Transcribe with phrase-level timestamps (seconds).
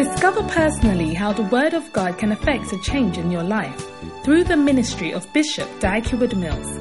[0.00, 3.86] Discover personally how the Word of God can affect a change in your life
[4.24, 6.80] through the ministry of Bishop Dag Heward Mills.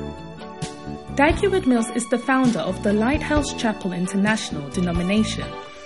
[1.16, 5.44] Dag Heward Mills is the founder of the Lighthouse Chapel International denomination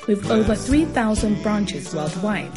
[0.08, 2.56] with over 3,000 branches worldwide.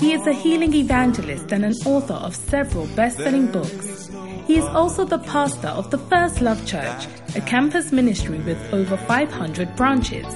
[0.00, 4.10] He is a healing evangelist and an author of several best selling books.
[4.46, 7.06] He is also the pastor of the First Love Church,
[7.36, 10.34] a campus ministry with over 500 branches.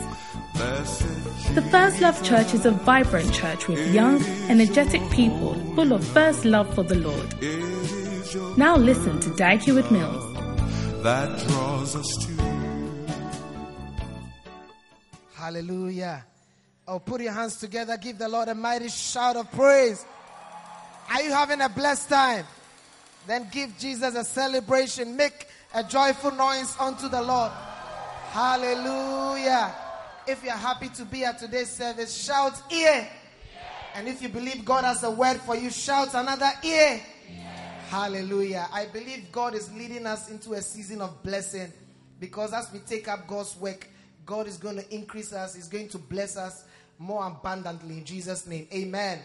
[1.54, 6.44] The First Love Church is a vibrant church with young, energetic people full of first
[6.44, 7.34] love for the Lord.
[8.58, 10.34] Now listen to Dag Heward Mills.
[11.02, 12.32] that draws us to
[15.34, 16.24] Hallelujah.
[16.86, 17.96] Oh, put your hands together.
[17.96, 20.04] Give the Lord a mighty shout of praise.
[21.10, 22.44] Are you having a blessed time?
[23.26, 25.16] Then give Jesus a celebration.
[25.16, 27.52] Make a joyful noise unto the Lord.
[28.30, 29.74] Hallelujah.
[30.28, 33.08] If you're happy to be at today's service, shout ear.
[33.94, 37.00] And if you believe God has a word for you, shout another ear.
[37.88, 38.68] Hallelujah.
[38.70, 41.72] I believe God is leading us into a season of blessing
[42.20, 43.88] because as we take up God's work,
[44.26, 46.64] God is going to increase us, He's going to bless us
[46.98, 48.68] more abundantly in Jesus' name.
[48.74, 49.20] Amen.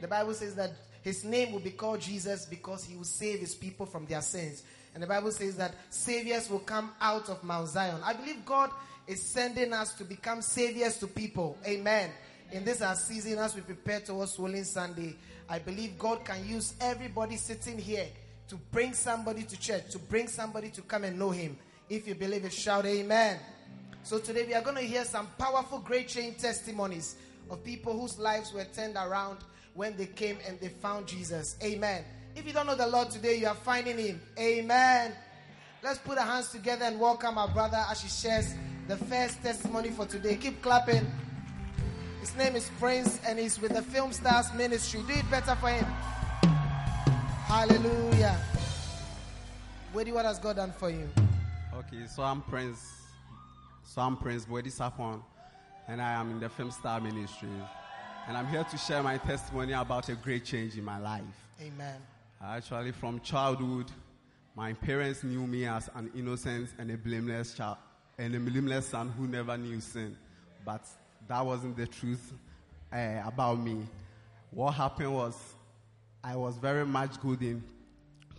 [0.00, 0.70] The Bible says that
[1.02, 4.62] His name will be called Jesus because He will save His people from their sins.
[4.94, 8.00] And the Bible says that saviors will come out of Mount Zion.
[8.04, 8.70] I believe God
[9.06, 11.58] is sending us to become saviors to people.
[11.66, 12.10] Amen.
[12.52, 15.16] In this our season, as we prepare towards Swollen Sunday,
[15.48, 18.06] I believe God can use everybody sitting here
[18.48, 21.56] to bring somebody to church, to bring somebody to come and know Him.
[21.88, 23.38] If you believe it, shout Amen.
[24.02, 27.16] So today we are going to hear some powerful great chain testimonies
[27.50, 29.38] of people whose lives were turned around
[29.74, 31.56] when they came and they found Jesus.
[31.62, 32.04] Amen.
[32.36, 34.20] If you don't know the Lord today, you are finding Him.
[34.38, 35.14] Amen.
[35.84, 38.54] Let's put our hands together and welcome our brother as he shares
[38.88, 40.36] the first testimony for today.
[40.36, 41.06] Keep clapping.
[42.20, 45.00] His name is Prince and he's with the Film Stars Ministry.
[45.06, 45.84] Do it better for him.
[47.46, 48.38] Hallelujah.
[49.94, 51.08] Wadi, what has God done for you?
[51.74, 52.80] Okay, so I'm Prince.
[53.84, 55.22] So I'm Prince Boedi Sapon,
[55.86, 57.48] and I am in the Film Star Ministry.
[58.26, 61.22] And I'm here to share my testimony about a great change in my life.
[61.60, 62.00] Amen.
[62.42, 63.90] Actually, from childhood,
[64.56, 67.76] my parents knew me as an innocent and a blameless child,
[68.18, 70.16] and a blameless son who never knew sin.
[70.64, 70.86] But
[71.28, 72.32] that wasn't the truth
[72.92, 73.86] uh, about me.
[74.50, 75.36] What happened was,
[76.22, 77.62] I was very much good in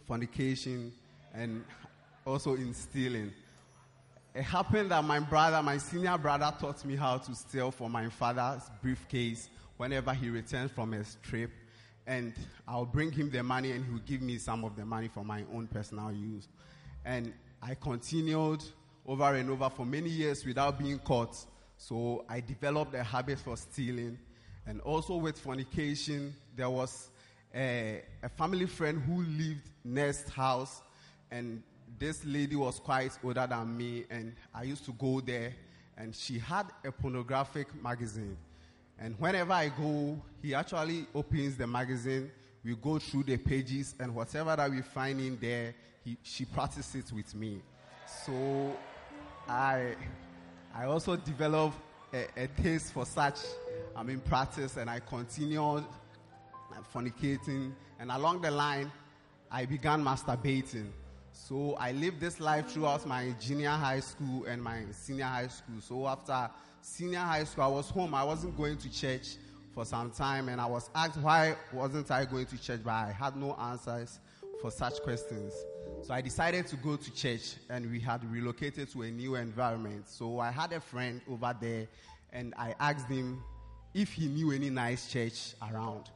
[0.08, 0.94] fornication
[1.34, 1.64] and
[2.26, 3.32] also in stealing.
[4.34, 8.10] It happened that my brother, my senior brother, taught me how to steal from my
[8.10, 11.52] father's briefcase whenever he returned from his trip.
[12.08, 12.34] And
[12.68, 15.44] I'll bring him the money and he'll give me some of the money for my
[15.54, 16.48] own personal use.
[17.04, 18.64] And I continued
[19.08, 21.36] over and over for many years without being caught.
[21.78, 24.18] So I developed a habit for stealing.
[24.66, 27.10] And also with fornication, there was
[27.54, 30.82] a, a family friend who lived next house.
[31.30, 31.62] And
[32.00, 34.06] this lady was quite older than me.
[34.10, 35.54] And i used to go there.
[35.98, 38.38] And she had a pornographic magazine.
[38.98, 42.32] And whenever i go he actually opens the magazine.
[42.64, 43.94] We go through the pages.
[44.00, 47.62] And whatever that we find in there he, she practices it with me.
[48.26, 48.76] So
[49.48, 49.94] i
[50.74, 51.78] i also developed
[52.14, 53.40] a, a taste for such
[53.96, 55.84] i mean practice and i continued
[56.94, 58.92] fornicating and along the line
[59.52, 60.88] i began masturbating
[61.36, 65.82] so I lived this life throughout my junior high school and my senior high school.
[65.82, 66.50] So after
[66.82, 68.16] senior high school, I was home.
[68.16, 69.36] I wasn't going to church
[69.74, 73.12] for some time, and I was asked why wasn't I going to church, but I
[73.12, 74.20] had no answers
[74.62, 75.54] for such questions.
[76.06, 80.08] So I decided to go to church, and we had relocated to a new environment.
[80.08, 81.88] So I had a friend over there,
[82.32, 83.42] and I asked him
[83.96, 86.12] if he knew any nice church around.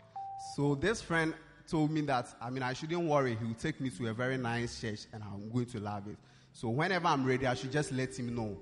[0.56, 1.34] So this friend
[1.68, 3.36] told me that, I mean, I shouldn't worry.
[3.36, 6.18] He will take me to a very nice church and I'm going to love it.
[6.54, 8.58] So whenever I'm ready, I should just let him know.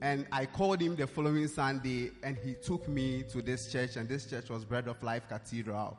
[0.00, 4.08] And I called him the following Sunday and he took me to this church and
[4.08, 5.98] this church was Bread of Life Cathedral.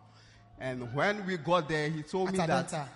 [0.60, 2.88] And when we got there, he told me that.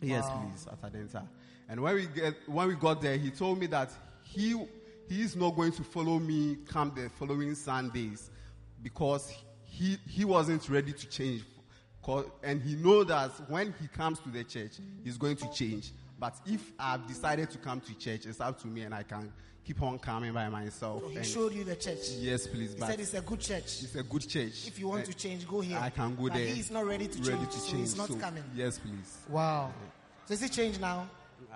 [0.00, 0.50] Yes, Wow.
[0.52, 1.26] please, at Adenta.
[1.68, 3.90] And when we get when we got there, he told me that
[4.22, 4.50] he
[5.08, 8.30] he is not going to follow me come the following Sundays,
[8.82, 9.32] because
[9.64, 11.44] he he wasn't ready to change.
[12.44, 15.92] and he know that when he comes to the church, he's going to change.
[16.18, 19.32] But if I've decided to come to church, it's up to me, and I can
[19.66, 21.02] keep on coming by myself.
[21.02, 22.08] So he and- showed you the church.
[22.18, 22.74] yes, please.
[22.74, 23.82] He but said it's a good church.
[23.82, 24.66] it's a good church.
[24.68, 25.78] If you want Uh, to change, go here.
[25.78, 26.46] I can go But there.
[26.46, 28.44] he is not ready to ready change, to so he's not so- coming.
[28.54, 29.18] Yes, please.
[29.28, 29.72] Wow.
[30.26, 31.08] So is it changed now?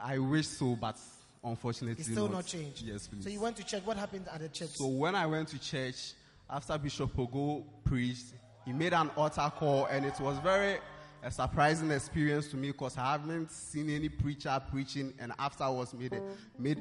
[0.02, 0.96] I wish so, but
[1.44, 2.82] unfortunately, It's still not changed.
[2.82, 3.22] Yes, please.
[3.22, 3.84] So you went to church.
[3.84, 4.70] What happened at the church?
[4.70, 6.14] So when I went to church,
[6.48, 8.26] after Bishop Pogo preached,
[8.64, 10.78] he made an altar call, and it was very
[11.22, 16.14] a surprising experience to me because I haven't seen any preacher preaching, and afterwards made
[16.14, 16.22] a,
[16.58, 16.80] made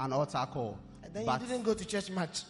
[0.00, 0.78] an altar call.
[1.12, 2.42] then But, you didn't go to church much.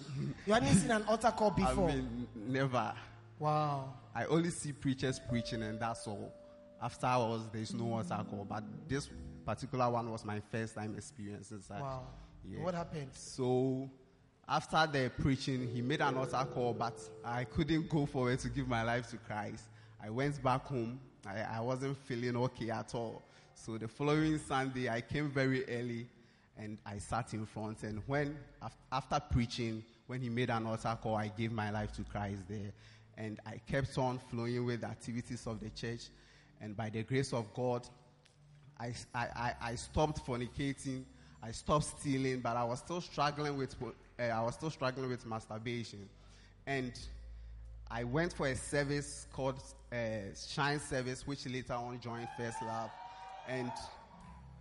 [0.46, 1.90] You hadn't seen an altar call before.
[1.90, 2.92] I mean, never.
[3.38, 3.94] wow.
[4.14, 6.32] I only see preachers preaching, and that's all.
[6.82, 8.46] Afterwards, there's no altar call.
[8.48, 9.08] But this
[9.44, 11.80] particular one was my first time experiencing inside.
[11.80, 12.06] Wow.
[12.44, 12.62] Yeah.
[12.62, 13.10] What happened?
[13.12, 13.90] So
[14.48, 18.68] after the preaching, he made an altar call, but I couldn't go forward to give
[18.68, 19.64] my life to Christ.
[20.02, 21.00] I went back home.
[21.26, 23.22] I, I wasn't feeling okay at all.
[23.54, 26.06] So the following Sunday, I came very early
[26.58, 27.82] and I sat in front.
[27.82, 28.36] And when,
[28.92, 32.72] after preaching, when he made an altar call, I gave my life to Christ there.
[33.16, 36.08] And I kept on flowing with the activities of the church.
[36.60, 37.86] And by the grace of God,
[38.80, 41.04] I, I, I, stopped fornicating,
[41.42, 45.26] I stopped stealing, but I was still struggling with uh, I was still struggling with
[45.26, 46.08] masturbation,
[46.66, 46.92] and
[47.90, 49.60] I went for a service called
[49.92, 49.96] uh,
[50.48, 52.90] Shine Service, which later on joined First Love,
[53.48, 53.72] and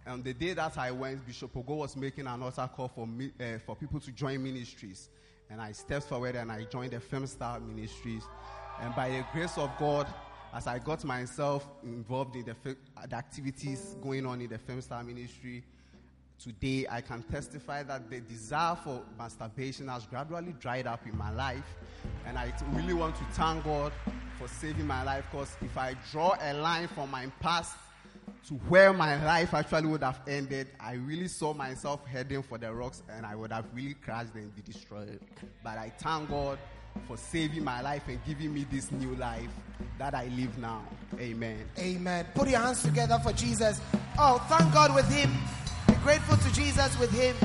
[0.07, 3.31] on the day that I went, Bishop Ogo was making an altar call for me,
[3.39, 5.09] uh, for people to join ministries,
[5.49, 8.23] and I stepped forward and I joined the Film Star Ministries,
[8.81, 10.07] and by the grace of God,
[10.53, 12.55] as I got myself involved in the,
[13.07, 15.63] the activities going on in the Film Star Ministry,
[16.41, 21.31] today I can testify that the desire for masturbation has gradually dried up in my
[21.31, 21.75] life,
[22.25, 23.91] and I really want to thank God
[24.37, 25.25] for saving my life.
[25.31, 27.75] Because if I draw a line from my past
[28.47, 32.73] to where my life actually would have ended, I really saw myself heading for the
[32.73, 35.19] rocks and I would have really crashed and be destroyed.
[35.63, 36.57] But I thank God
[37.07, 39.49] for saving my life and giving me this new life
[39.99, 40.83] that I live now.
[41.19, 41.65] Amen.
[41.77, 42.25] Amen.
[42.33, 43.81] Put your hands together for Jesus.
[44.17, 45.31] Oh, thank God with him.
[45.87, 47.35] Be grateful to Jesus with him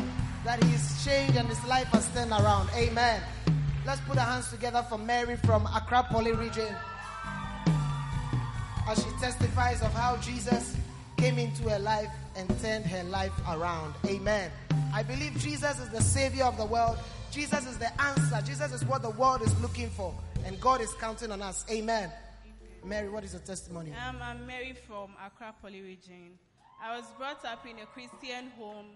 [0.45, 2.69] that he's changed and his life has turned around.
[2.75, 3.21] Amen.
[3.85, 6.75] Let's put our hands together for Mary from Accra Poly region
[8.89, 10.77] as she testifies of how Jesus
[11.17, 13.95] came into her life and turned her life around.
[14.07, 14.51] Amen.
[14.93, 16.99] I believe Jesus is the Savior of the world.
[17.31, 18.41] Jesus is the answer.
[18.45, 20.15] Jesus is what the world is looking for.
[20.45, 21.65] And God is counting on us.
[21.71, 22.11] Amen.
[22.85, 23.93] Mary, what is your testimony?
[24.07, 26.39] Um, I'm Mary from Accra Poly region.
[26.83, 28.87] I was brought up in a Christian home.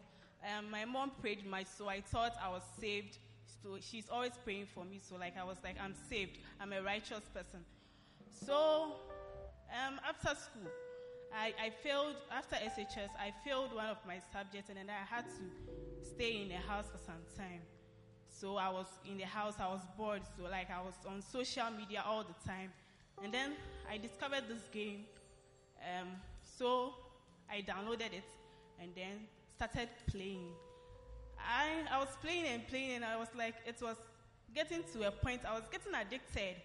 [0.44, 3.18] Um, my mom prayed much, so I thought I was saved.
[3.62, 5.00] So she's always praying for me.
[5.08, 6.38] So like I was like, I'm saved.
[6.60, 7.60] I'm a righteous person.
[8.44, 8.96] So
[9.70, 10.70] um, after school,
[11.32, 13.10] I, I failed after SHS.
[13.18, 16.86] I failed one of my subjects, and then I had to stay in the house
[16.90, 17.60] for some time.
[18.28, 19.54] So I was in the house.
[19.60, 20.22] I was bored.
[20.36, 22.70] So like I was on social media all the time,
[23.22, 23.52] and then
[23.90, 25.04] I discovered this game.
[25.80, 26.08] Um,
[26.40, 26.94] so
[27.50, 28.28] I downloaded it,
[28.80, 29.26] and then
[29.56, 30.52] started playing.
[31.38, 33.96] I I was playing and playing, and I was like, it was
[34.54, 35.42] getting to a point.
[35.46, 36.56] I was getting addicted.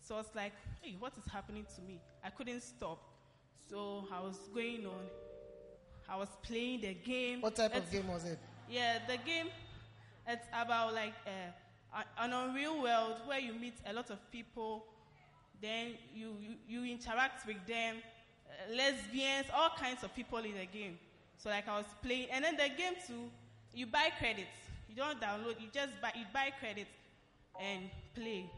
[0.00, 2.00] So I was like, hey, what is happening to me?
[2.24, 2.98] I couldn't stop.
[3.68, 5.04] So I was going on.
[6.08, 7.40] I was playing the game.
[7.40, 8.38] What type of game was it?
[8.68, 9.46] Yeah, the game.
[10.26, 14.84] It's about like uh, an unreal world where you meet a lot of people,
[15.60, 17.96] then you you, you interact with them,
[18.46, 20.98] uh, lesbians, all kinds of people in the game.
[21.38, 23.30] So like I was playing, and then the game too,
[23.74, 24.48] you buy credits.
[24.88, 25.60] You don't download.
[25.60, 26.12] You just buy.
[26.14, 26.90] You buy credits
[27.60, 28.50] and play.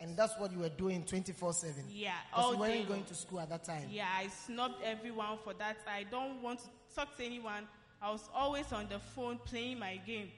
[0.00, 1.84] And that's what you were doing 24 7.
[1.90, 3.88] Yeah, Because you weren't going to school at that time.
[3.90, 5.78] Yeah, I snubbed everyone for that.
[5.86, 7.66] I don't want to talk to anyone.
[8.00, 10.28] I was always on the phone playing my game.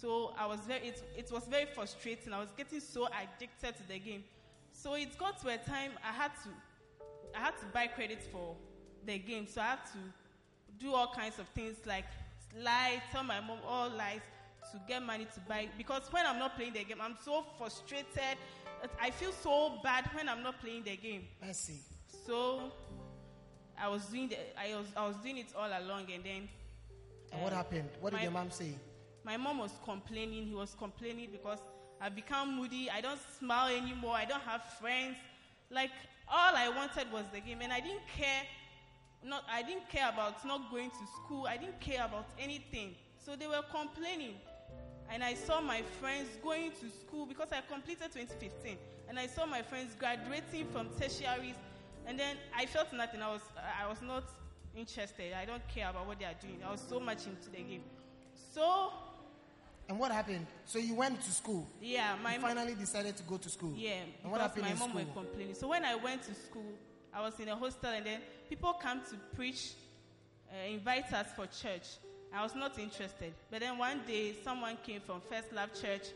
[0.00, 2.32] So I was very, it, it was very frustrating.
[2.32, 4.22] I was getting so addicted to the game.
[4.72, 6.50] So it got to a time I had to,
[7.34, 8.54] I had to buy credits for
[9.04, 9.46] the game.
[9.48, 9.98] So I had to
[10.78, 12.04] do all kinds of things like
[12.62, 14.20] lie, tell my mom all lies
[14.72, 15.68] to get money to buy.
[15.78, 18.38] Because when I'm not playing the game, I'm so frustrated.
[19.00, 21.24] I feel so bad when I'm not playing the game.
[21.42, 21.80] I see.
[22.26, 22.72] So
[23.78, 26.48] I was doing the, I was I was doing it all along, and then
[27.32, 27.88] And what uh, happened?
[28.00, 28.74] What did my- your mom say?
[29.24, 30.46] My mom was complaining.
[30.46, 31.58] He was complaining because
[32.00, 32.88] I've become moody.
[32.90, 34.14] I don't smile anymore.
[34.14, 35.16] I don't have friends.
[35.70, 35.90] Like
[36.28, 38.42] all I wanted was the game, and I didn't care.
[39.24, 41.46] Not I didn't care about not going to school.
[41.48, 42.94] I didn't care about anything.
[43.18, 44.34] So they were complaining,
[45.10, 48.76] and I saw my friends going to school because I completed 2015.
[49.08, 51.54] and I saw my friends graduating from tertiaries,
[52.06, 53.22] and then I felt nothing.
[53.22, 53.42] I was
[53.82, 54.24] I was not
[54.76, 55.32] interested.
[55.32, 56.58] I don't care about what they are doing.
[56.66, 57.82] I was so much into the game.
[58.52, 58.92] So
[59.88, 60.46] And what happened?
[60.66, 61.66] So you went to school.
[61.80, 63.72] yeah, my You finally decided to go to school.
[63.76, 65.04] Yeah, And what happened my in mom school?
[65.04, 65.54] were complaining.
[65.54, 66.72] So when I went to school,
[67.14, 69.72] I was in a hostel, and then people come to preach,
[70.50, 71.86] uh, invite us for church.
[72.34, 73.32] I was not interested.
[73.50, 76.08] But then one day, someone came from First Love Church,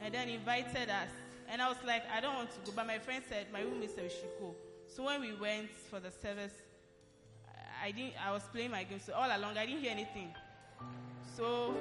[0.00, 1.10] and then invited us.
[1.48, 2.72] And I was like, I don't want to go.
[2.74, 4.54] But my friend said, my roommate said we should go.
[4.86, 6.52] So when we went for the service,
[7.82, 8.14] I didn't.
[8.24, 9.00] I was playing my game.
[9.00, 10.34] So all along, I didn't hear anything.
[11.36, 11.74] So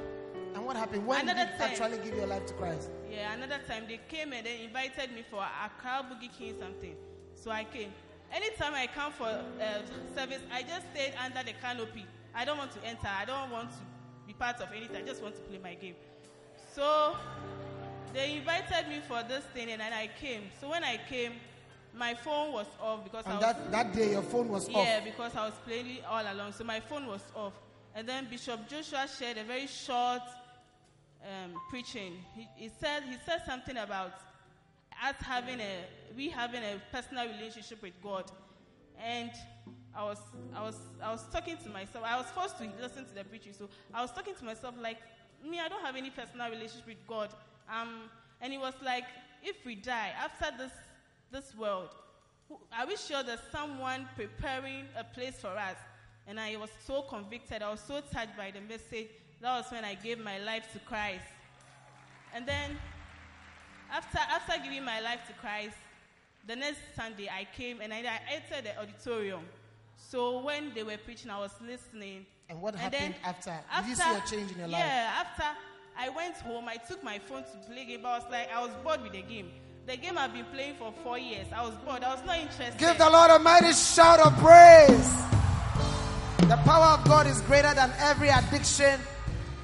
[0.53, 1.05] And what happened?
[1.07, 1.53] When did you time.
[1.61, 2.89] actually give your life to Christ?
[3.09, 6.95] Yeah, another time they came and then invited me for Accra Boogie King something.
[7.35, 7.91] So I came.
[8.33, 9.81] Anytime I come for uh,
[10.15, 12.05] service, I just stayed under the canopy.
[12.35, 13.07] I don't want to enter.
[13.07, 13.77] I don't want to
[14.27, 14.97] be part of anything.
[14.97, 15.95] I just want to play my game.
[16.73, 17.15] So
[18.13, 20.43] they invited me for this thing and then I came.
[20.59, 21.33] So when I came,
[21.93, 24.77] my phone was off because I And was that, that day your phone was yeah,
[24.77, 24.85] off.
[24.85, 26.51] Yeah, because I was playing it all along.
[26.51, 27.53] So my phone was off.
[27.95, 30.21] And then Bishop Joshua shared a very short
[31.23, 32.17] um, preaching.
[32.35, 34.13] He, he said he said something about
[35.03, 38.29] us having a we having a personal relationship with God.
[39.01, 39.31] And
[39.95, 40.19] I was
[40.53, 42.03] I was I was talking to myself.
[42.05, 43.53] I was forced to listen to the preaching.
[43.53, 44.97] So I was talking to myself like
[45.43, 47.29] me, I don't have any personal relationship with God.
[47.69, 48.09] Um,
[48.41, 49.05] and he was like,
[49.43, 50.71] if we die after this
[51.31, 51.89] this world,
[52.77, 55.77] are we sure there's someone preparing a place for us?
[56.27, 57.61] And I was so convicted.
[57.61, 59.09] I was so touched by the message.
[59.41, 61.25] That was when I gave my life to Christ.
[62.33, 62.77] And then,
[63.91, 65.77] after, after giving my life to Christ,
[66.47, 69.41] the next Sunday I came and I, I entered the auditorium.
[69.97, 72.25] So when they were preaching, I was listening.
[72.49, 73.57] And what then happened after?
[73.81, 74.83] Did you see a change in your life?
[74.85, 75.43] Yeah, after
[75.97, 78.01] I went home, I took my phone to play game.
[78.03, 79.51] But I was like, I was bored with the game.
[79.87, 81.47] The game I've been playing for four years.
[81.55, 82.03] I was bored.
[82.03, 82.77] I was not interested.
[82.77, 85.25] Give the Lord a mighty shout of praise.
[86.49, 88.99] The power of God is greater than every addiction,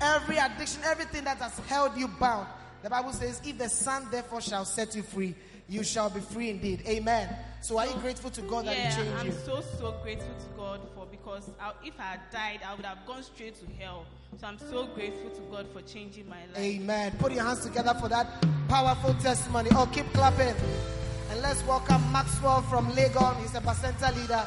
[0.01, 2.47] every addiction, everything that has held you bound.
[2.81, 5.35] The Bible says, if the Son therefore shall set you free,
[5.71, 6.83] you shall be free indeed.
[6.85, 7.33] Amen.
[7.61, 9.19] So are you grateful to God that yeah, He changed me.
[9.21, 9.31] I'm you?
[9.45, 13.05] so so grateful to God for because I, if I had died, I would have
[13.07, 14.05] gone straight to hell.
[14.37, 16.57] So I'm so grateful to God for changing my life.
[16.57, 17.13] Amen.
[17.19, 18.27] Put your hands together for that
[18.67, 19.69] powerful testimony.
[19.71, 20.53] Oh, keep clapping.
[21.29, 23.39] And let's welcome Maxwell from Legon.
[23.41, 24.45] He's a Bacenta leader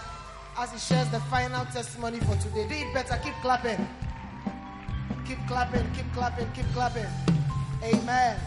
[0.59, 2.69] as he shares the final testimony for today.
[2.69, 3.19] Do it better.
[3.25, 3.89] Keep clapping.
[5.27, 7.07] Keep clapping, keep clapping, keep clapping.
[7.83, 8.39] Amen.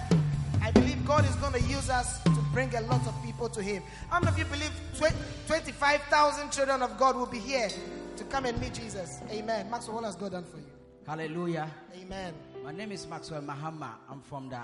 [0.67, 3.63] I believe God is going to use us to bring a lot of people to
[3.63, 3.83] Him.
[4.09, 7.69] How many of you believe tw- 25,000 children of God will be here
[8.17, 9.21] to come and meet Jesus?
[9.31, 9.71] Amen.
[9.71, 10.65] Maxwell, what has God done for you?
[11.07, 11.71] Hallelujah.
[11.97, 12.33] Amen.
[12.65, 13.91] My name is Maxwell Mahama.
[14.09, 14.59] I'm from the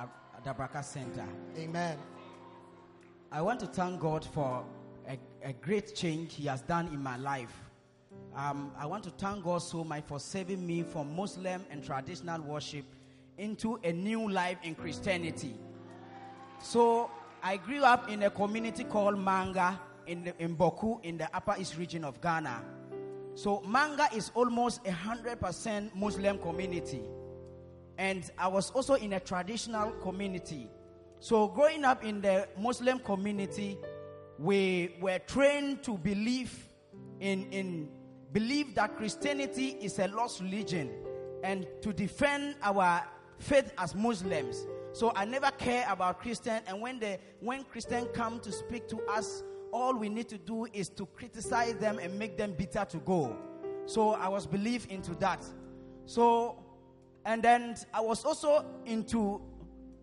[0.46, 1.26] Dabraka Center.
[1.58, 1.98] Amen.
[3.32, 4.66] I want to thank God for
[5.08, 7.56] a, a great change He has done in my life.
[8.36, 12.42] Um, I want to thank God so much for saving me from Muslim and traditional
[12.42, 12.84] worship
[13.38, 15.56] into a new life in Christianity.
[16.64, 17.12] So
[17.44, 19.78] I grew up in a community called Manga
[20.08, 22.64] in, the, in Bawku in the Upper East region of Ghana.
[23.36, 27.02] So Manga is almost a hundred percent Muslim community,
[27.98, 30.70] and I was also in a traditional community.
[31.20, 33.78] So growing up in the Muslim community,
[34.40, 36.70] we were trained to believe
[37.20, 37.90] in in
[38.32, 40.92] believe that Christianity is a lost religion,
[41.44, 43.04] and to defend our
[43.38, 44.66] faith as Muslims.
[44.94, 49.02] So I never care about Christian, and when the when Christian come to speak to
[49.10, 52.98] us, all we need to do is to criticize them and make them bitter to
[53.00, 53.36] go.
[53.88, 55.44] So I was believe into that.
[56.06, 56.64] So,
[57.26, 59.42] and then I was also into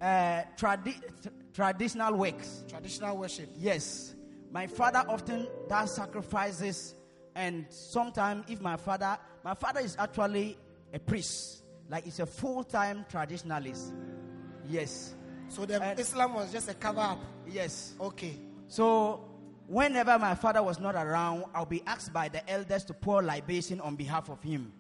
[0.01, 1.01] uh, tradi-
[1.55, 2.65] traditional works.
[2.69, 3.49] Traditional worship.
[3.57, 4.17] Yes,
[4.51, 6.97] my father often does sacrifices,
[7.37, 10.59] and sometimes if my father, my father is actually
[10.93, 13.93] a priest, like he's a full-time traditionalist.
[14.71, 15.15] Yes.
[15.49, 17.19] So the Islam was just a cover up.
[17.47, 17.95] Yes.
[18.01, 18.39] Okay.
[18.69, 19.29] So
[19.67, 23.81] whenever my father was not around, I'll be asked by the elders to pour libation
[23.81, 24.73] on behalf of him.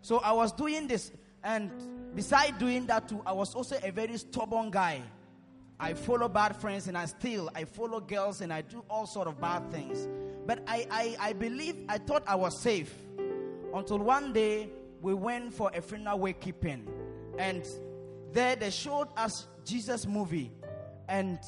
[0.00, 1.12] So I was doing this,
[1.44, 1.70] and
[2.14, 5.02] beside doing that too, I was also a very stubborn guy.
[5.78, 7.50] I follow bad friends and I steal.
[7.54, 10.08] I follow girls and I do all sort of bad things.
[10.46, 12.92] But I, I, I believe I thought I was safe
[13.74, 14.70] until one day
[15.02, 16.86] we went for a funeral wakekeeping,
[17.38, 17.64] and
[18.32, 20.52] there they showed us Jesus movie,
[21.08, 21.38] and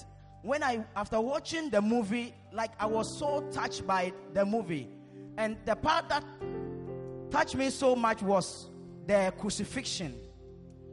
[0.43, 4.89] when I after watching the movie, like I was so touched by the movie,
[5.37, 6.25] and the part that
[7.31, 8.69] touched me so much was
[9.07, 10.19] the crucifixion.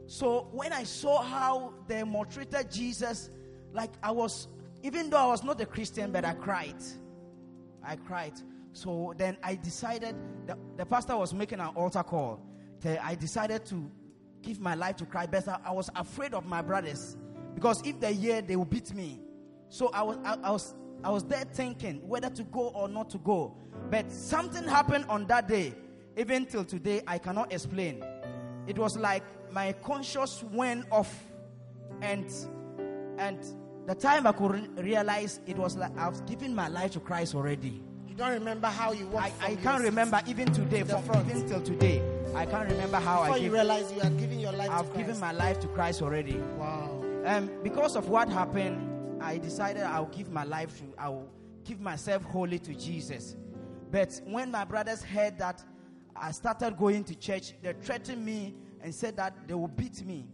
[0.06, 3.30] So when I saw how they maltreated Jesus,
[3.72, 4.48] like I was
[4.82, 6.82] even though I was not a Christian, but I cried.
[7.82, 8.34] I cried.
[8.72, 10.14] So then I decided,
[10.46, 12.40] the, the pastor was making an altar call.
[12.84, 13.90] I decided to
[14.42, 15.30] give my life to Christ.
[15.30, 17.16] But I was afraid of my brothers
[17.54, 19.20] because if they hear, they will beat me.
[19.68, 23.10] So I was, I, I was, I was there thinking whether to go or not
[23.10, 23.56] to go.
[23.90, 25.74] But something happened on that day.
[26.16, 28.04] Even till today, I cannot explain.
[28.66, 31.14] It was like my conscience went off,
[32.02, 32.30] and
[33.18, 33.38] and
[33.86, 37.34] the time I could realize it was like I was giving my life to Christ
[37.34, 37.82] already.
[38.06, 39.32] You don't remember how you walked.
[39.40, 41.30] I, I can't remember even today, from front.
[41.30, 42.02] even till today.
[42.34, 43.38] I can't remember how Before I.
[43.38, 44.70] you realize you are giving your life.
[44.70, 46.36] I've given my life to Christ already.
[46.56, 47.02] Wow.
[47.24, 50.84] Um, because of what happened, I decided I'll give my life to.
[50.98, 51.28] I'll
[51.64, 53.36] give myself wholly to Jesus.
[53.90, 55.62] But when my brothers heard that
[56.14, 60.26] I started going to church, they threatened me and said that they will beat me.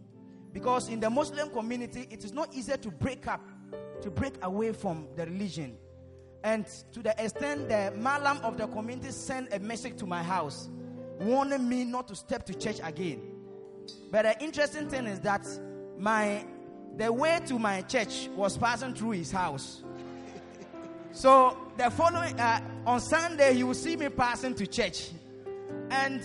[0.53, 3.41] Because in the Muslim community, it is not easy to break up,
[4.01, 5.77] to break away from the religion.
[6.43, 10.69] And to the extent the Malam of the community sent a message to my house,
[11.19, 13.21] warning me not to step to church again.
[14.11, 15.45] But the interesting thing is that
[15.97, 16.45] my
[16.97, 19.83] the way to my church was passing through his house.
[21.11, 25.11] So the following uh, on Sunday, you will see me passing to church,
[25.89, 26.21] and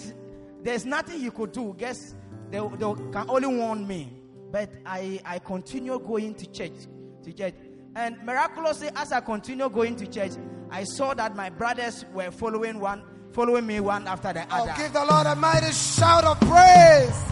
[0.63, 1.75] there's nothing you could do.
[1.77, 2.15] Guess
[2.51, 4.13] they, they can only warn me,
[4.51, 6.87] but I I continue going to church,
[7.25, 7.55] to church,
[7.97, 10.33] and miraculously as I continue going to church,
[10.71, 13.03] I saw that my brothers were following one,
[13.33, 14.75] following me one after the Oh, other.
[14.77, 17.23] give the Lord a mighty shout of praise.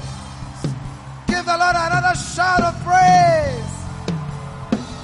[1.27, 3.75] Give the Lord another shout of praise.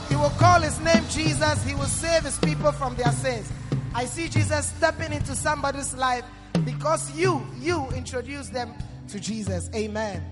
[0.09, 1.63] He will call his name Jesus.
[1.65, 3.51] He will save his people from their sins.
[3.95, 6.25] I see Jesus stepping into somebody's life
[6.65, 8.75] because you, you introduced them
[9.09, 9.69] to Jesus.
[9.75, 10.23] Amen.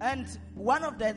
[0.00, 1.16] And one of the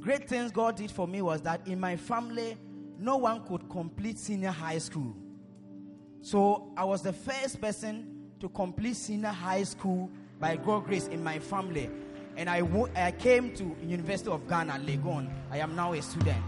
[0.00, 2.56] great things God did for me was that in my family,
[2.98, 5.16] no one could complete senior high school.
[6.22, 11.22] So I was the first person to complete senior high school by God's grace in
[11.22, 11.90] my family.
[12.36, 15.28] And I, wo- I came to University of Ghana, Legon.
[15.50, 16.42] I am now a student.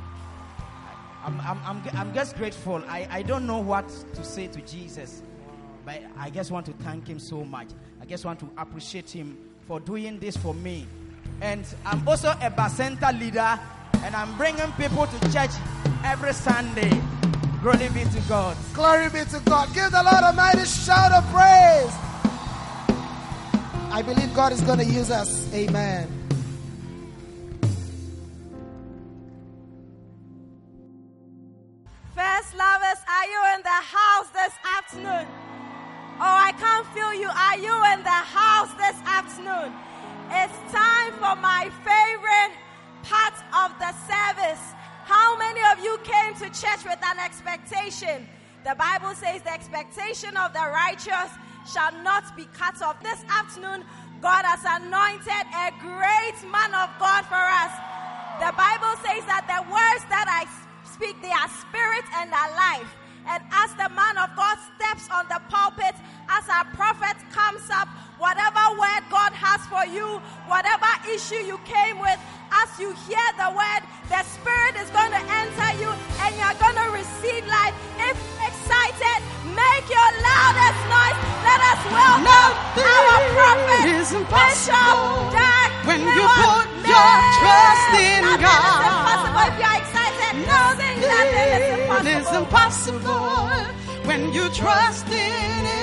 [1.24, 2.83] I'm, I'm, I'm, I'm just grateful.
[2.88, 5.22] I, I don't know what to say to Jesus,
[5.85, 7.68] but I just want to thank him so much.
[8.00, 10.87] I just want to appreciate him for doing this for me.
[11.40, 13.59] And I'm also a Bacenta leader,
[14.04, 15.50] and I'm bringing people to church
[16.04, 17.00] every Sunday.
[17.62, 18.57] Glory be to God.
[18.73, 19.68] Glory be to God.
[19.75, 21.92] Give the Lord a mighty shout of praise.
[23.92, 25.53] I believe God is going to use us.
[25.53, 26.09] Amen.
[32.14, 35.29] First lovers, are you in the house this afternoon?
[36.16, 37.29] Oh, I can't feel you.
[37.29, 39.70] Are you in the house this afternoon?
[40.31, 42.57] It's time for my favorite
[43.03, 44.79] part of the service.
[45.11, 48.29] How many of you came to church with an expectation?
[48.62, 51.35] The Bible says the expectation of the righteous
[51.66, 53.03] shall not be cut off.
[53.03, 53.83] This afternoon,
[54.23, 57.75] God has anointed a great man of God for us.
[58.38, 60.46] The Bible says that the words that I
[60.87, 62.94] speak, they are spirit and are life.
[63.27, 65.99] And as the man of God steps on the pulpit,
[66.31, 71.96] as our prophet comes up, whatever word God has for you, whatever issue you came
[71.98, 72.20] with,
[72.52, 75.88] as you hear the word, the Spirit is going to enter you
[76.20, 77.72] and you're going to receive life.
[77.96, 79.18] If excited,
[79.56, 81.18] make your loudest noise.
[81.48, 84.28] Let us welcome our prophet, Bishop
[85.33, 88.68] Dag when you put your trust in Nothing God.
[88.68, 90.33] is impossible if you're excited.
[90.44, 92.20] Nothing, nothing is impossible.
[92.20, 93.64] It's impossible
[94.04, 95.79] when you trust in, word.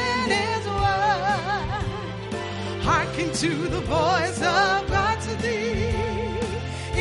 [2.90, 5.92] Hearken to the voice of God to thee.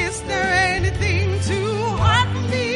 [0.07, 2.71] Is there anything too hard for me?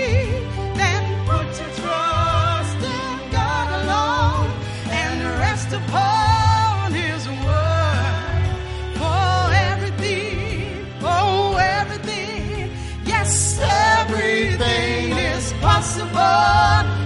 [0.80, 4.50] Then put your trust in God alone
[5.02, 7.80] and rest upon His word
[9.72, 10.86] everything.
[11.02, 12.70] Oh, everything.
[13.04, 16.99] Yes, everything is possible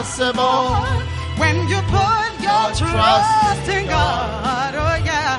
[0.00, 0.72] impossible
[1.36, 4.74] when you put your trust in God.
[4.74, 5.36] Oh, yeah.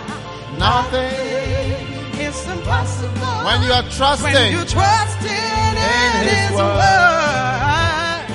[0.59, 6.77] Nothing is impossible when you are trusting when you trust in, in His His word.
[6.77, 8.25] word.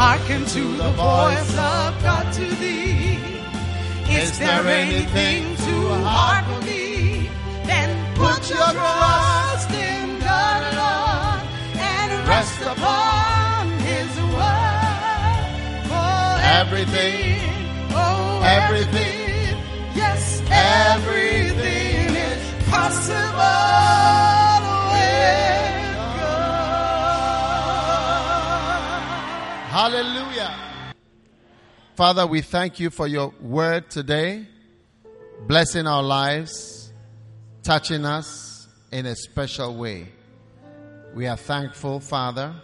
[0.00, 3.18] Hearken to the voice of God to thee.
[4.08, 7.28] Is there anything too hard for me?
[7.66, 11.40] Then put your trust in God alone
[11.76, 13.15] and rest upon
[16.60, 17.38] everything,
[17.90, 19.58] oh, everything,
[19.94, 22.88] yes, everything is far
[24.62, 25.26] away
[29.68, 30.54] Hallelujah.
[31.94, 34.46] Father, we thank you for your word today,
[35.46, 36.90] blessing our lives,
[37.62, 40.08] touching us in a special way.
[41.14, 42.54] We are thankful, Father.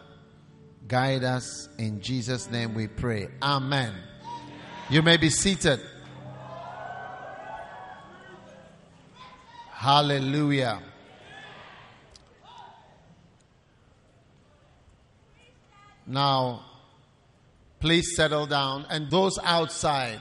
[0.93, 3.29] Guide us in Jesus' name we pray.
[3.43, 3.95] Amen.
[4.91, 5.81] You may be seated.
[9.71, 10.83] Hallelujah.
[16.07, 16.63] Now,
[17.81, 18.85] please settle down.
[18.91, 20.21] And those outside,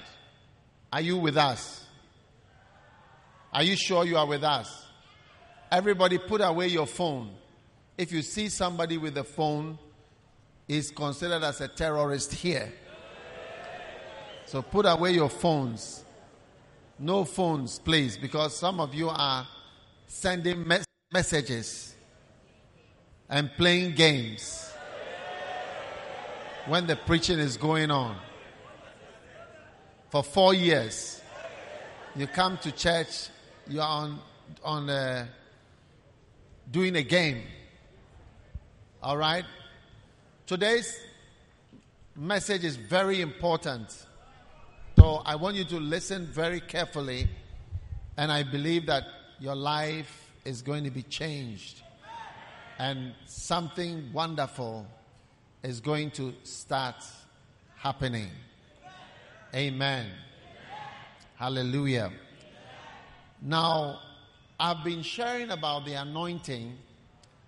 [0.93, 1.85] are you with us?
[3.51, 4.85] Are you sure you are with us?
[5.69, 7.31] Everybody, put away your phone.
[7.97, 9.77] If you see somebody with a phone,
[10.71, 12.71] is considered as a terrorist here.
[14.45, 16.05] So put away your phones.
[16.97, 19.45] No phones, please, because some of you are
[20.07, 21.93] sending mes- messages
[23.29, 24.71] and playing games
[26.67, 28.15] when the preaching is going on.
[30.09, 31.21] For four years,
[32.15, 33.27] you come to church,
[33.67, 34.19] you are on
[34.63, 35.25] on uh,
[36.69, 37.43] doing a game.
[39.03, 39.45] All right.
[40.51, 40.99] Today's
[42.13, 43.89] message is very important.
[44.99, 47.29] So I want you to listen very carefully,
[48.17, 49.05] and I believe that
[49.39, 51.81] your life is going to be changed,
[52.77, 54.85] and something wonderful
[55.63, 57.01] is going to start
[57.77, 58.27] happening.
[59.55, 60.07] Amen.
[61.37, 62.11] Hallelujah.
[63.41, 64.01] Now,
[64.59, 66.77] I've been sharing about the anointing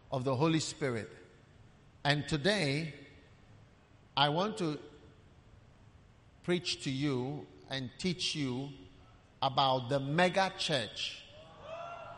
[0.10, 1.10] of the Holy Spirit.
[2.06, 2.94] And today,
[4.18, 4.78] I want to
[6.44, 8.70] preach to you and teach you
[9.42, 11.24] about the mega church,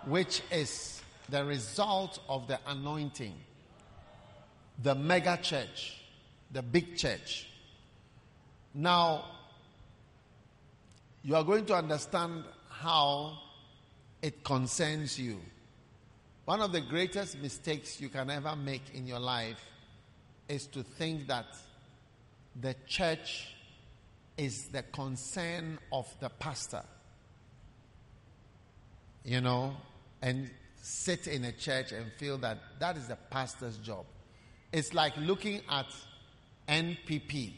[0.06, 3.36] which is the result of the anointing.
[4.82, 6.02] The mega church,
[6.52, 7.48] the big church.
[8.74, 9.26] Now,
[11.24, 13.38] you are going to understand how
[14.22, 15.40] it concerns you.
[16.46, 19.60] One of the greatest mistakes you can ever make in your life
[20.48, 21.46] is to think that
[22.60, 23.56] the church
[24.38, 26.84] is the concern of the pastor.
[29.24, 29.76] You know,
[30.22, 30.50] and
[30.82, 34.06] sit in a church and feel that that is the pastor's job.
[34.72, 35.88] It's like looking at
[36.68, 37.54] NPP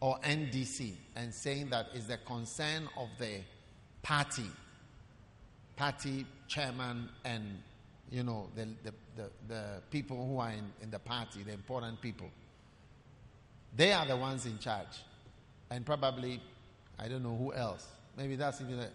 [0.00, 3.40] or NDC and saying that is the concern of the
[4.02, 4.50] party,
[5.76, 7.62] party chairman, and
[8.10, 12.00] you know the the, the, the people who are in, in the party, the important
[12.00, 12.28] people.
[13.76, 15.02] They are the ones in charge,
[15.70, 16.40] and probably
[16.98, 17.86] I don't know who else.
[18.16, 18.88] Maybe that's even a,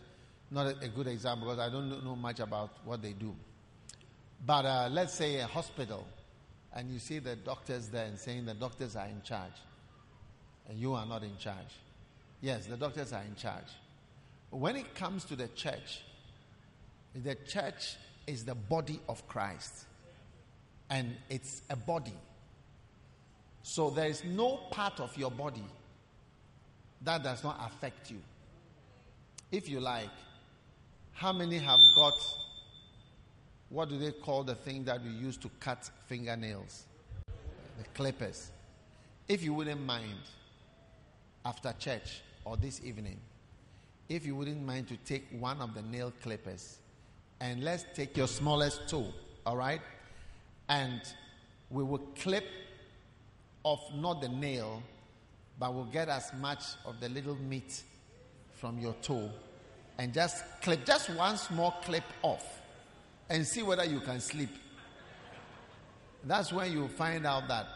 [0.51, 3.35] not a, a, good example because I don't know much about what they do.
[4.45, 6.05] But uh, let's say a hospital,
[6.73, 9.51] and you see the doctors there and saying the doctors are in charge
[10.69, 11.75] and you are not in charge.
[12.41, 13.67] Yes, the doctors are in charge.
[14.51, 16.01] When it comes to the church,
[17.13, 17.97] the church
[18.29, 19.85] is the body of Christ,
[20.89, 22.13] and it's a body.
[23.63, 25.63] So there is no part of your body
[27.01, 28.21] that does not affect you.
[29.51, 30.09] If you like,
[31.13, 32.13] how many have got
[33.69, 36.85] what do they call the thing that we use to cut fingernails?
[37.77, 38.51] The clippers.
[39.27, 40.17] If you wouldn't mind,
[41.45, 43.19] after church or this evening,
[44.07, 46.79] if you wouldn't mind to take one of the nail clippers
[47.41, 49.13] and let's take your smallest toe,
[49.45, 49.81] all right?
[50.67, 51.01] And
[51.69, 52.45] we will clip
[53.63, 54.83] off not the nail,
[55.57, 57.83] but we'll get as much of the little meat
[58.55, 59.29] from your toe
[59.97, 62.61] and just clip just one small clip off
[63.29, 64.49] and see whether you can sleep.
[66.23, 67.67] That's when you find out that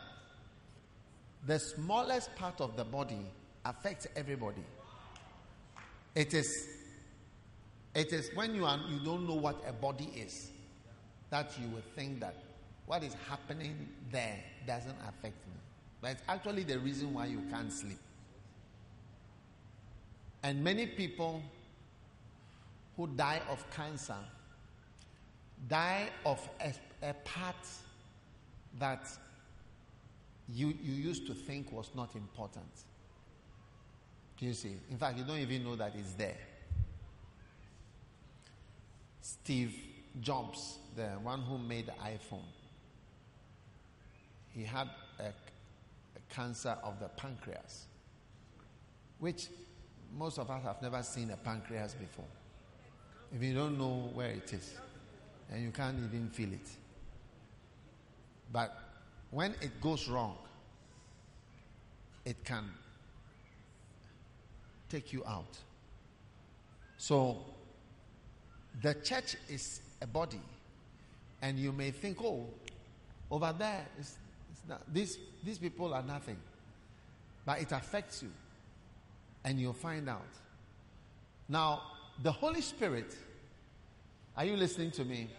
[1.46, 3.20] the smallest part of the body
[3.66, 4.64] affects everybody.
[6.16, 6.68] It is
[7.96, 10.52] it is when you are you don't know what a body is
[11.30, 12.36] that you will think that
[12.86, 15.54] what is happening there doesn't affect me.
[16.02, 18.00] But it's actually the reason why you can't sleep.
[20.44, 21.42] And many people
[22.98, 24.18] who die of cancer
[25.68, 27.56] die of a, a part
[28.80, 29.08] that
[30.54, 32.66] you, you used to think was not important.
[34.38, 36.38] Do you see, in fact, you don't even know that it's there.
[39.24, 39.74] Steve
[40.20, 42.44] Jobs, the one who made the iPhone,
[44.54, 47.86] he had a, a cancer of the pancreas,
[49.20, 49.48] which
[50.14, 52.26] most of us have never seen a pancreas before.
[53.34, 54.76] If you don't know where it is,
[55.50, 56.68] and you can't even feel it.
[58.52, 58.78] But
[59.32, 60.36] when it goes wrong,
[62.26, 62.66] it can
[64.90, 65.58] take you out.
[66.98, 67.53] So,
[68.82, 70.42] the church is a body,
[71.42, 72.46] and you may think, oh,
[73.30, 74.18] over there, it's,
[74.52, 76.38] it's not, these, these people are nothing.
[77.46, 78.30] But it affects you,
[79.44, 80.22] and you'll find out.
[81.50, 81.82] Now,
[82.22, 83.16] the Holy Spirit,
[84.38, 85.30] are you listening to me?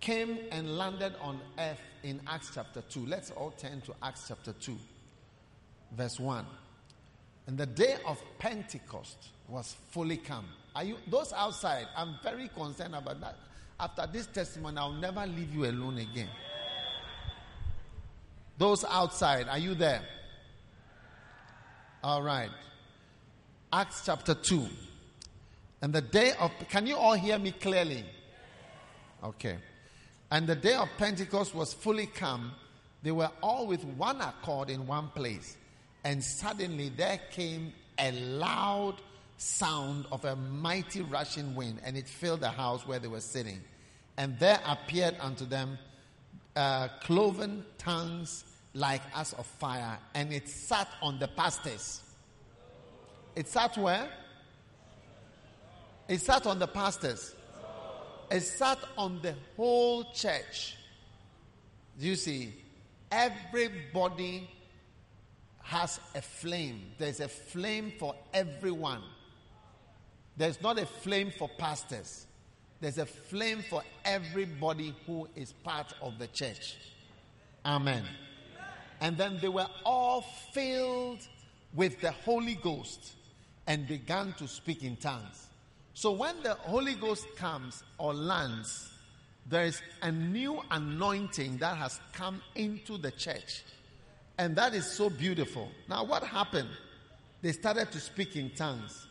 [0.00, 3.06] Came and landed on earth in Acts chapter 2.
[3.06, 4.76] Let's all turn to Acts chapter 2,
[5.96, 6.44] verse 1.
[7.46, 9.16] And the day of Pentecost
[9.48, 10.46] was fully come.
[10.76, 11.86] Are you those outside?
[11.96, 13.36] I'm very concerned about that.
[13.80, 16.28] After this testimony, I'll never leave you alone again.
[18.58, 20.02] Those outside, are you there?
[22.04, 22.50] All right.
[23.72, 24.66] Acts chapter 2.
[25.80, 28.04] And the day of, can you all hear me clearly?
[29.24, 29.56] Okay.
[30.30, 32.52] And the day of Pentecost was fully come.
[33.02, 35.56] They were all with one accord in one place.
[36.04, 38.96] And suddenly there came a loud
[39.36, 43.60] sound of a mighty rushing wind, and it filled the house where they were sitting.
[44.16, 45.78] And there appeared unto them
[46.54, 48.44] uh, cloven tongues
[48.74, 52.02] like as of fire, and it sat on the pastors.
[53.34, 54.08] It sat where?
[56.08, 57.34] It sat on the pastors.
[58.30, 60.76] It sat on the whole church.
[61.98, 62.54] You see?
[63.10, 64.50] Everybody
[65.62, 66.92] has a flame.
[66.98, 69.02] There's a flame for everyone.
[70.36, 72.26] There's not a flame for pastors.
[72.80, 76.76] There's a flame for everybody who is part of the church.
[77.64, 78.04] Amen.
[79.00, 80.22] And then they were all
[80.52, 81.26] filled
[81.74, 83.12] with the Holy Ghost
[83.66, 85.46] and began to speak in tongues.
[85.94, 88.92] So when the Holy Ghost comes or lands,
[89.48, 93.62] there is a new anointing that has come into the church.
[94.38, 95.70] And that is so beautiful.
[95.88, 96.68] Now, what happened?
[97.42, 99.06] They started to speak in tongues.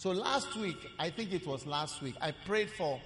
[0.00, 2.98] So last week, I think it was last week, I prayed for,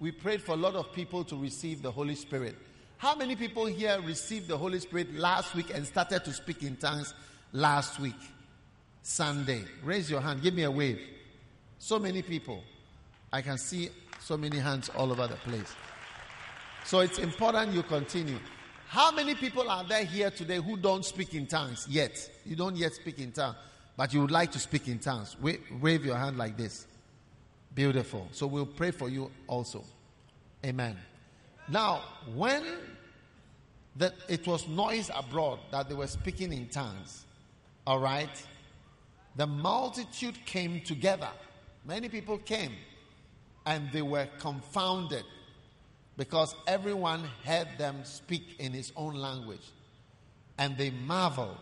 [0.00, 2.56] we prayed for a lot of people to receive the Holy Spirit.
[2.98, 6.74] How many people here received the Holy Spirit last week and started to speak in
[6.74, 7.14] tongues
[7.52, 8.16] last week?
[9.04, 9.62] Sunday.
[9.84, 10.42] Raise your hand.
[10.42, 10.98] Give me a wave.
[11.78, 12.64] So many people.
[13.32, 15.72] I can see so many hands all over the place.
[16.84, 18.40] So it's important you continue.
[18.88, 22.18] How many people are there here today who don't speak in tongues yet?
[22.44, 23.54] You don't yet speak in tongues,
[23.96, 25.36] but you would like to speak in tongues.
[25.40, 26.86] Wave, your hand like this.
[27.74, 28.28] Beautiful.
[28.32, 29.84] So we'll pray for you also.
[30.64, 30.96] Amen.
[31.68, 32.02] Now,
[32.34, 32.64] when
[33.96, 37.24] that it was noise abroad that they were speaking in tongues,
[37.86, 38.46] all right,
[39.36, 41.28] the multitude came together.
[41.84, 42.72] Many people came
[43.66, 45.24] and they were confounded
[46.16, 49.66] because everyone heard them speak in his own language.
[50.58, 51.56] And they marveled.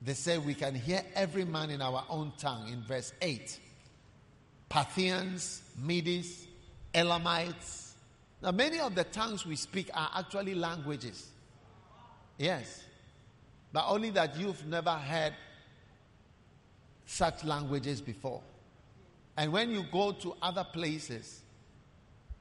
[0.00, 3.58] They say We can hear every man in our own tongue in verse 8.
[4.68, 6.46] Parthians, Medes,
[6.94, 7.94] Elamites.
[8.42, 11.28] Now, many of the tongues we speak are actually languages.
[12.36, 12.84] Yes.
[13.72, 15.34] But only that you've never heard
[17.06, 18.42] such languages before.
[19.36, 21.42] And when you go to other places,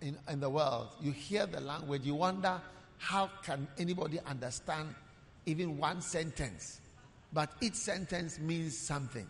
[0.02, 2.62] in, in the world, you hear the language, you wonder
[2.98, 4.94] how can anybody understand
[5.46, 6.80] even one sentence?
[7.38, 9.28] But each sentence means something.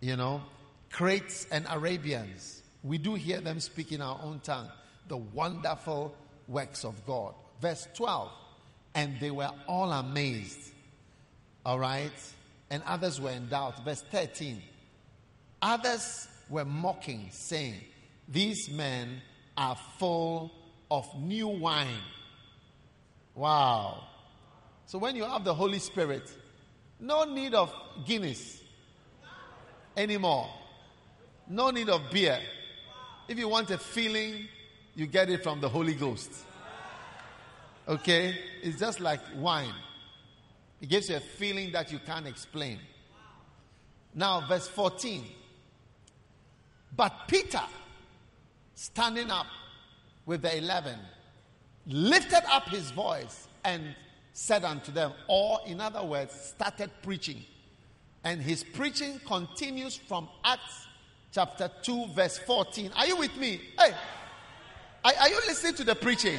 [0.00, 0.42] You know,
[0.90, 4.68] Cretes and Arabians, we do hear them speak in our own tongue
[5.06, 6.12] the wonderful
[6.48, 7.34] works of God.
[7.60, 8.32] Verse 12,
[8.96, 10.58] and they were all amazed.
[11.64, 12.10] All right?
[12.68, 13.84] And others were in doubt.
[13.84, 14.60] Verse 13,
[15.62, 17.76] others were mocking, saying,
[18.26, 19.22] These men
[19.56, 20.50] are full
[20.90, 22.02] of new wine.
[23.36, 24.02] Wow.
[24.86, 26.28] So when you have the Holy Spirit,
[27.02, 27.74] no need of
[28.06, 28.62] Guinness
[29.96, 30.48] anymore.
[31.48, 32.38] No need of beer.
[33.28, 34.48] If you want a feeling,
[34.94, 36.30] you get it from the Holy Ghost.
[37.88, 38.38] Okay?
[38.62, 39.74] It's just like wine.
[40.80, 42.78] It gives you a feeling that you can't explain.
[44.14, 45.24] Now, verse 14.
[46.96, 47.62] But Peter
[48.74, 49.46] standing up
[50.24, 50.98] with the eleven,
[51.86, 53.94] lifted up his voice and
[54.32, 57.44] said unto them, or in other words, started preaching.
[58.24, 60.86] And his preaching continues from Acts
[61.32, 62.92] chapter 2, verse 14.
[62.96, 63.60] Are you with me?
[63.78, 63.92] Hey,
[65.04, 66.38] are, are you listening to the preaching?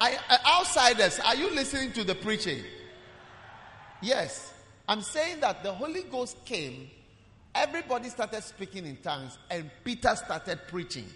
[0.00, 2.62] I, outsiders, are you listening to the preaching?
[4.02, 4.52] Yes.
[4.88, 6.90] I'm saying that the Holy Ghost came,
[7.54, 11.06] everybody started speaking in tongues, and Peter started preaching.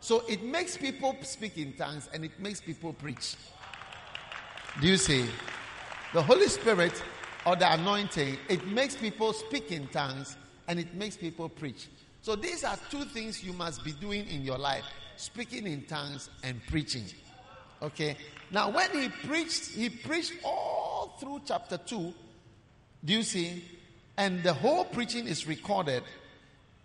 [0.00, 3.34] So it makes people speak in tongues and it makes people preach.
[4.80, 5.26] Do you see?
[6.14, 7.02] The Holy Spirit
[7.44, 10.36] or the anointing, it makes people speak in tongues
[10.68, 11.88] and it makes people preach.
[12.22, 14.84] So these are two things you must be doing in your life
[15.16, 17.04] speaking in tongues and preaching.
[17.82, 18.16] Okay?
[18.52, 22.14] Now, when he preached, he preached all through chapter 2.
[23.04, 23.64] Do you see?
[24.16, 26.04] And the whole preaching is recorded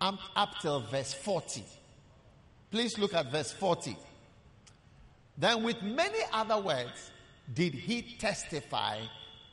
[0.00, 1.64] up, up till verse 40.
[2.70, 3.96] Please look at verse 40.
[5.38, 7.10] Then, with many other words,
[7.52, 9.00] did he testify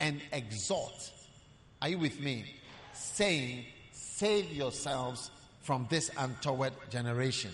[0.00, 1.10] and exhort.
[1.80, 2.44] Are you with me?
[2.92, 7.50] Saying, Save yourselves from this untoward generation.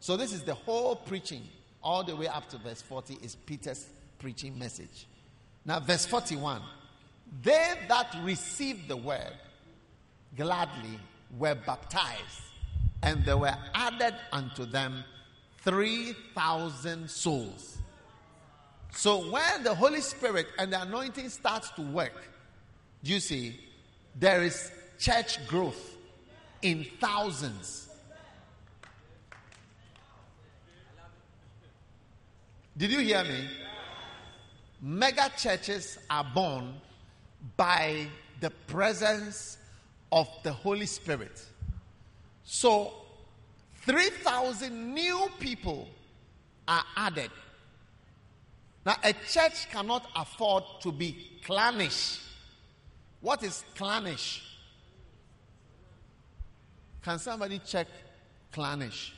[0.00, 1.42] So, this is the whole preaching,
[1.82, 3.86] all the way up to verse 40, is Peter's
[4.18, 5.06] preaching message.
[5.64, 6.62] Now, verse 41
[7.42, 9.32] They that received the word
[10.36, 10.98] gladly
[11.38, 12.42] were baptized,
[13.02, 15.04] and there were added unto them
[15.58, 17.75] 3,000 souls.
[18.96, 22.14] So when the Holy Spirit and the anointing starts to work,
[23.02, 23.60] you see,
[24.18, 25.96] there is church growth
[26.62, 27.90] in thousands.
[32.74, 33.48] Did you hear me?
[34.80, 36.74] Mega churches are born
[37.58, 38.06] by
[38.40, 39.58] the presence
[40.10, 41.44] of the Holy Spirit.
[42.44, 42.94] So
[43.82, 45.86] 3,000 new people
[46.66, 47.30] are added
[48.86, 52.20] now, a church cannot afford to be clannish.
[53.20, 54.44] What is clannish?
[57.02, 57.88] Can somebody check
[58.52, 59.12] clannish?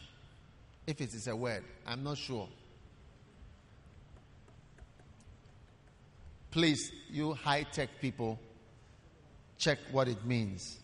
[0.86, 2.48] If it is a word, I'm not sure.
[6.50, 8.38] Please, you high tech people,
[9.58, 10.78] check what it means.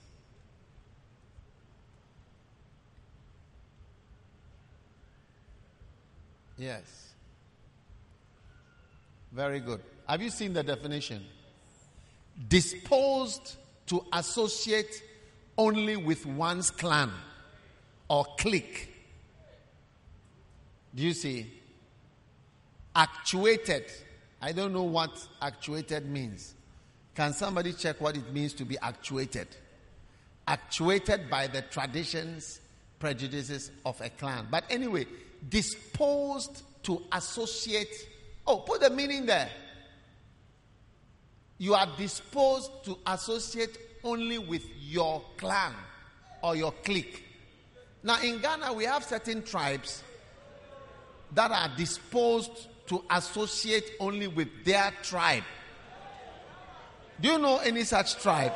[6.58, 7.13] Yes.
[9.34, 9.80] Very good.
[10.08, 11.24] Have you seen the definition?
[12.48, 15.02] Disposed to associate
[15.58, 17.10] only with one's clan
[18.08, 18.92] or clique.
[20.94, 21.52] Do you see?
[22.94, 23.90] Actuated.
[24.40, 26.54] I don't know what actuated means.
[27.16, 29.48] Can somebody check what it means to be actuated?
[30.46, 32.60] Actuated by the traditions,
[33.00, 34.46] prejudices of a clan.
[34.48, 35.06] But anyway,
[35.48, 38.08] disposed to associate
[38.46, 39.48] Oh, put the meaning there.
[41.58, 45.72] You are disposed to associate only with your clan
[46.42, 47.24] or your clique.
[48.02, 50.02] Now, in Ghana, we have certain tribes
[51.32, 55.44] that are disposed to associate only with their tribe.
[57.20, 58.52] Do you know any such tribe?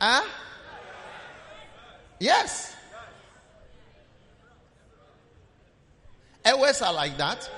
[0.00, 0.24] Huh?
[2.18, 2.74] Yes.
[6.46, 7.50] Ewes are like that.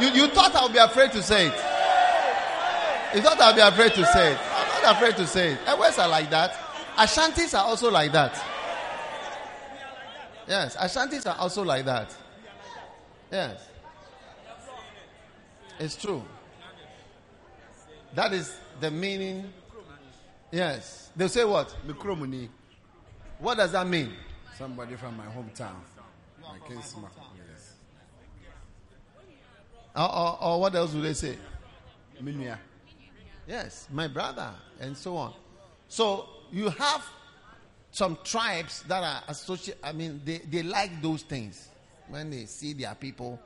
[0.00, 1.54] You, you thought I would be afraid to say it.
[3.14, 4.38] You thought I would be afraid to say it.
[4.40, 5.58] I'm not afraid to say it.
[5.66, 6.52] Ewes are like that.
[6.96, 8.34] Ashantis are also like that.
[10.46, 12.14] Yes, Ashantis are also like that.
[13.30, 13.68] Yes.
[15.78, 16.22] It's true.
[18.14, 19.52] That is the meaning.
[20.50, 21.10] Yes.
[21.16, 21.74] They'll say what?
[21.86, 22.48] Mikromuni.
[23.38, 24.12] What does that mean?
[24.58, 25.74] Somebody from my hometown.
[26.42, 27.06] My kinsman.
[29.96, 31.36] Or, or, or what else would they say?
[32.22, 32.58] Minya.
[33.48, 34.50] Yes, my brother,
[34.80, 35.34] and so on.
[35.88, 37.04] So you have
[37.90, 41.68] some tribes that are associated, I mean, they, they like those things
[42.08, 43.40] when they see their people.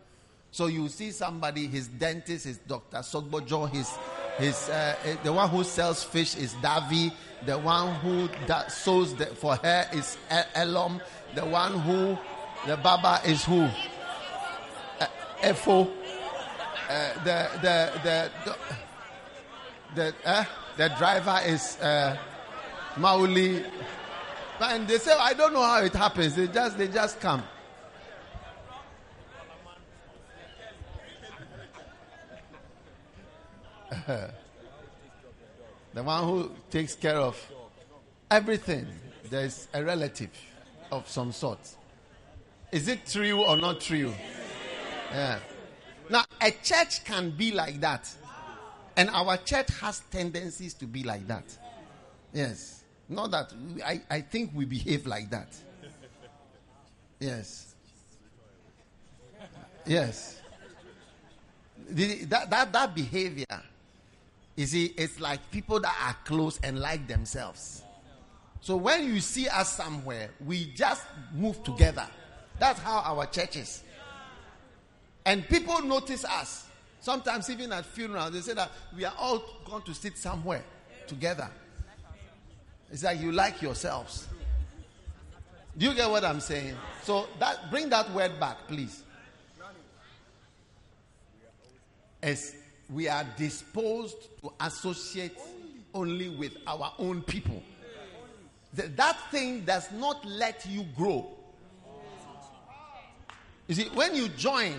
[0.51, 2.99] So you see somebody, his dentist is Dr.
[2.99, 3.91] Sogbojo, his,
[4.39, 7.13] his, uh, eh, the one who sells fish is Davi,
[7.47, 10.17] the one who da- sews the, for her is
[10.55, 11.01] Elom,
[11.35, 12.19] the one who,
[12.67, 13.63] the Baba is who?
[15.01, 15.07] Uh,
[15.41, 16.04] Efo.
[16.95, 18.31] Uh, the the the
[19.97, 20.45] the uh,
[20.77, 22.17] the driver is uh,
[22.95, 23.65] Mawuli,
[24.61, 26.37] and they say I don't know how it happens.
[26.37, 27.43] They just they just come.
[34.07, 34.31] the
[35.95, 37.37] one who takes care of
[38.31, 38.87] everything.
[39.29, 40.31] There's a relative
[40.93, 41.59] of some sort.
[42.71, 44.15] Is it true or not true?
[45.11, 45.41] Yeah.
[46.11, 48.11] Now, a church can be like that.
[48.97, 51.45] And our church has tendencies to be like that.
[52.33, 52.85] Yes.
[53.09, 55.49] Not that we, I, I think we behave like that.
[57.21, 57.75] Yes.
[59.87, 60.41] Yes.
[61.89, 63.45] The, that, that, that behavior,
[64.57, 67.83] you see, it's like people that are close and like themselves.
[68.61, 71.03] So when you see us somewhere, we just
[71.35, 72.07] move together.
[72.59, 73.84] That's how our church is.
[75.27, 76.67] And people notice us.
[77.01, 80.65] Sometimes even at funerals, they say that we are all going to sit somewhere
[81.07, 81.51] together.
[82.91, 84.27] It's like you like yourselves.
[85.77, 86.77] Do you get what I'm saying?
[87.03, 89.03] So that bring that word back, please.
[92.23, 92.55] As
[92.89, 95.37] we are disposed to associate
[95.93, 97.63] only with our own people.
[98.75, 101.27] That, that thing does not let you grow.
[103.69, 104.75] You see, when you join,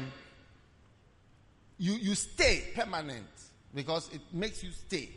[1.77, 3.25] you, you stay permanent
[3.73, 5.09] because it makes you stay.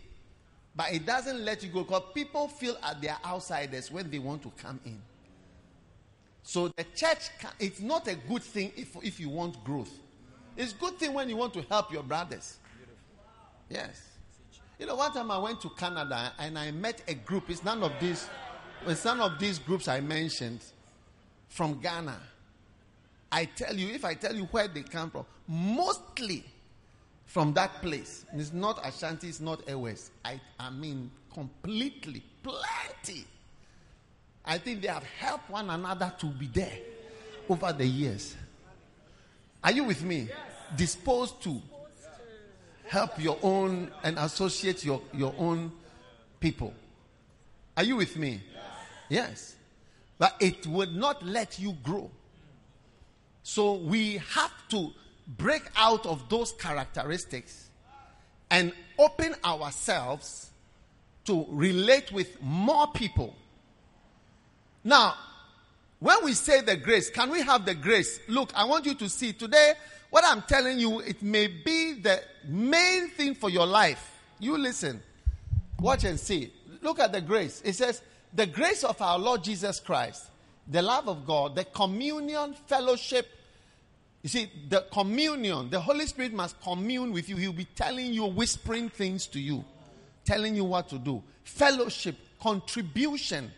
[0.74, 4.42] But it doesn't let you go because people feel at their outsiders when they want
[4.42, 5.00] to come in.
[6.42, 9.92] So the church, can, it's not a good thing if, if you want growth.
[10.56, 12.56] It's good thing when you want to help your brothers.
[13.68, 14.02] Yes.
[14.78, 17.50] You know, one time I went to Canada and I met a group.
[17.50, 18.28] It's none of these,
[18.86, 20.60] it's none of these groups I mentioned
[21.48, 22.18] from Ghana.
[23.30, 26.44] I tell you, if I tell you where they come from, mostly
[27.26, 28.24] from that place.
[28.34, 30.10] It's not Ashanti, it's not Ewes.
[30.24, 33.24] I, I mean, completely, plenty.
[34.44, 36.78] I think they have helped one another to be there
[37.48, 38.34] over the years.
[39.62, 40.28] Are you with me?
[40.74, 41.60] Disposed to
[42.86, 45.70] help your own and associate your, your own
[46.40, 46.72] people.
[47.76, 48.40] Are you with me?
[49.10, 49.54] Yes.
[50.18, 52.10] But it would not let you grow.
[53.42, 54.92] So we have to
[55.26, 57.70] break out of those characteristics
[58.50, 60.50] and open ourselves
[61.26, 63.34] to relate with more people
[64.84, 65.16] now,
[65.98, 68.20] when we say the grace, can we have the grace?
[68.28, 69.74] Look, I want you to see today
[70.08, 74.14] what I'm telling you, it may be the main thing for your life.
[74.38, 75.02] You listen,
[75.78, 76.52] watch and see.
[76.80, 77.60] Look at the grace.
[77.66, 78.00] It says,
[78.32, 80.24] The grace of our Lord Jesus Christ,
[80.68, 83.26] the love of God, the communion, fellowship.
[84.22, 87.36] You see, the communion, the Holy Spirit must commune with you.
[87.36, 89.64] He'll be telling you, whispering things to you,
[90.24, 91.22] telling you what to do.
[91.44, 93.50] Fellowship, contribution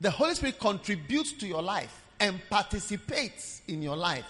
[0.00, 4.26] the Holy Spirit contributes to your life and participates in your life.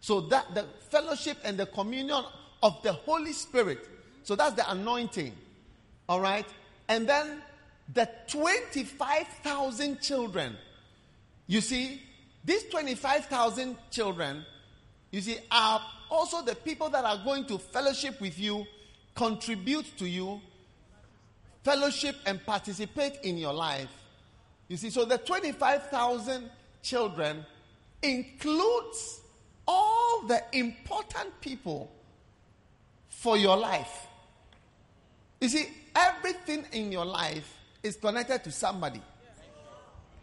[0.00, 2.24] So that the fellowship and the communion
[2.62, 3.88] of the Holy Spirit.
[4.22, 5.32] So that's the anointing.
[6.08, 6.46] All right?
[6.88, 7.42] And then
[7.92, 10.56] the 25,000 children.
[11.52, 12.02] You see,
[12.44, 14.44] these 25,000 children,
[15.10, 15.80] you see, are
[16.10, 18.66] also the people that are going to fellowship with you,
[19.14, 20.40] contribute to you,
[21.62, 23.90] fellowship and participate in your life
[24.72, 26.50] you see, so the 25,000
[26.82, 27.44] children
[28.02, 29.20] includes
[29.68, 31.92] all the important people
[33.10, 34.06] for your life.
[35.42, 39.02] You see, everything in your life is connected to somebody.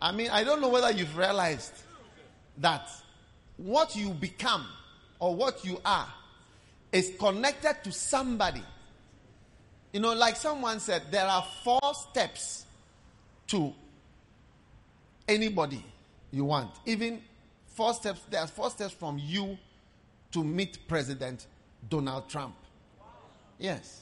[0.02, 1.74] I mean, I don't know whether you've realized
[2.58, 2.89] that
[3.58, 4.66] what you become
[5.20, 6.08] or what you are
[6.91, 8.64] is connected to somebody.
[9.91, 12.66] You know, like someone said, there are four steps
[13.47, 13.74] to
[15.28, 15.84] anybody
[16.32, 16.72] you want.
[16.86, 17.22] Even
[17.68, 19.58] four steps, there are four steps from you
[20.32, 21.47] to meet President
[21.89, 22.56] Donald Trump.
[23.58, 24.02] Yes.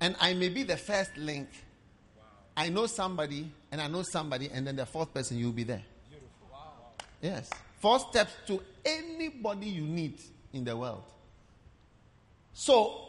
[0.00, 1.48] And I may be the first link.
[2.56, 5.82] I know somebody, and I know somebody, and then the fourth person, you'll be there.
[6.08, 6.48] Beautiful.
[6.52, 6.72] Wow.
[7.20, 7.50] Yes.
[7.80, 10.20] Four steps to anybody you need
[10.52, 11.02] in the world.
[12.52, 13.08] So,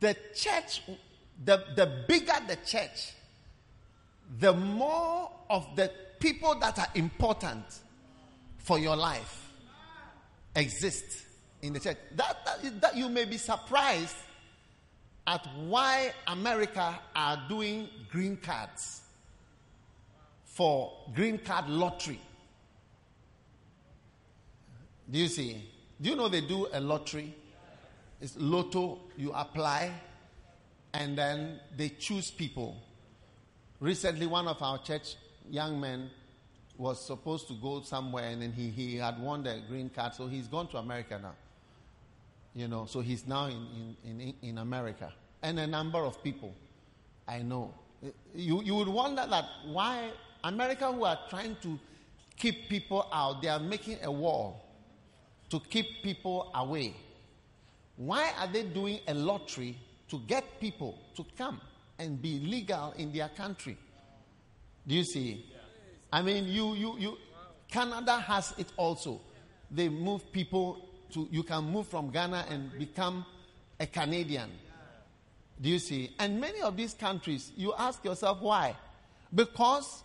[0.00, 0.82] the church,
[1.42, 3.14] the, the bigger the church,
[4.38, 7.64] the more of the people that are important
[8.58, 9.50] for your life
[10.54, 11.24] exist
[11.62, 11.96] in the church.
[12.16, 14.14] That, that, that you may be surprised
[15.28, 19.02] at why America are doing green cards
[20.44, 22.20] for green card lottery.
[25.08, 25.62] Do you see?
[26.00, 27.32] Do you know they do a lottery?
[28.20, 29.92] It's lotto, you apply,
[30.92, 32.76] and then they choose people
[33.80, 35.14] Recently, one of our church
[35.48, 36.10] young men
[36.76, 40.26] was supposed to go somewhere and then he, he had won the green card, so
[40.26, 41.34] he's gone to America now.
[42.54, 45.12] You know, so he's now in, in, in, in America.
[45.42, 46.54] And a number of people
[47.26, 47.74] I know.
[48.34, 50.10] You, you would wonder that why
[50.42, 51.78] America, who are trying to
[52.36, 54.64] keep people out, they are making a wall
[55.50, 56.94] to keep people away.
[57.96, 59.76] Why are they doing a lottery
[60.08, 61.60] to get people to come?
[61.98, 63.76] and be legal in their country.
[64.86, 65.44] Do you see?
[66.12, 67.18] I mean, you, you, you,
[67.70, 69.20] Canada has it also.
[69.70, 73.24] They move people to, you can move from Ghana and become
[73.80, 74.50] a Canadian.
[75.60, 76.14] Do you see?
[76.18, 78.76] And many of these countries, you ask yourself why.
[79.34, 80.02] Because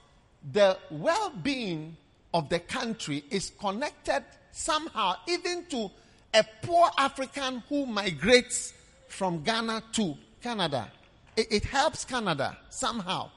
[0.51, 1.95] the well being
[2.33, 5.89] of the country is connected somehow even to
[6.33, 8.73] a poor African who migrates
[9.07, 10.91] from Ghana to Canada.
[11.37, 13.29] It, it, helps Canada somehow.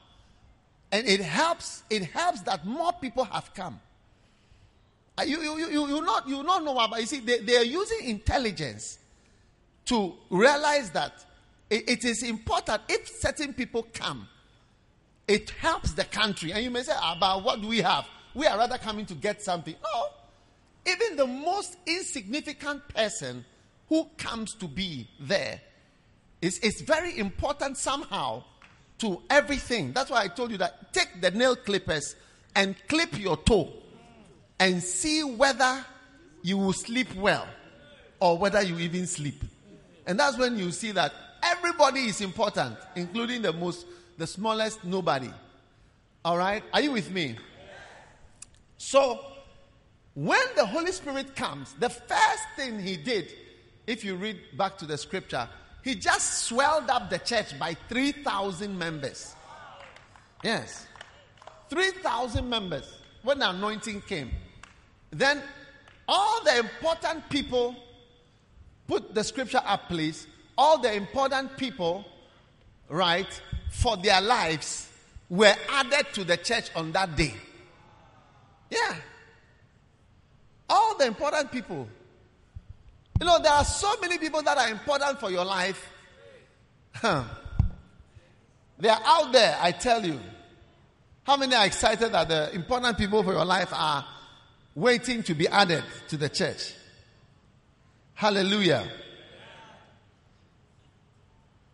[0.91, 3.79] And it helps, it helps that more people have come.
[5.17, 7.63] Uh, you, you, you, you, not, you not know about, you see, they, they are
[7.63, 8.99] using intelligence
[9.85, 11.25] to realize that
[11.69, 14.27] it, it is important if certain people come,
[15.27, 16.51] it helps the country.
[16.51, 18.05] And you may say, about what do we have?
[18.35, 19.75] We are rather coming to get something.
[19.83, 20.03] No.
[20.85, 23.43] Even the most insignificant person
[23.89, 25.59] who comes to be there
[26.41, 28.43] is, is very important somehow
[28.99, 29.93] to everything.
[29.93, 32.15] That's why I told you that take the nail clippers
[32.55, 33.73] and clip your toe
[34.59, 35.85] and see whether
[36.41, 37.47] you will sleep well
[38.19, 39.41] or whether you even sleep.
[40.05, 43.85] And that's when you see that everybody is important, including the most,
[44.17, 45.29] the smallest nobody.
[46.23, 46.63] All right?
[46.73, 47.37] Are you with me?
[48.77, 49.19] So,
[50.13, 53.33] when the Holy Spirit comes, the first thing he did,
[53.85, 55.47] if you read back to the scripture,
[55.83, 59.35] he just swelled up the church by 3,000 members.
[60.43, 60.87] Yes.
[61.69, 62.93] 3,000 members
[63.23, 64.31] when the anointing came.
[65.11, 65.41] Then
[66.07, 67.75] all the important people,
[68.87, 70.27] put the scripture up, please.
[70.57, 72.05] All the important people,
[72.89, 73.41] right,
[73.71, 74.89] for their lives
[75.29, 77.33] were added to the church on that day.
[78.69, 78.95] Yeah.
[80.69, 81.87] All the important people.
[83.19, 85.89] You know, there are so many people that are important for your life.
[86.93, 87.23] Huh.
[88.79, 90.19] They are out there, I tell you.
[91.23, 94.05] How many are excited that the important people for your life are
[94.77, 96.75] waiting to be added to the church?
[98.13, 98.87] Hallelujah.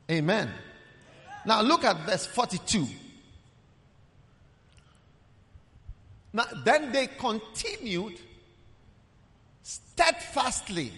[0.10, 0.49] Amen.
[1.45, 2.88] Now look at verse 42.
[6.32, 8.20] Now, then they continued
[9.62, 10.91] steadfastly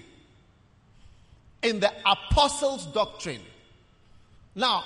[1.64, 3.42] in the apostles' doctrine.
[4.54, 4.84] Now,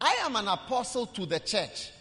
[0.00, 1.92] I am an apostle to the church.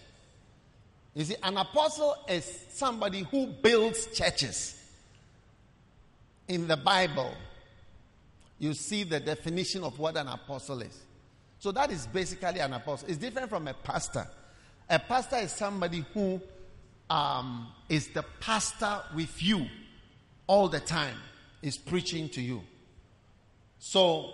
[1.19, 4.81] You see, an apostle is somebody who builds churches.
[6.47, 7.33] In the Bible,
[8.57, 10.97] you see the definition of what an apostle is.
[11.59, 13.09] So that is basically an apostle.
[13.09, 14.25] It's different from a pastor.
[14.89, 16.39] A pastor is somebody who
[17.09, 19.65] um, is the pastor with you
[20.47, 21.17] all the time,
[21.61, 22.61] is preaching to you.
[23.77, 24.31] So,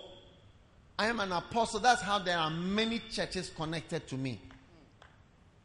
[1.00, 1.80] I am an apostle.
[1.80, 4.40] That's how there are many churches connected to me.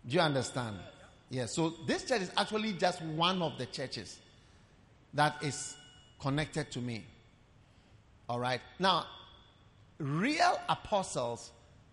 [0.08, 0.76] Do you understand?
[1.30, 1.52] Yes.
[1.54, 4.18] So, this church is actually just one of the churches
[5.14, 5.76] that is
[6.20, 7.04] connected to me.
[8.28, 8.60] All right.
[8.78, 9.06] Now,
[9.98, 11.50] real apostles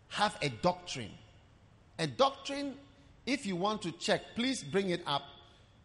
[0.10, 1.12] have a doctrine.
[2.00, 2.76] A doctrine,
[3.26, 5.24] if you want to check, please bring it up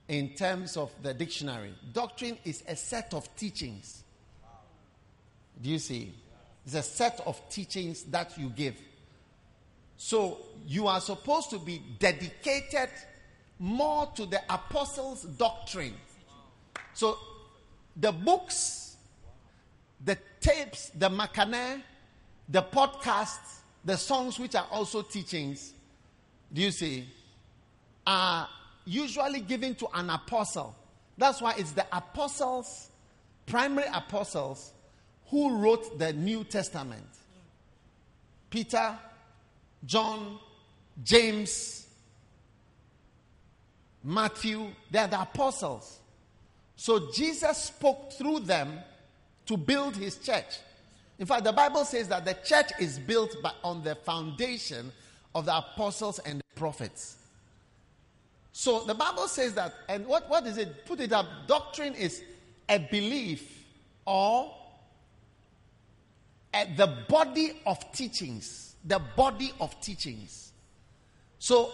[0.08, 1.74] in terms of the dictionary.
[1.92, 4.02] Doctrine is a set of teachings.
[5.60, 6.12] Do you see?
[6.64, 8.76] It's a set of teachings that you give.
[9.96, 12.88] So you are supposed to be dedicated
[13.58, 15.94] more to the apostles' doctrine.
[16.94, 17.18] So
[17.96, 18.96] the books,
[20.04, 21.82] the tapes, the makane,
[22.48, 25.72] the podcasts, the songs which are also teachings,
[26.52, 27.08] do you see,
[28.06, 28.48] are
[28.84, 30.74] usually given to an apostle.
[31.16, 32.90] That's why it's the apostles,
[33.46, 34.72] primary apostles,
[35.28, 37.06] who wrote the New Testament.
[38.50, 38.98] Peter,
[39.86, 40.38] John,
[41.02, 41.81] James,
[44.04, 46.00] Matthew, they are the apostles.
[46.76, 48.78] So Jesus spoke through them
[49.46, 50.58] to build his church.
[51.18, 54.90] In fact, the Bible says that the church is built by, on the foundation
[55.34, 57.16] of the apostles and the prophets.
[58.52, 60.84] So the Bible says that, and what, what is it?
[60.84, 61.26] Put it up.
[61.46, 62.22] Doctrine is
[62.68, 63.64] a belief
[64.04, 64.54] or
[66.52, 68.74] a, the body of teachings.
[68.84, 70.52] The body of teachings.
[71.38, 71.70] So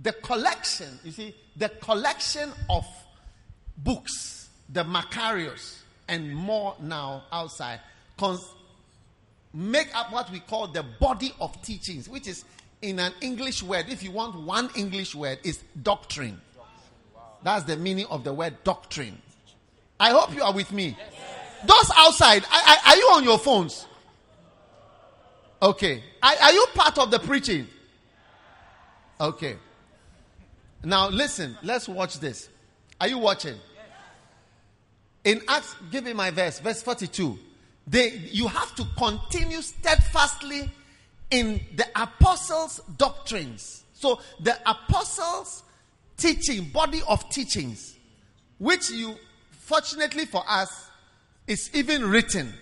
[0.00, 2.86] the collection, you see, the collection of
[3.78, 7.80] books, the Macarius, and more now outside,
[8.18, 8.52] cons-
[9.52, 12.44] make up what we call the body of teachings, which is
[12.82, 16.40] in an English word, if you want one English word, is doctrine.
[17.42, 19.20] That's the meaning of the word doctrine.
[19.98, 20.96] I hope you are with me.
[21.64, 23.86] Those outside, are, are you on your phones?
[25.62, 26.02] Okay.
[26.22, 27.66] Are you part of the preaching?
[29.20, 29.56] Okay.
[30.84, 32.48] Now listen, let's watch this.
[33.00, 33.56] Are you watching?
[35.24, 37.38] In Acts, give me my verse, verse 42.
[37.88, 40.70] They, you have to continue steadfastly
[41.30, 43.84] in the apostles' doctrines.
[43.92, 45.64] So the apostles'
[46.16, 47.96] teaching, body of teachings,
[48.58, 49.16] which you,
[49.50, 50.88] fortunately for us,
[51.46, 52.52] is even written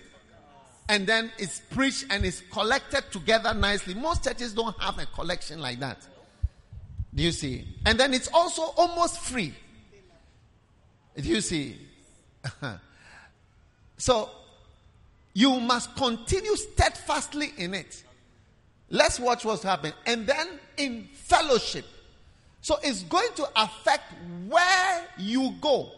[0.87, 3.93] and then it's preached and it's collected together nicely.
[3.93, 5.97] Most churches don't have a collection like that.
[7.15, 7.65] Do you see?
[7.85, 9.53] And then it's also almost free.
[11.15, 11.77] Do you see?
[13.97, 14.29] so
[15.33, 18.03] you must continue steadfastly in it.
[18.89, 19.93] Let's watch what's happening.
[20.05, 20.47] And then
[20.77, 21.85] in fellowship.
[22.61, 24.11] So it's going to affect
[24.47, 25.91] where you go.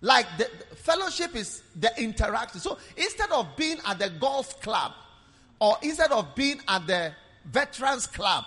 [0.00, 2.60] Like the, the fellowship is the interaction.
[2.60, 4.92] So instead of being at the golf club,
[5.58, 7.12] or instead of being at the
[7.44, 8.44] veterans club,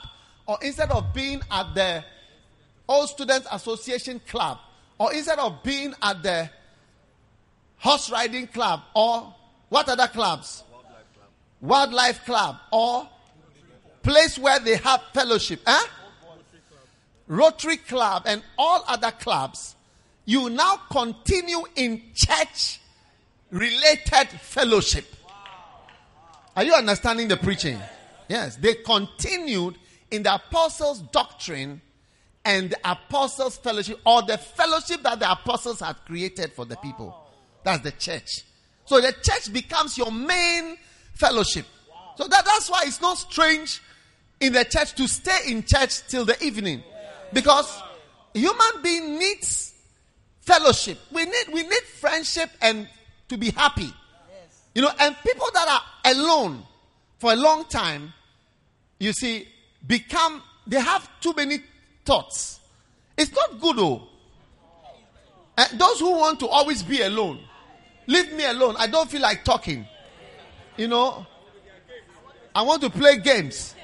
[0.50, 2.04] or instead of being at the
[2.88, 4.58] old students association club,
[4.98, 6.50] or instead of being at the
[7.78, 9.32] horse riding club, or
[9.70, 10.64] what other clubs?
[11.62, 13.08] Wildlife club, or
[14.02, 15.84] place where they have fellowship, eh?
[17.28, 19.76] Rotary club, and all other clubs
[20.26, 22.80] you now continue in church
[23.52, 25.06] related fellowship.
[26.56, 27.78] Are you understanding the preaching?
[28.28, 29.78] Yes, they continued
[30.12, 31.82] in the apostles' doctrine
[32.46, 37.16] and the apostles' fellowship, or the fellowship that the apostles had created for the people.
[37.64, 38.44] That's the church.
[38.86, 40.78] So the church becomes your main
[41.14, 41.66] fellowship.
[42.18, 43.82] So that, that's why it's not strange
[44.40, 46.84] in the church to stay in church till the evening.
[47.32, 47.82] Because
[48.34, 49.74] human being needs
[50.42, 50.98] fellowship.
[51.12, 52.88] We need we need friendship and
[53.28, 53.94] to be happy.
[54.74, 56.64] You know, and people that are alone
[57.18, 58.14] for a long time,
[59.00, 59.48] you see,
[59.86, 61.60] become they have too many
[62.06, 62.60] thoughts.
[63.18, 64.04] It's not good though.
[65.58, 67.40] And those who want to always be alone,
[68.08, 68.76] leave me alone.
[68.78, 69.86] I don't feel like talking.
[70.78, 71.26] You know,
[72.56, 73.76] I want to play games.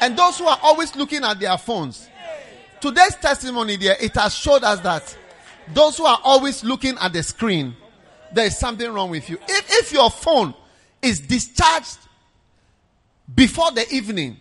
[0.00, 2.08] And those who are always looking at their phones.
[2.80, 5.16] Today's testimony there, it has showed us that
[5.72, 7.76] those who are always looking at the screen,
[8.32, 9.38] there is something wrong with you.
[9.48, 10.54] If, if your phone
[11.00, 11.98] is discharged
[13.34, 14.38] before the evening,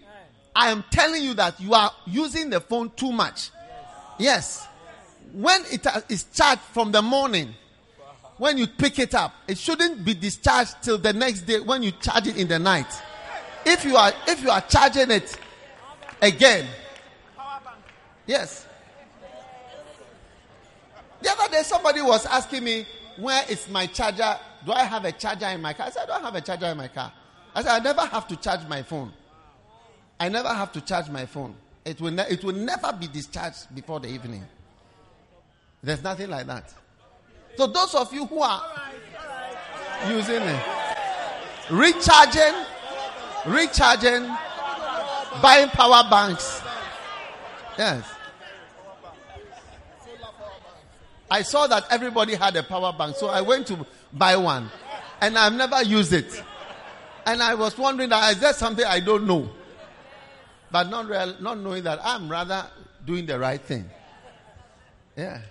[0.56, 3.52] I am telling you that you are using the phone too much.
[4.20, 4.68] Yes.
[5.34, 7.54] When it is charged from the morning,
[8.38, 11.92] when you pick it up, it shouldn't be discharged till the next day when you
[11.92, 12.92] charge it in the night.
[13.66, 15.38] If you are if you are charging it
[16.22, 16.68] again,
[18.26, 18.66] yes,
[21.22, 22.86] the other day, somebody was asking me,
[23.18, 24.38] Where is my charger?
[24.66, 25.88] Do I have a charger in my car?
[25.88, 27.12] I said, I don't have a charger in my car.
[27.54, 29.12] I said, I never have to charge my phone.
[30.22, 31.56] I never have to charge my phone.
[31.84, 34.46] It will, ne- it will never be discharged before the evening.
[35.82, 36.72] There's nothing like that.
[37.58, 38.62] So, those of you who are
[40.08, 40.64] using it,
[41.72, 42.54] recharging,
[43.48, 44.28] recharging,
[45.42, 46.62] buying power banks.
[47.80, 48.08] Yes.
[51.32, 54.70] I saw that everybody had a power bank, so I went to buy one.
[55.20, 56.44] And I've never used it.
[57.26, 59.50] And I was wondering that is there something I don't know?
[60.72, 62.66] But not, real, not knowing that I'm rather
[63.06, 63.90] doing the right thing.
[65.18, 65.42] Yeah.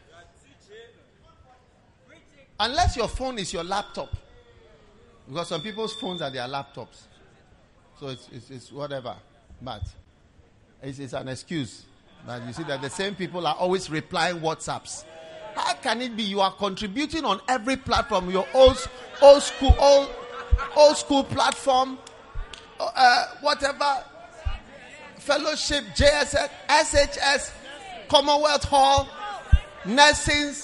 [2.59, 4.15] Unless your phone is your laptop.
[5.29, 7.03] Because some people's phones are their laptops.
[7.99, 9.15] So it's, it's, it's whatever.
[9.63, 9.83] But
[10.83, 11.85] it's, it's an excuse.
[12.27, 15.05] But you see that the same people are always replying WhatsApps.
[15.55, 18.89] How can it be you are contributing on every platform, your old,
[19.21, 20.11] old school, old,
[20.77, 21.99] old school platform,
[22.79, 24.05] uh, whatever,
[25.21, 27.53] fellowship, JSS, SHS,
[28.09, 29.09] Commonwealth Hall,
[29.85, 30.55] nursing,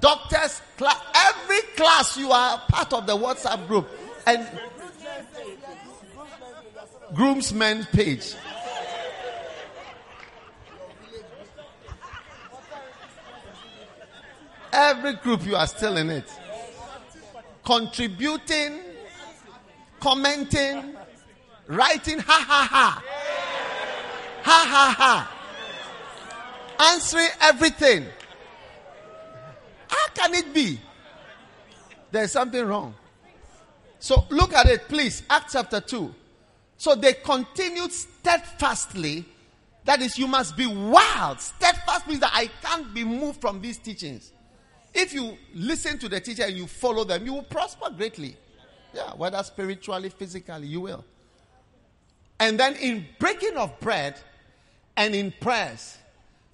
[0.00, 3.88] doctors, every class you are part of the WhatsApp group
[4.26, 4.48] and
[7.14, 8.34] groomsmen page.
[14.72, 16.30] Every group you are still in it.
[17.64, 18.78] Contributing,
[19.98, 20.94] commenting,
[21.66, 23.02] writing, ha ha ha.
[24.42, 26.92] Ha ha ha.
[26.92, 28.06] Answering everything.
[29.88, 30.80] How can it be?
[32.10, 32.94] There's something wrong.
[33.98, 35.22] So look at it, please.
[35.28, 36.14] Acts chapter 2.
[36.76, 39.26] So they continued steadfastly.
[39.84, 41.40] That is, you must be wild.
[41.40, 44.32] Steadfast means that I can't be moved from these teachings.
[44.94, 48.36] If you listen to the teacher and you follow them, you will prosper greatly.
[48.92, 51.04] Yeah, whether spiritually, physically, you will.
[52.40, 54.16] And then in breaking of bread
[54.96, 55.98] and in prayers,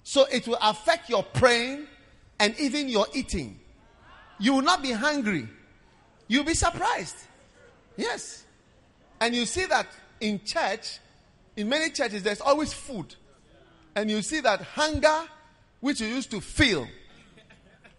[0.03, 1.87] so it will affect your praying
[2.39, 3.59] and even your eating.
[4.39, 5.47] You will not be hungry.
[6.27, 7.15] You'll be surprised.
[7.95, 8.43] Yes.
[9.19, 9.87] And you see that
[10.19, 10.99] in church,
[11.55, 13.15] in many churches, there's always food.
[13.97, 15.23] and you see that hunger,
[15.79, 16.87] which you used to feel,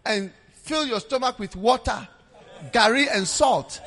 [0.05, 2.07] and fill your stomach with water,
[2.71, 3.81] gari, and salt,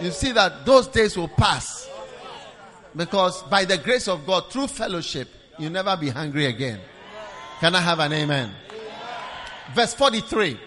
[0.00, 1.89] you see that those days will pass.
[2.94, 5.28] Because by the grace of God, through fellowship,
[5.58, 6.80] you'll never be hungry again.
[7.60, 8.52] Can I have an amen?
[9.74, 10.58] Verse 43.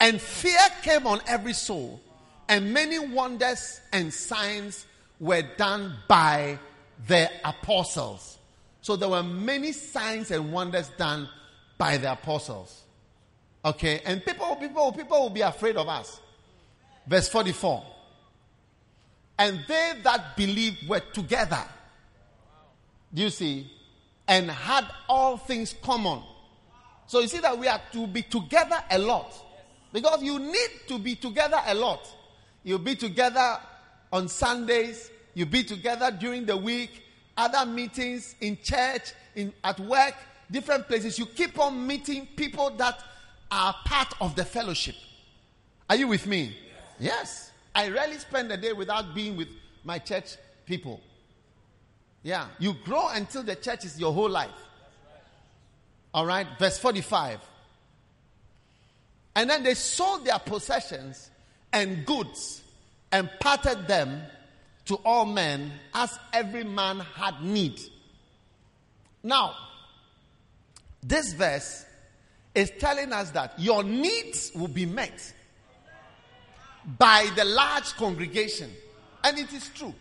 [0.00, 2.00] And fear came on every soul,
[2.48, 4.86] and many wonders and signs
[5.18, 6.58] were done by
[7.06, 8.38] the apostles.
[8.80, 11.28] So there were many signs and wonders done
[11.76, 12.82] by the apostles.
[13.64, 16.20] Okay, and people, people, people will be afraid of us.
[17.06, 17.84] Verse 44.
[19.38, 21.62] And they that believed were together.
[23.14, 23.70] Do you see?
[24.26, 26.22] And had all things common.
[27.06, 29.32] So you see that we are to be together a lot.
[29.92, 32.00] Because you need to be together a lot.
[32.62, 33.58] You'll be together
[34.12, 37.02] on Sundays, you'll be together during the week,
[37.36, 40.14] other meetings in church, in at work,
[40.50, 41.18] different places.
[41.18, 43.02] You keep on meeting people that
[43.50, 44.96] are part of the fellowship.
[45.88, 46.56] Are you with me?
[46.98, 47.47] Yes.
[47.78, 49.46] I rarely spend a day without being with
[49.84, 51.00] my church people.
[52.24, 52.48] Yeah.
[52.58, 54.50] You grow until the church is your whole life.
[56.12, 56.48] All right.
[56.58, 57.38] Verse 45.
[59.36, 61.30] And then they sold their possessions
[61.72, 62.64] and goods
[63.12, 64.22] and parted them
[64.86, 67.78] to all men as every man had need.
[69.22, 69.54] Now,
[71.00, 71.84] this verse
[72.56, 75.32] is telling us that your needs will be met
[76.96, 78.70] by the large congregation.
[79.22, 79.94] And it is true.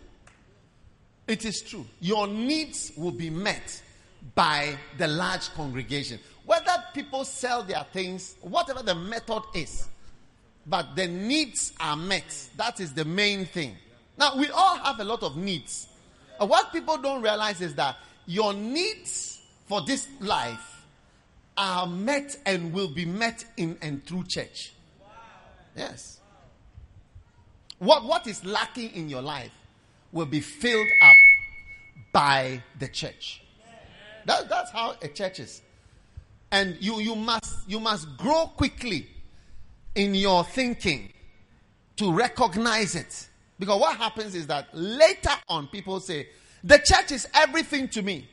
[1.27, 1.85] It is true.
[1.99, 3.81] Your needs will be met
[4.35, 6.19] by the large congregation.
[6.45, 9.87] Whether people sell their things, whatever the method is,
[10.65, 12.49] but the needs are met.
[12.55, 13.75] That is the main thing.
[14.17, 15.87] Now, we all have a lot of needs.
[16.39, 20.85] And what people don't realize is that your needs for this life
[21.57, 24.73] are met and will be met in and through church.
[25.75, 26.16] Yes.
[27.79, 29.51] What, what is lacking in your life
[30.11, 31.15] will be filled up
[32.11, 33.43] by the church.
[34.25, 35.61] That, that's how a church is.
[36.51, 39.07] And you, you, must, you must grow quickly
[39.95, 41.13] in your thinking
[41.97, 43.27] to recognize it.
[43.59, 46.27] Because what happens is that later on, people say,
[46.63, 48.27] the church is everything to me.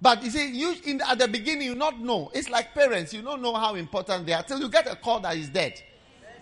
[0.00, 2.30] But you see, you in, at the beginning, you not know.
[2.32, 5.20] It's like parents, you don't know how important they are till you get a call
[5.20, 5.82] that is dead.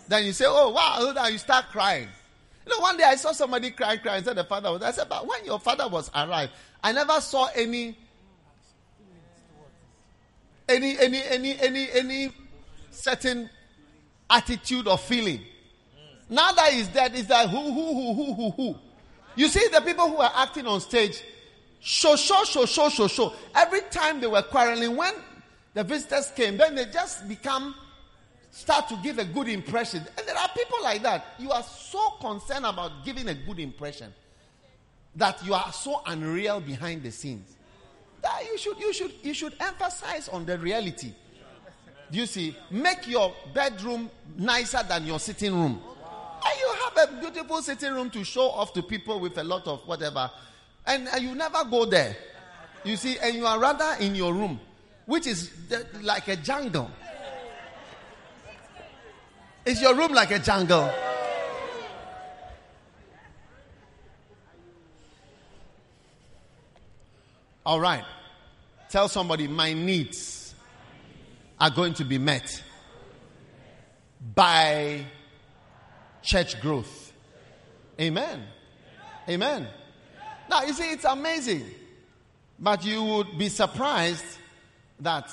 [0.09, 2.09] Then you say, Oh, wow, now you start crying.
[2.66, 4.82] You know, one day I saw somebody crying, crying, said the father was.
[4.82, 6.50] I said, But when your father was alive,
[6.82, 7.96] I never saw any
[10.68, 12.32] any any any any any
[12.90, 13.48] certain
[14.28, 15.40] attitude or feeling.
[16.28, 18.78] Now that he's dead, is that who who who who who who?
[19.36, 21.22] You see the people who are acting on stage,
[21.80, 23.32] show show show show show show.
[23.54, 25.14] Every time they were quarreling, when
[25.74, 27.74] the visitors came, then they just become
[28.57, 29.98] start to give a good impression.
[30.16, 31.26] And there are people like that.
[31.38, 34.14] You are so concerned about giving a good impression
[35.14, 37.57] that you are so unreal behind the scenes
[38.22, 41.12] that you should you should you should emphasize on the reality.
[42.11, 42.57] Do you see?
[42.70, 45.80] Make your bedroom nicer than your sitting room.
[46.44, 49.66] And you have a beautiful sitting room to show off to people with a lot
[49.66, 50.30] of whatever.
[50.86, 52.16] And, you never go there.
[52.84, 54.61] You see, and you are rather in your room,
[55.07, 55.50] which is
[56.00, 56.88] like a jungle.
[59.66, 60.88] Is your room like a jungle?
[67.64, 68.04] All right.
[68.88, 70.54] Tell somebody, my needs
[71.60, 72.62] are going to be met
[74.36, 75.04] by
[76.22, 77.12] church growth.
[78.00, 78.44] Amen.
[79.28, 79.66] Amen.
[80.48, 81.64] Now, you see, it's amazing.
[82.60, 84.24] But you would be surprised
[85.00, 85.28] that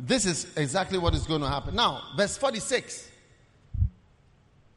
[0.00, 1.76] this is exactly what is going to happen.
[1.76, 3.07] Now, verse 46.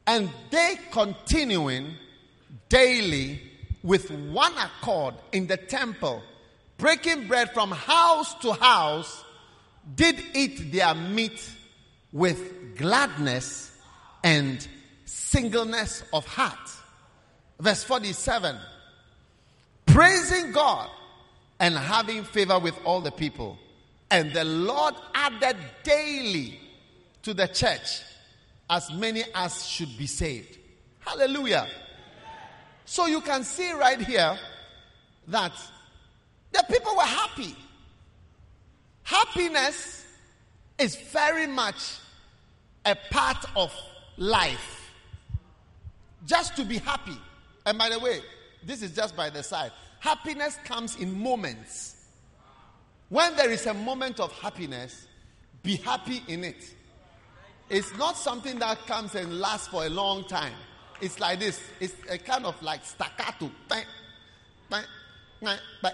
[0.08, 1.94] And they continuing
[2.70, 3.42] daily
[3.84, 6.24] with one accord in the temple
[6.82, 9.24] breaking bread from house to house,
[9.96, 11.50] did eat their meat
[12.12, 13.72] with gladness
[14.24, 14.68] and
[15.06, 16.58] singleness of heart.
[17.60, 18.58] Verse 47
[19.86, 20.90] praising God
[21.60, 23.60] and having favor with all the people.
[24.10, 26.60] And the Lord added daily
[27.22, 28.02] to the church
[28.72, 30.58] as many as should be saved.
[31.00, 31.68] Hallelujah.
[32.86, 34.40] So you can see right here
[35.28, 35.52] that
[36.54, 37.54] the people were happy.
[39.04, 40.06] Happiness
[40.80, 41.98] is very much
[42.86, 43.74] a part of
[44.18, 44.90] life.
[46.26, 47.18] Just to be happy.
[47.66, 48.22] And by the way,
[48.64, 49.72] this is just by the side.
[50.00, 52.06] Happiness comes in moments.
[53.10, 55.08] When there is a moment of happiness,
[55.62, 56.74] be happy in it.
[57.72, 60.52] It's not something that comes and lasts for a long time.
[61.00, 61.60] It's like this.
[61.80, 63.50] It's a kind of like staccato.
[64.70, 64.86] But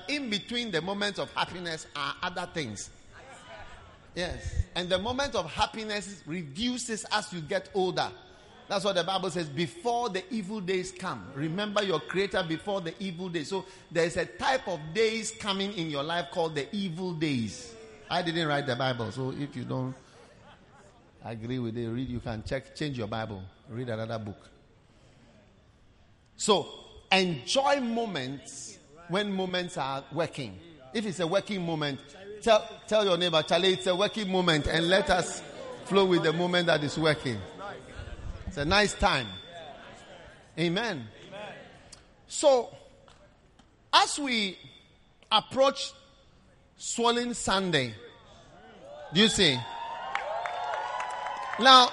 [0.10, 2.90] in between the moments of happiness are other things.
[4.16, 4.56] Yes.
[4.76, 8.10] And the moment of happiness reduces as you get older.
[8.68, 9.48] That's what the Bible says.
[9.48, 13.50] Before the evil days come, remember your Creator before the evil days.
[13.50, 17.72] So there's a type of days coming in your life called the evil days.
[18.10, 19.94] I didn't write the Bible, so if you don't
[21.32, 22.10] agree with it, read.
[22.10, 24.38] You can check, change your Bible, read another book.
[26.36, 26.68] So
[27.12, 28.78] enjoy moments
[29.10, 30.58] when moments are working.
[30.94, 32.00] If it's a working moment,
[32.42, 35.42] tell tell your neighbor, Charlie, it's a working moment, and let us
[35.86, 37.38] flow with the moment that is working.
[38.48, 39.28] It's a nice time.
[40.60, 41.08] Amen.
[42.28, 42.76] So,
[43.94, 44.58] as we
[45.32, 45.92] approach
[46.78, 47.94] Swollen Sunday,
[49.14, 49.58] do you see?
[51.60, 51.92] Now,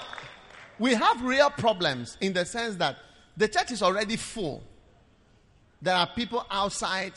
[0.78, 2.96] we have real problems in the sense that
[3.36, 4.62] the church is already full.
[5.80, 7.12] There are people outside,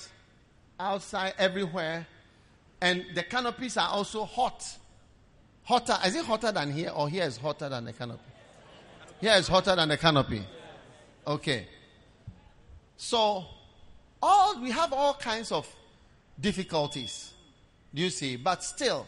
[0.79, 2.07] outside everywhere,
[2.81, 4.65] and the canopies are also hot.
[5.63, 5.97] Hotter.
[6.05, 8.21] Is it hotter than here, or here is hotter than the canopy?
[9.19, 10.43] Here is hotter than the canopy.
[11.25, 11.67] Okay.
[12.95, 13.45] So,
[14.21, 15.67] all we have all kinds of
[16.39, 17.33] difficulties.
[17.93, 18.37] Do you see?
[18.37, 19.05] But still,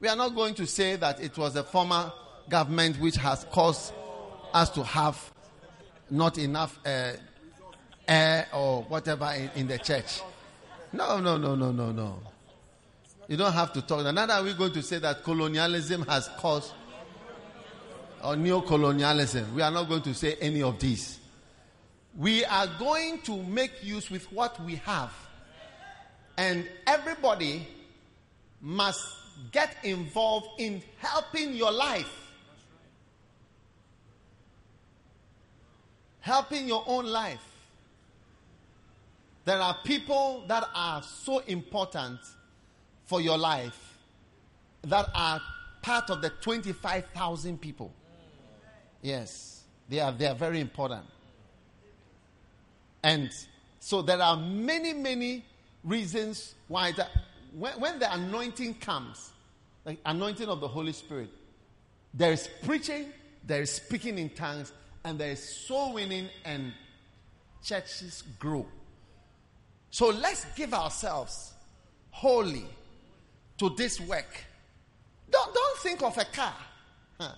[0.00, 2.12] we are not going to say that it was the former
[2.48, 3.92] government which has caused
[4.52, 5.32] us to have
[6.10, 7.12] not enough uh,
[8.06, 10.20] air or whatever in, in, the church.
[10.92, 12.18] No, no, no, no, no, no.
[13.26, 14.04] You don't have to talk.
[14.04, 16.72] Neither are we're going to say that colonialism has caused
[18.22, 19.54] or neo-colonialism.
[19.54, 21.18] We are not going to say any of these.
[22.16, 25.12] We are going to make use with what we have.
[26.38, 27.68] And everybody
[28.60, 29.04] must
[29.52, 32.23] get involved in helping your life.
[36.24, 37.44] Helping your own life.
[39.44, 42.18] There are people that are so important
[43.04, 43.98] for your life
[44.84, 45.38] that are
[45.82, 47.92] part of the 25,000 people.
[49.02, 51.04] Yes, they are, they are very important.
[53.02, 53.30] And
[53.78, 55.44] so there are many, many
[55.84, 57.10] reasons why that
[57.54, 59.30] when, when the anointing comes,
[59.84, 61.28] the anointing of the Holy Spirit,
[62.14, 63.12] there is preaching,
[63.46, 64.72] there is speaking in tongues,
[65.04, 66.72] and there is soul winning and
[67.62, 68.66] churches grow.
[69.90, 71.52] So let's give ourselves
[72.10, 72.66] wholly
[73.58, 74.44] to this work.
[75.30, 76.54] Don't, don't think of a car.
[77.20, 77.32] Huh.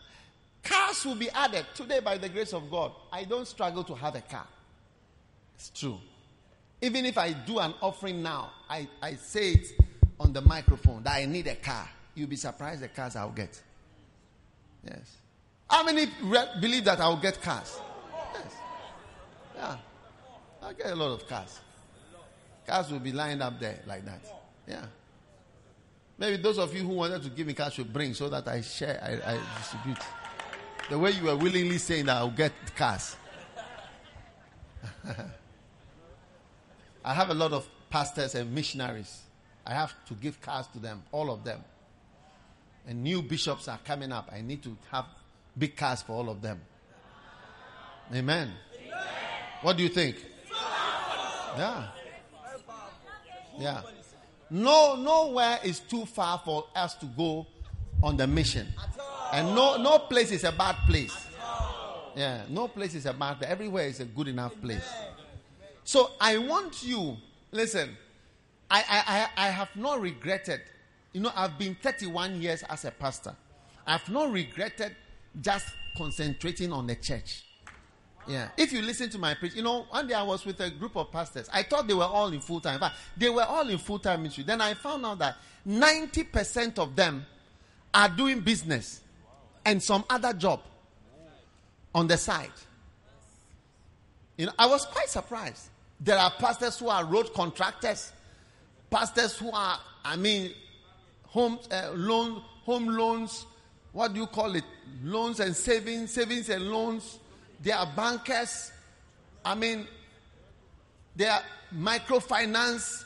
[0.62, 2.92] Cars will be added today by the grace of God.
[3.12, 4.46] I don't struggle to have a car.
[5.54, 5.98] It's true.
[6.80, 9.66] Even if I do an offering now, I, I say it
[10.20, 11.88] on the microphone that I need a car.
[12.14, 13.60] You'll be surprised the cars I'll get.
[14.84, 15.16] Yes.
[15.68, 17.78] How many re- believe that I'll get cars?
[18.34, 18.54] Yes.
[19.56, 19.76] Yeah.
[20.62, 21.60] I'll get a lot of cars.
[22.66, 24.20] Cars will be lined up there like that.
[24.66, 24.84] Yeah.
[26.18, 28.62] Maybe those of you who wanted to give me cash should bring so that I
[28.62, 29.98] share, I, I distribute.
[30.88, 33.16] The way you were willingly saying that I'll get cars.
[37.04, 39.22] I have a lot of pastors and missionaries.
[39.64, 41.62] I have to give cars to them, all of them.
[42.86, 44.30] And new bishops are coming up.
[44.32, 45.06] I need to have
[45.56, 46.60] big cars for all of them.
[48.14, 48.52] Amen.
[49.62, 50.16] What do you think?
[51.56, 51.88] Yeah.
[53.58, 53.82] Yeah.
[54.50, 57.46] No, nowhere is too far for us to go
[58.02, 58.68] on the mission.
[59.32, 61.26] And no, no place is a bad place.
[62.14, 63.50] Yeah, no place is a bad place.
[63.50, 64.88] Everywhere is a good enough place.
[65.84, 67.16] So I want you,
[67.50, 67.96] listen,
[68.70, 70.60] I, I, I have not regretted.
[71.12, 73.34] You know, I've been 31 years as a pastor.
[73.86, 74.94] I've not regretted
[75.40, 75.66] just
[75.96, 77.44] concentrating on the church.
[78.26, 78.48] Yeah.
[78.56, 80.96] If you listen to my preach, you know, one day I was with a group
[80.96, 81.48] of pastors.
[81.52, 82.74] I thought they were all in full time.
[82.74, 84.44] In fact, they were all in full time ministry.
[84.44, 87.24] Then I found out that 90% of them
[87.94, 89.00] are doing business
[89.64, 90.60] and some other job
[91.94, 92.50] on the side.
[94.36, 95.68] You know, I was quite surprised.
[96.00, 98.12] There are pastors who are road contractors,
[98.90, 100.52] pastors who are, I mean,
[101.24, 103.46] home uh, loan, home loans,
[103.96, 104.64] what do you call it?
[105.02, 107.18] Loans and savings, savings and loans.
[107.62, 108.70] They are bankers.
[109.42, 109.86] I mean,
[111.16, 111.40] they are
[111.74, 113.04] microfinance,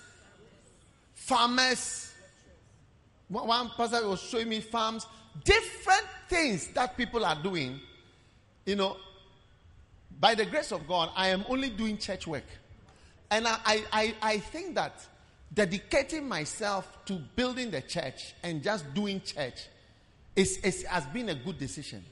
[1.14, 2.12] farmers.
[3.28, 5.07] One pastor was showing me farms,
[5.45, 7.78] different things that people are doing.
[8.66, 8.97] You know,
[10.18, 12.47] by the grace of God, I am only doing church work.
[13.30, 15.07] And I, I, I think that
[15.55, 19.68] dedicating myself to building the church and just doing church
[20.36, 22.04] is, is, has been a good decision.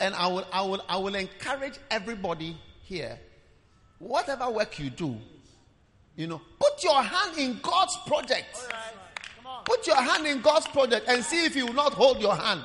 [0.00, 3.18] And I will, I, will, I will encourage everybody here,
[3.98, 5.16] whatever work you do,
[6.16, 8.56] you know, put your hand in God's project.
[9.64, 12.62] Put your hand in God's project and see if He will not hold your hand.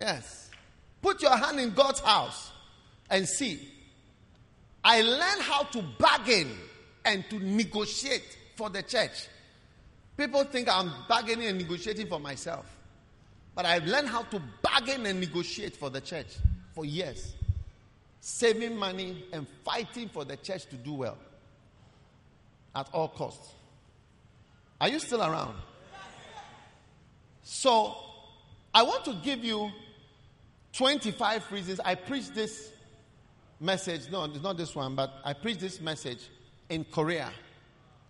[0.00, 0.50] Yes.
[1.02, 2.50] Put your hand in God's house
[3.10, 3.68] and see.
[4.82, 6.56] I learned how to bargain
[7.04, 9.28] and to negotiate for the church.
[10.18, 12.66] People think I'm bargaining and negotiating for myself.
[13.54, 16.26] But I've learned how to bargain and negotiate for the church
[16.74, 17.36] for years.
[18.20, 21.18] Saving money and fighting for the church to do well
[22.74, 23.52] at all costs.
[24.80, 25.54] Are you still around?
[27.42, 27.96] So,
[28.74, 29.70] I want to give you
[30.72, 31.80] 25 reasons.
[31.84, 32.72] I preached this
[33.60, 34.10] message.
[34.10, 36.28] No, it's not this one, but I preached this message
[36.68, 37.30] in Korea.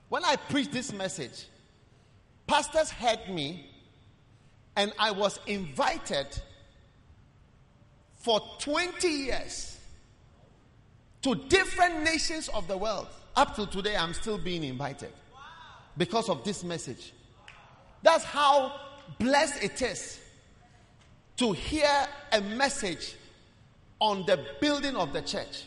[0.09, 1.47] When I preached this message,
[2.49, 3.65] pastors heard me,
[4.75, 6.27] and I was invited
[8.17, 9.79] for 20 years
[11.23, 13.07] to different nations of the world.
[13.37, 15.13] Up to today, I'm still being invited
[15.97, 17.13] because of this message.
[18.03, 18.73] That's how
[19.19, 20.19] blessed it is
[21.37, 21.91] to hear
[22.33, 23.15] a message
[24.01, 25.65] on the building of the church.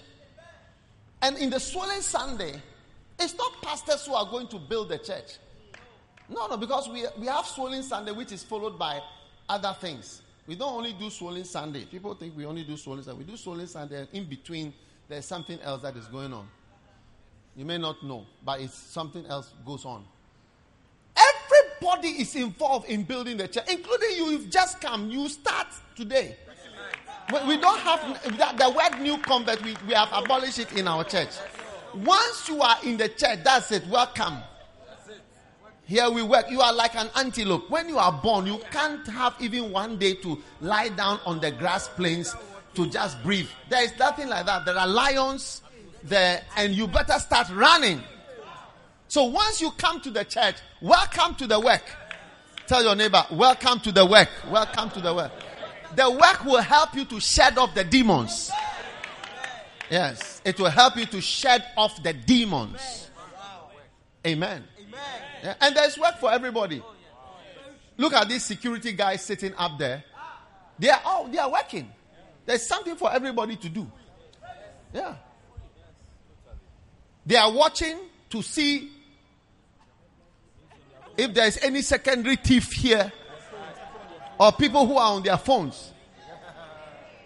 [1.21, 2.61] And in the Swollen Sunday,
[3.19, 5.37] it's not pastors who are going to build the church.
[6.31, 9.01] No, no, because we, we have Swollen Sunday, which is followed by
[9.49, 10.21] other things.
[10.47, 11.83] We don't only do Swollen Sunday.
[11.83, 13.19] People think we only do Swollen Sunday.
[13.19, 14.73] We do Swollen Sunday, and in between,
[15.09, 16.47] there's something else that is going on.
[17.55, 20.05] You may not know, but it's something else goes on.
[21.17, 24.25] Everybody is involved in building the church, including you.
[24.27, 25.09] You've just come.
[25.11, 25.67] You start
[25.97, 26.37] today.
[27.45, 29.61] We don't have the word new convert.
[29.63, 31.29] We, we have abolished it in our church.
[31.93, 33.85] Once you are in the church, that's it.
[33.87, 34.37] Welcome.
[35.91, 36.49] Here we work.
[36.49, 37.69] You are like an antelope.
[37.69, 41.51] When you are born, you can't have even one day to lie down on the
[41.51, 42.33] grass plains
[42.75, 43.49] to just breathe.
[43.67, 44.63] There is nothing like that.
[44.63, 45.61] There are lions
[46.01, 48.01] there, and you better start running.
[49.09, 51.83] So once you come to the church, welcome to the work.
[52.67, 54.29] Tell your neighbor, welcome to the work.
[54.49, 55.33] Welcome to the work.
[55.97, 58.49] The work will help you to shed off the demons.
[59.89, 63.09] Yes, it will help you to shed off the demons.
[64.25, 64.63] Amen.
[65.59, 66.83] And there's work for everybody.
[67.97, 70.03] Look at these security guys sitting up there.
[70.79, 71.91] They are all they are working.
[72.45, 73.91] There's something for everybody to do.
[74.93, 75.15] Yeah.
[77.25, 77.97] They are watching
[78.31, 78.91] to see
[81.17, 83.11] if there is any secondary thief here
[84.39, 85.91] or people who are on their phones.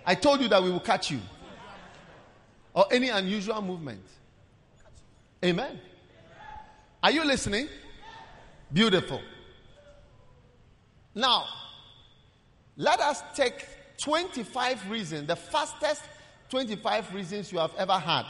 [0.06, 1.20] I told you that we will catch you.
[2.74, 4.04] Or any unusual movement.
[5.44, 5.80] Amen.
[7.06, 7.68] Are you listening?
[8.74, 9.22] Beautiful.
[11.14, 11.46] Now,
[12.78, 13.64] let us take
[14.00, 16.02] 25 reasons, the fastest
[16.50, 18.26] 25 reasons you have ever had.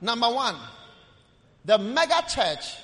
[0.00, 0.56] Number one,
[1.64, 2.74] the mega church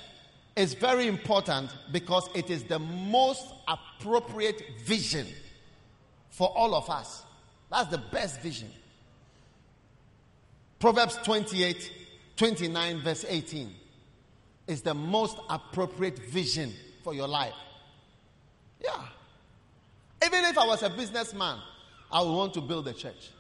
[0.54, 5.26] is very important because it is the most appropriate vision
[6.28, 7.24] for all of us.
[7.72, 8.70] That's the best vision.
[10.78, 11.92] Proverbs 28
[12.36, 13.80] 29, verse 18
[14.70, 17.54] is the most appropriate vision for your life.
[18.80, 19.02] Yeah.
[20.24, 21.58] Even if I was a businessman,
[22.10, 23.30] I would want to build a church.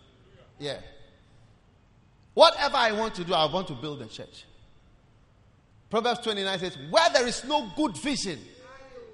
[0.58, 0.80] Yeah.
[2.34, 4.44] Whatever I want to do, I want to build a church.
[5.88, 8.40] Proverbs 29 says, Where there is no good vision,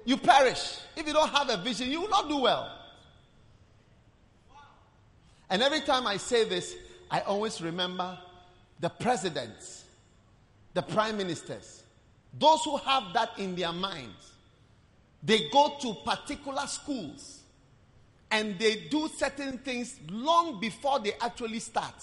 [0.03, 0.79] you perish.
[0.95, 2.73] If you don't have a vision, you will not do well.
[5.51, 6.75] And every time I say this,
[7.11, 8.17] I always remember
[8.79, 9.85] the presidents,
[10.73, 11.83] the prime ministers,
[12.37, 14.33] those who have that in their minds.
[15.23, 17.41] They go to particular schools
[18.29, 21.95] and they do certain things long before they actually start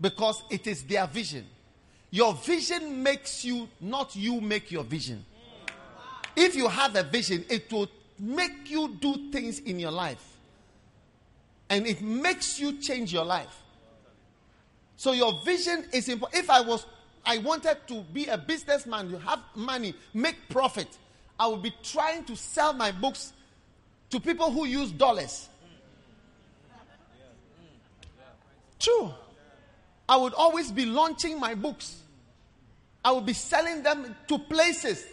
[0.00, 1.46] because it is their vision.
[2.10, 5.24] Your vision makes you, not you make your vision.
[6.36, 10.36] If you have a vision, it will make you do things in your life.
[11.70, 13.62] And it makes you change your life.
[14.96, 16.42] So your vision is important.
[16.42, 16.86] If I was
[17.28, 20.88] I wanted to be a businessman, you have money, make profit,
[21.38, 23.34] I would be trying to sell my books
[24.08, 25.50] to people who use dollars.
[28.78, 29.12] True.
[30.08, 32.00] I would always be launching my books.
[33.04, 35.04] I would be selling them to places.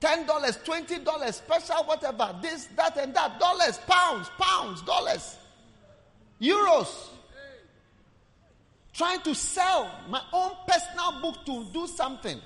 [0.00, 3.40] $10, $20, special, whatever, this, that, and that.
[3.40, 5.36] Dollars, pounds, pounds, dollars,
[6.40, 7.08] euros
[8.92, 12.40] trying to sell my own personal book to do something.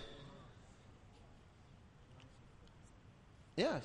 [3.56, 3.84] Yes.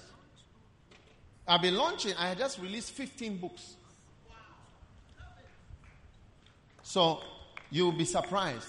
[1.47, 3.75] I've been launching, I just released 15 books.
[6.83, 7.21] So
[7.69, 8.67] you'll be surprised.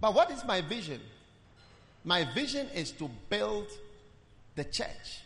[0.00, 1.00] But what is my vision?
[2.04, 3.66] My vision is to build
[4.56, 5.20] the church.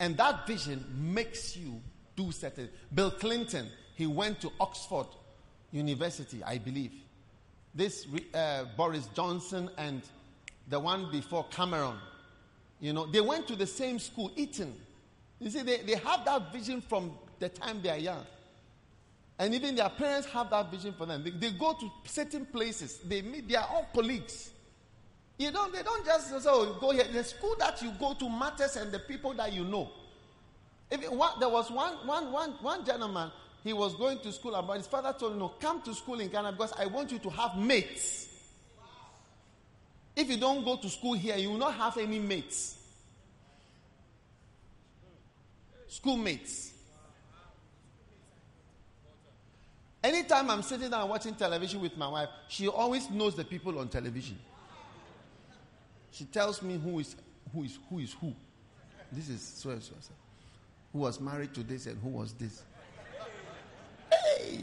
[0.00, 1.80] And that vision makes you
[2.16, 2.70] do certain.
[2.94, 5.06] Bill Clinton, he went to Oxford
[5.72, 6.92] University, I believe.
[7.74, 10.02] This uh, Boris Johnson and
[10.68, 11.96] the one before Cameron,
[12.80, 14.74] you know, they went to the same school, Eton.
[15.38, 18.24] You see, they, they have that vision from the time they are young.
[19.38, 21.22] And even their parents have that vision for them.
[21.22, 24.50] They, they go to certain places, they meet, they are all colleagues.
[25.38, 27.04] You don't, they don't just say, oh, go here.
[27.12, 29.88] The school that you go to matters and the people that you know.
[30.90, 33.30] If one, there was one, one, one, one gentleman,
[33.64, 36.28] he was going to school, but his father told him, no, come to school in
[36.28, 38.28] Ghana because I want you to have mates.
[40.16, 42.76] If you don't go to school here, you will not have any mates.
[45.86, 46.72] Schoolmates.
[50.02, 53.88] Anytime I'm sitting down watching television with my wife, she always knows the people on
[53.88, 54.38] television.
[56.12, 57.16] She tells me who is
[57.52, 58.34] who is who is who.
[59.10, 59.94] This is so and so.
[60.92, 62.62] Who was married to this and who was this.
[64.10, 64.60] Hey!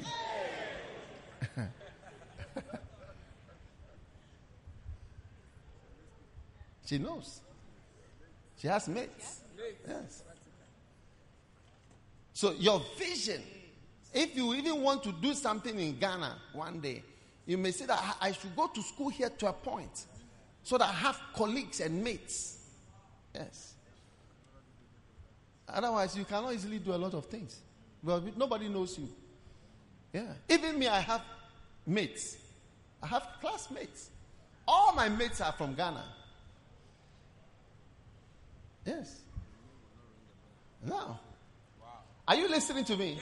[6.86, 7.42] She knows.
[8.58, 9.42] She has mates.
[9.88, 10.24] Yes.
[12.34, 13.42] So your vision,
[14.14, 17.04] if you even want to do something in Ghana one day,
[17.46, 20.06] you may say that I should go to school here to a point
[20.64, 22.58] so that I have colleagues and mates.
[23.34, 23.74] Yes.
[25.68, 27.60] Otherwise, you cannot easily do a lot of things.
[28.04, 29.10] Well, nobody knows you.
[30.16, 30.24] Yeah.
[30.48, 31.22] Even me, I have
[31.86, 32.38] mates.
[33.04, 34.12] I have classmates.
[34.66, 36.06] All my mates are from Ghana.
[38.86, 39.20] Yes.
[40.86, 41.20] Now,
[42.26, 43.20] are you listening to me?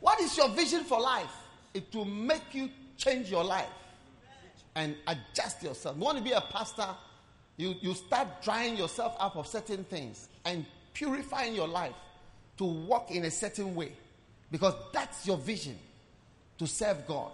[0.00, 1.36] What is your vision for life?
[1.74, 3.68] It will make you change your life
[4.74, 5.96] and adjust yourself.
[5.98, 6.88] You want to be a pastor?
[7.58, 11.92] You, you start drying yourself up of certain things and purifying your life
[12.56, 13.92] to walk in a certain way
[14.50, 15.76] because that's your vision
[16.60, 17.32] to serve God.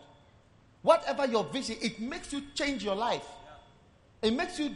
[0.83, 3.27] Whatever your vision, it makes you change your life.
[4.23, 4.71] It makes you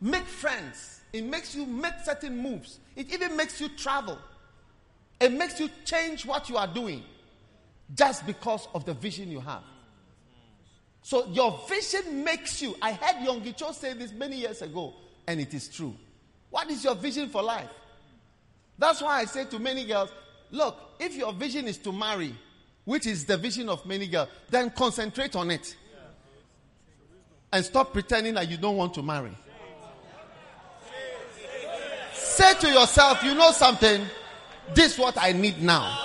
[0.00, 1.00] make friends.
[1.12, 2.78] It makes you make certain moves.
[2.94, 4.16] It even makes you travel.
[5.20, 7.02] It makes you change what you are doing
[7.92, 9.64] just because of the vision you have.
[11.02, 12.76] So your vision makes you.
[12.80, 14.94] I heard Yonggi Cho say this many years ago,
[15.26, 15.96] and it is true.
[16.50, 17.70] What is your vision for life?
[18.78, 20.10] That's why I say to many girls,
[20.52, 22.32] look, if your vision is to marry,
[22.88, 25.76] which is the vision of many girls, then concentrate on it.
[27.52, 29.36] And stop pretending that you don't want to marry.
[32.14, 34.06] Say to yourself, you know something?
[34.72, 35.98] This is what I need now.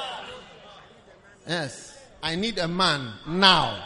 [1.48, 1.98] Yes.
[2.22, 3.82] I need a man now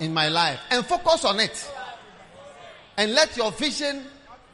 [0.00, 0.60] in my life.
[0.70, 1.70] And focus on it.
[2.96, 4.06] And let your vision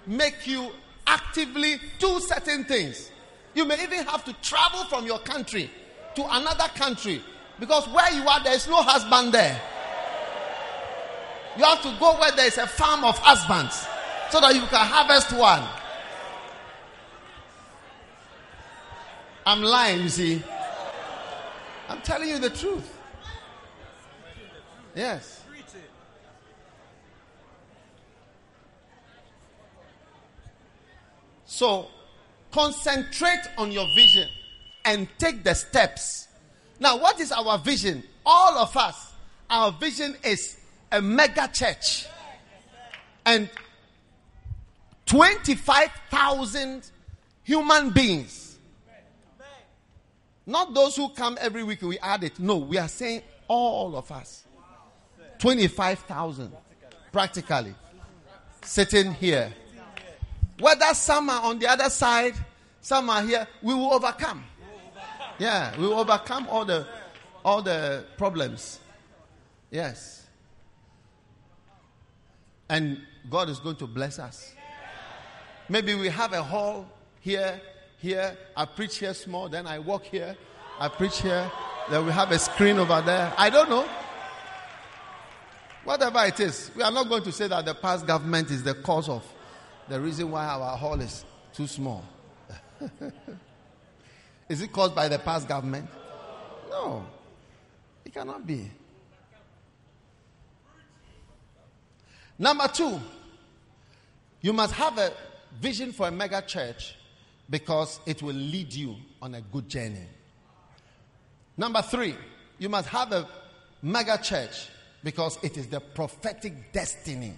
[0.09, 0.72] make you
[1.07, 3.12] actively do certain things.
[3.55, 5.70] You may even have to travel from your country
[6.18, 7.22] to another country
[7.61, 9.61] because where you are, there is no husband there.
[11.57, 13.87] You have to go where there is a farm of husbands
[14.30, 15.64] so that you can harvest one.
[19.45, 20.43] I'm lying, you see.
[21.89, 22.97] I'm telling you the truth.
[24.95, 25.43] Yes.
[31.47, 31.89] So,
[32.53, 34.29] concentrate on your vision
[34.85, 36.28] and take the steps.
[36.80, 38.03] Now, what is our vision?
[38.25, 39.13] All of us,
[39.50, 40.59] our vision is
[40.92, 42.07] a mega church.
[43.25, 43.49] And
[45.07, 46.91] 25,000
[47.42, 48.49] human beings
[50.49, 52.41] not those who come every week, we add it.
[52.41, 54.45] No, we are saying all of us.
[55.38, 56.50] 25,000
[57.13, 57.75] practically
[58.63, 59.53] sitting here.
[60.59, 62.33] Whether some are on the other side,
[62.80, 64.42] some are here, we will overcome.
[65.38, 66.86] Yeah, we will overcome all the
[67.44, 68.80] all the problems.
[69.70, 70.26] Yes.
[72.68, 73.00] And
[73.30, 74.54] God is going to bless us.
[75.68, 76.86] Maybe we have a hall
[77.20, 77.60] here
[77.98, 80.36] here, I preach here small, then I walk here,
[80.78, 81.50] I preach here,
[81.90, 83.32] then we have a screen over there.
[83.36, 83.88] I don't know.
[85.84, 88.74] Whatever it is, we are not going to say that the past government is the
[88.74, 89.24] cause of
[89.88, 92.04] the reason why our hall is too small.
[94.49, 95.88] is it caused by the past government?
[96.70, 97.04] No,
[98.04, 98.70] it cannot be.
[102.38, 103.00] Number two,
[104.41, 105.12] you must have a
[105.61, 106.95] vision for a mega church
[107.50, 110.07] because it will lead you on a good journey.
[111.57, 112.14] Number three,
[112.58, 113.29] you must have a
[113.83, 114.68] mega church
[115.03, 117.34] because it is the prophetic destiny.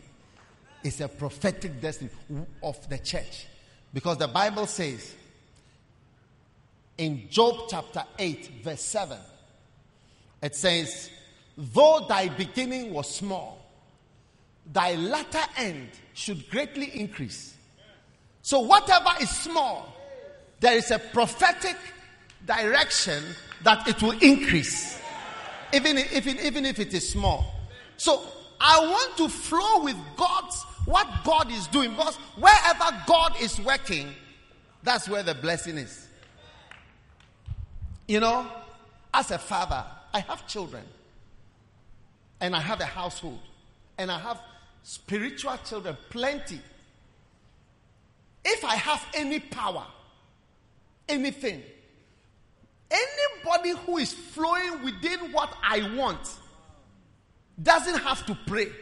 [0.82, 2.10] It's a prophetic destiny
[2.62, 3.46] of the church.
[3.92, 5.14] Because the Bible says
[7.00, 9.16] in Job chapter 8, verse 7,
[10.42, 11.08] it says,
[11.56, 13.64] Though thy beginning was small,
[14.70, 17.56] thy latter end should greatly increase.
[18.42, 19.96] So, whatever is small,
[20.60, 21.76] there is a prophetic
[22.44, 23.24] direction
[23.64, 25.00] that it will increase,
[25.72, 27.54] even if, even if it is small.
[27.96, 28.22] So,
[28.60, 34.08] I want to flow with God's what God is doing because wherever God is working,
[34.82, 36.08] that's where the blessing is.
[38.10, 38.44] You know,
[39.14, 40.82] as a father, I have children
[42.40, 43.38] and I have a household
[43.98, 44.40] and I have
[44.82, 46.58] spiritual children, plenty.
[48.44, 49.86] If I have any power,
[51.08, 51.62] anything,
[52.90, 56.36] anybody who is flowing within what I want
[57.62, 58.72] doesn't have to pray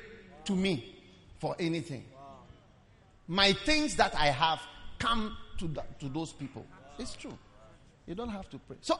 [0.46, 0.96] to me
[1.38, 2.06] for anything.
[3.26, 4.62] My things that I have
[4.98, 6.64] come to, the, to those people.
[6.98, 7.36] It's true.
[8.08, 8.78] You don't have to pray.
[8.80, 8.98] So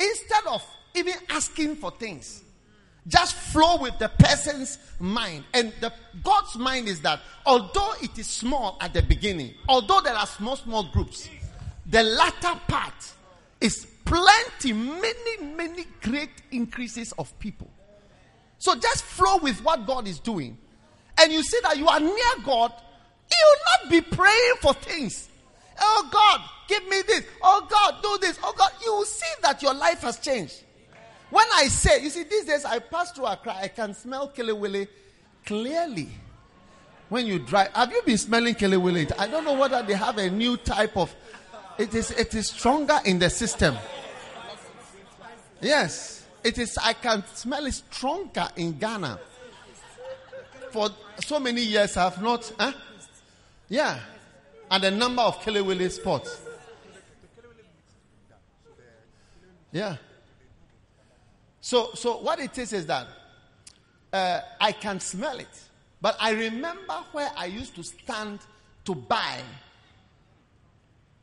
[0.00, 0.64] instead of
[0.94, 2.42] even asking for things,
[3.06, 5.44] just flow with the person's mind.
[5.54, 10.14] And the, God's mind is that although it is small at the beginning, although there
[10.14, 11.28] are small, small groups,
[11.86, 13.12] the latter part
[13.60, 17.70] is plenty, many, many great increases of people.
[18.58, 20.58] So just flow with what God is doing.
[21.18, 22.72] And you see that you are near God,
[23.30, 25.29] you will not be praying for things.
[25.80, 27.24] Oh God, give me this.
[27.42, 28.38] Oh God, do this.
[28.42, 30.62] Oh God, you will see that your life has changed.
[31.30, 34.88] When I say, you see, these days I pass through Accra, I can smell Kelewele
[35.46, 36.08] clearly.
[37.08, 39.12] When you drive, have you been smelling Kelewele?
[39.18, 41.14] I don't know whether they have a new type of.
[41.78, 43.76] It is it is stronger in the system.
[45.60, 46.78] Yes, it is.
[46.78, 49.18] I can smell it stronger in Ghana.
[50.72, 50.90] For
[51.24, 52.52] so many years, I have not.
[52.58, 52.72] Huh?
[53.68, 53.98] Yeah,
[54.70, 56.40] and the number of Kelewele spots.
[59.72, 59.96] Yeah.
[61.60, 63.06] So, so what it is is that
[64.12, 65.60] uh, I can smell it,
[66.00, 68.40] but I remember where I used to stand
[68.84, 69.40] to buy,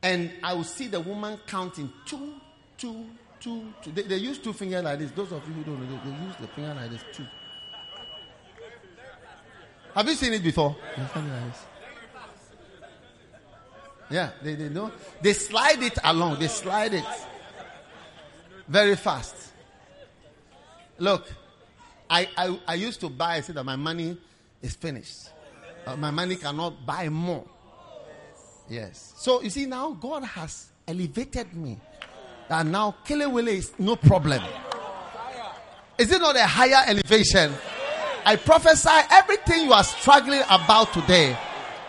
[0.02, 2.34] and I would see the woman counting two,
[2.78, 3.04] two,
[3.40, 3.90] two, two.
[3.90, 5.10] They, they use two fingers like this.
[5.10, 7.26] Those of you who don't know, they, they use the finger like this, two.
[9.94, 10.76] Have you seen it before?
[14.10, 14.90] Yeah, they, they know.
[15.20, 16.38] They slide it along.
[16.38, 17.04] They slide it
[18.66, 19.34] very fast.
[20.98, 21.32] Look,
[22.08, 24.16] I, I, I used to buy, I said that my money
[24.62, 25.30] is finished.
[25.86, 27.44] Uh, my money cannot buy more.
[28.68, 29.14] Yes.
[29.16, 31.78] So you see, now God has elevated me.
[32.50, 34.42] And now Kelewele is no problem.
[35.98, 37.52] Is it not a higher elevation?
[38.24, 41.36] I prophesy everything you are struggling about today.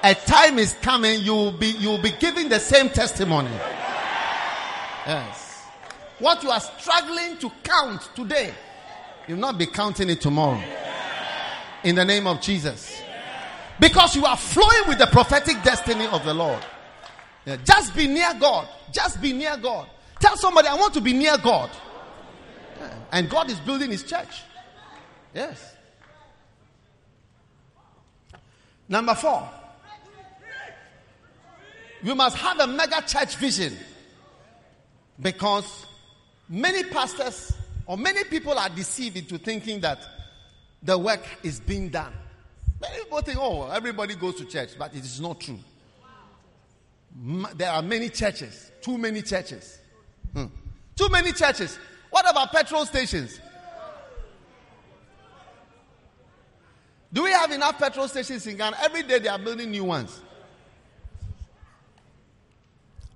[0.04, 3.52] A time is coming, you will be you will be giving the same testimony.
[5.06, 5.64] Yes.
[6.20, 8.54] What you are struggling to count today,
[9.30, 10.60] You'll not be counting it tomorrow.
[11.84, 13.00] In the name of Jesus.
[13.80, 16.66] Because you are flowing with the prophetic destiny of the Lord.
[17.46, 18.68] Yeah, just be near God.
[18.92, 19.88] Just be near God.
[20.20, 21.70] Tell somebody, I want to be near God.
[22.80, 22.94] Yeah.
[23.12, 24.42] And God is building his church.
[25.36, 25.76] Yes.
[28.88, 29.48] Number four,
[32.04, 33.76] you must have a mega church vision
[35.20, 35.86] because
[36.48, 37.54] many pastors
[37.86, 40.00] or many people are deceived into thinking that
[40.84, 42.14] the work is being done.
[42.82, 45.60] Many people think, oh, everybody goes to church, but it is not true.
[47.56, 49.80] There are many churches, too many churches.
[50.34, 50.46] Hmm.
[50.96, 51.78] Too many churches.
[52.10, 53.40] What about petrol stations?
[57.12, 58.78] Do we have enough petrol stations in Ghana?
[58.84, 60.22] Every day they are building new ones.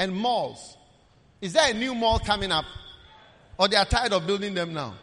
[0.04, 0.76] And malls.
[1.40, 2.66] Is there a new mall coming up?
[3.58, 4.96] Or they are tired of building them now.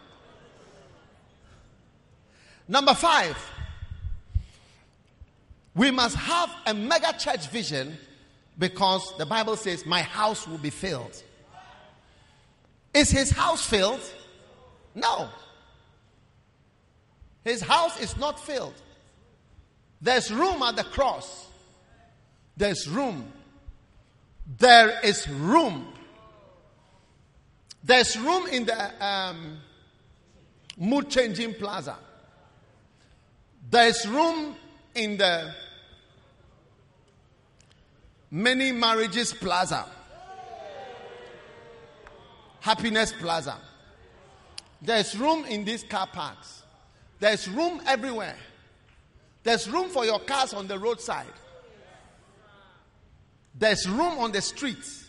[2.69, 3.35] Number five,
[5.75, 7.97] we must have a mega church vision
[8.59, 11.23] because the Bible says, My house will be filled.
[12.93, 14.03] Is his house filled?
[14.95, 15.31] No.
[17.43, 18.75] His house is not filled.
[20.03, 21.47] There's room at the cross.
[22.55, 23.33] There's room.
[24.59, 25.87] There is room
[27.83, 29.59] there's room in the um,
[30.77, 31.97] mood changing plaza.
[33.71, 34.55] There's room
[34.95, 35.55] in the
[38.33, 39.87] Many Marriages Plaza,
[42.61, 43.57] Happiness Plaza.
[44.81, 46.63] There's room in these car parks.
[47.19, 48.37] There's room everywhere.
[49.43, 51.27] There's room for your cars on the roadside.
[53.61, 55.07] There's room on the streets.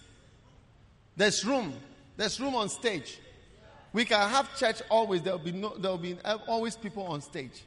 [1.15, 1.73] There's room.
[2.17, 3.17] There's room on stage.
[3.93, 5.21] We can have church always.
[5.21, 6.17] There'll be no, there'll be
[6.47, 7.63] always people on stage.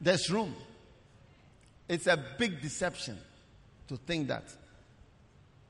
[0.00, 0.54] There's room.
[1.88, 3.18] It's a big deception
[3.88, 4.44] to think that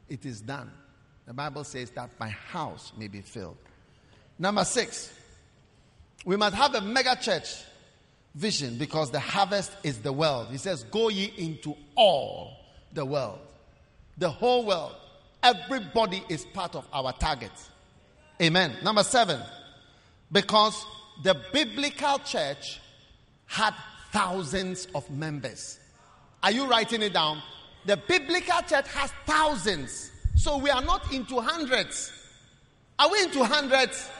[0.08, 0.70] it is done.
[1.26, 3.58] The Bible says that my house may be filled.
[4.38, 5.12] Number six,
[6.24, 7.64] we must have a mega church
[8.36, 10.48] vision because the harvest is the world.
[10.52, 12.65] He says, Go ye into all
[12.96, 13.38] the world.
[14.18, 14.96] The whole world.
[15.42, 17.52] Everybody is part of our target.
[18.42, 18.72] Amen.
[18.82, 19.40] Number seven,
[20.32, 20.84] because
[21.22, 22.80] the biblical church
[23.46, 23.72] had
[24.10, 25.78] thousands of members.
[26.42, 27.40] Are you writing it down?
[27.84, 30.10] The biblical church has thousands.
[30.34, 32.12] So we are not into hundreds.
[32.98, 34.10] Are we into hundreds?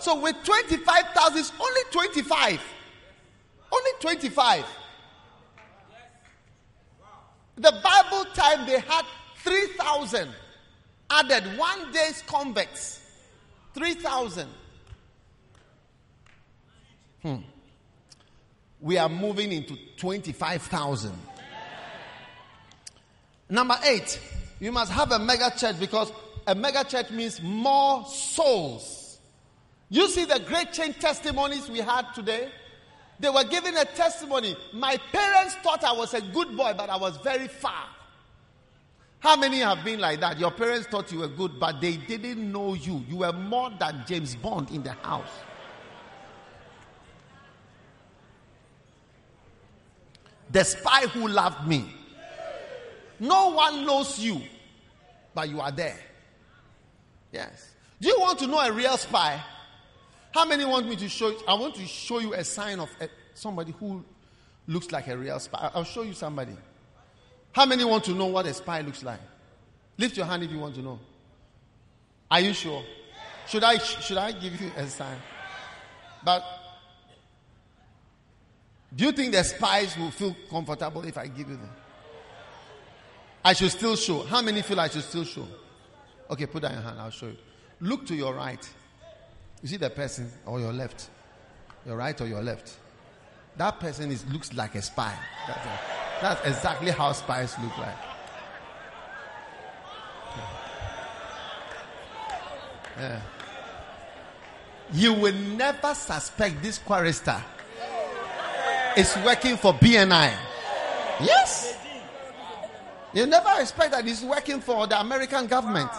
[0.00, 2.60] So with 25,000, it's only 25.
[3.72, 4.64] Only 25.
[7.60, 9.04] The Bible time they had
[9.44, 10.30] 3,000
[11.10, 13.00] added one day's convicts.
[13.74, 14.48] 3,000.
[17.22, 17.36] Hmm.
[18.80, 21.12] We are moving into 25,000.
[23.50, 24.18] Number eight,
[24.58, 26.10] you must have a mega church because
[26.46, 29.18] a mega church means more souls.
[29.90, 32.48] You see the great change testimonies we had today?
[33.20, 34.56] They were giving a testimony.
[34.72, 37.84] My parents thought I was a good boy, but I was very far.
[39.18, 40.38] How many have been like that?
[40.38, 43.04] Your parents thought you were good, but they didn't know you.
[43.06, 45.28] You were more than James Bond in the house.
[50.50, 51.94] The spy who loved me.
[53.20, 54.40] No one knows you,
[55.34, 55.98] but you are there.
[57.30, 57.70] Yes.
[58.00, 59.40] Do you want to know a real spy?
[60.32, 61.40] How many want me to show you?
[61.46, 64.04] I want to show you a sign of a, somebody who
[64.66, 65.70] looks like a real spy.
[65.74, 66.56] I'll show you somebody.
[67.52, 69.20] How many want to know what a spy looks like?
[69.98, 70.98] Lift your hand if you want to know.
[72.30, 72.84] Are you sure?
[73.48, 75.18] Should I should I give you a sign?
[76.24, 76.44] But
[78.94, 81.70] do you think the spies will feel comfortable if I give you them?
[83.44, 84.22] I should still show.
[84.24, 85.46] How many feel I should still show?
[86.30, 87.00] Okay, put down your hand.
[87.00, 87.36] I'll show you.
[87.80, 88.68] Look to your right.
[89.62, 91.08] You see the person or your left?
[91.86, 92.76] Your right or your left?
[93.56, 95.14] That person is looks like a spy.
[95.46, 95.80] That's, a,
[96.22, 97.96] that's exactly how spies look like.
[102.98, 103.20] Yeah.
[104.92, 107.40] You will never suspect this chorister
[108.96, 110.34] is working for BNI.
[111.20, 111.76] Yes.
[113.12, 115.90] You never expect that he's working for the American government.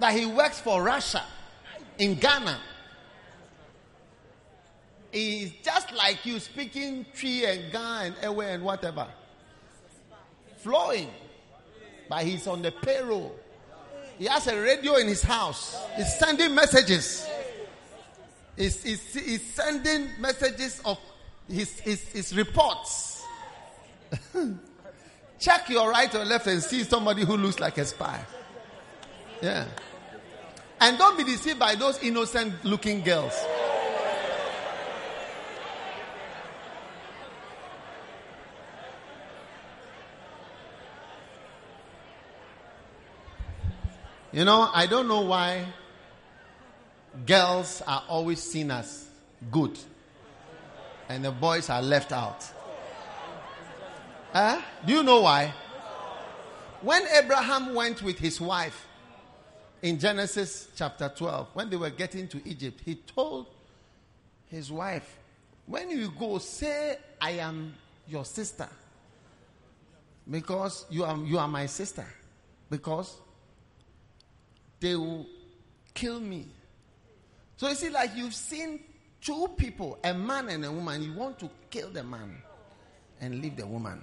[0.00, 1.22] That he works for Russia
[1.98, 2.58] in Ghana.
[5.10, 9.06] He's just like you speaking Twi and Ghana and Ewe and whatever.
[10.58, 11.10] Flowing.
[12.08, 13.34] But he's on the payroll.
[14.18, 15.76] He has a radio in his house.
[15.96, 17.26] He's sending messages.
[18.56, 20.98] He's, he's, he's sending messages of
[21.48, 23.24] his, his, his reports.
[25.38, 28.20] Check your right or left and see somebody who looks like a spy.
[29.40, 29.66] Yeah.
[30.80, 33.34] And don't be deceived by those innocent looking girls.
[44.32, 45.66] You know, I don't know why
[47.26, 49.08] girls are always seen as
[49.50, 49.76] good
[51.08, 52.44] and the boys are left out.
[54.32, 54.60] Huh?
[54.86, 55.52] Do you know why?
[56.82, 58.86] When Abraham went with his wife
[59.82, 63.46] in Genesis chapter 12, when they were getting to Egypt, he told
[64.46, 65.18] his wife,
[65.66, 67.74] When you go, say, I am
[68.06, 68.68] your sister.
[70.28, 72.06] Because you are, you are my sister.
[72.70, 73.16] Because
[74.80, 75.26] they will
[75.94, 76.46] kill me.
[77.56, 78.80] So you see, like you've seen
[79.20, 82.42] two people, a man and a woman, you want to kill the man
[83.20, 84.00] and leave the woman.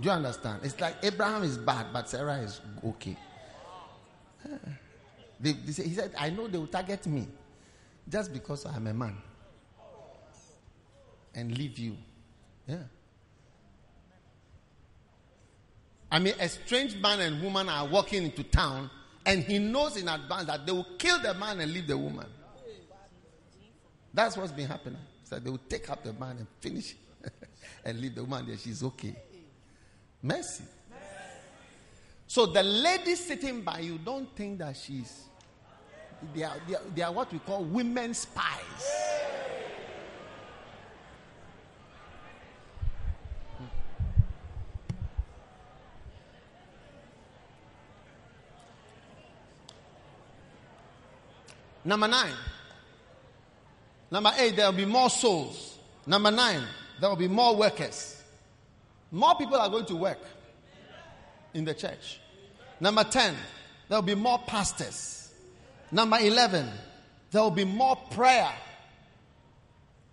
[0.00, 0.60] Do you understand?
[0.64, 3.16] It's like Abraham is bad, but Sarah is okay.
[5.40, 7.26] They, they say, he said, I know they will target me
[8.08, 9.16] just because I'm a man
[11.34, 11.96] and leave you.
[12.66, 12.76] Yeah.
[16.12, 18.90] I mean, a strange man and woman are walking into town,
[19.24, 22.26] and he knows in advance that they will kill the man and leave the woman.
[24.12, 24.98] That's what's been happening.
[25.22, 26.96] So they will take up the man and finish
[27.84, 28.56] and leave the woman there.
[28.56, 29.14] She's okay.
[30.20, 30.64] Mercy.
[32.26, 35.24] So the lady sitting by you, don't think that she's.
[36.34, 38.46] They are, they are, they are what we call women spies.
[43.58, 43.64] Hmm.
[51.84, 52.34] Number nine.
[54.10, 55.78] Number eight, there will be more souls.
[56.06, 56.62] Number nine,
[57.00, 58.22] there will be more workers.
[59.12, 60.18] More people are going to work
[61.54, 62.20] in the church.
[62.80, 63.34] Number 10,
[63.88, 65.19] there will be more pastors.
[65.92, 66.68] Number 11,
[67.30, 68.52] there will be more prayer.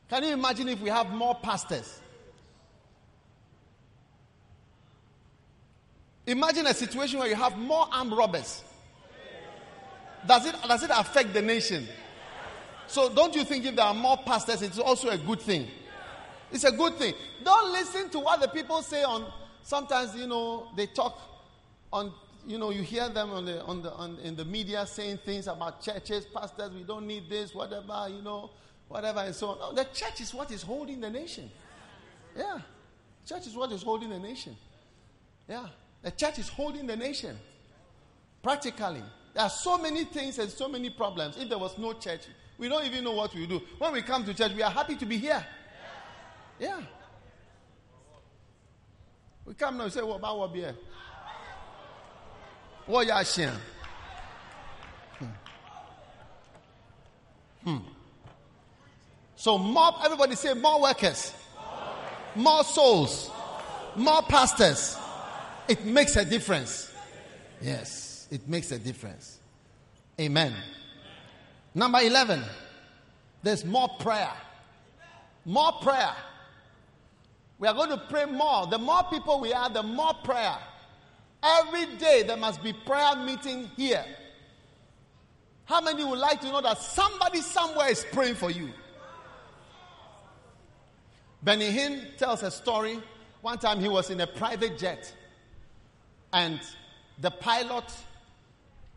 [0.10, 2.00] Can you imagine if we have more pastors?
[6.26, 8.64] Imagine a situation where you have more armed robbers.
[10.26, 11.88] Does it, does it affect the nation?
[12.88, 15.68] So, don't you think if there are more pastors, it's also a good thing?
[16.52, 17.14] It's a good thing.
[17.44, 19.26] Don't listen to what the people say on.
[19.64, 21.20] Sometimes, you know, they talk
[21.92, 22.14] on.
[22.48, 25.48] You know, you hear them on the on the on, in the media saying things
[25.48, 26.72] about churches, pastors.
[26.72, 28.08] We don't need this, whatever.
[28.10, 28.52] You know,
[28.88, 29.60] whatever, and so on.
[29.60, 31.52] No, the church is what is holding the nation.
[32.38, 32.60] Yeah,
[33.26, 34.56] church is what is holding the nation.
[35.50, 35.68] Yeah,
[36.02, 37.38] the church is holding the nation.
[38.42, 39.04] Practically,
[39.34, 41.36] there are so many things and so many problems.
[41.38, 42.22] If there was no church,
[42.58, 43.62] we don't even know what we do.
[43.78, 45.46] When we come to church, we are happy to be here.
[46.60, 46.80] Yeah.
[49.44, 50.76] We come now and say, What about what beer?
[52.88, 53.54] What you sharing?
[55.20, 55.26] Hmm.
[57.64, 57.78] hmm.
[59.36, 61.34] So more everybody say more workers,
[62.34, 63.30] more souls,
[63.96, 64.98] more pastors.
[65.68, 66.94] It makes a difference.
[67.62, 69.40] Yes, it makes a difference.
[70.20, 70.54] Amen.
[71.76, 72.42] Number 11,
[73.44, 74.32] there's more prayer.
[75.44, 76.14] More prayer.
[77.60, 78.68] We are going to pray more.
[78.68, 80.58] The more people we are, the more prayer.
[81.44, 84.06] Every day there must be prayer meeting here.
[85.66, 88.70] How many would like to know that somebody somewhere is praying for you?
[91.44, 93.00] Benny Hinn tells a story.
[93.42, 95.14] One time he was in a private jet
[96.34, 96.60] and
[97.20, 97.86] the pilot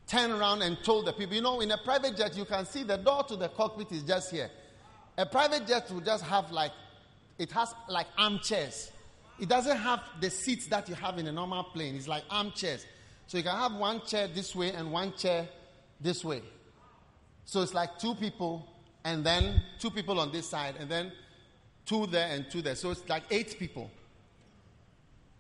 [0.07, 2.83] turned around and told the people, you know, in a private jet, you can see
[2.83, 4.51] the door to the cockpit is just here.
[5.19, 6.73] A private jet will just have like
[7.39, 8.91] it has like armchairs.
[9.41, 11.97] It doesn't have the seats that you have in a normal plane.
[11.97, 12.85] It's like armchairs.
[13.27, 15.49] So you can have one chair this way and one chair
[16.01, 16.43] this way.
[17.47, 18.69] So it's like two people
[19.03, 21.12] and then two people on this side and then
[21.87, 22.75] two there and two there.
[22.75, 23.91] So it's like eight people.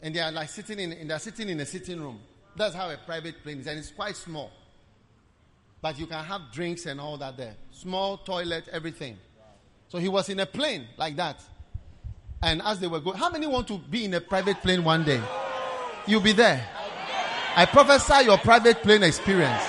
[0.00, 2.20] And they are like sitting in they're sitting in a sitting room.
[2.56, 4.50] That's how a private plane is, and it's quite small.
[5.82, 7.54] But you can have drinks and all that there.
[7.70, 9.18] Small toilet, everything.
[9.88, 11.42] So he was in a plane like that.
[12.42, 15.04] And as they were going, how many want to be in a private plane one
[15.04, 15.20] day?
[16.06, 16.66] You'll be there.
[17.54, 19.62] I prophesy your private plane experience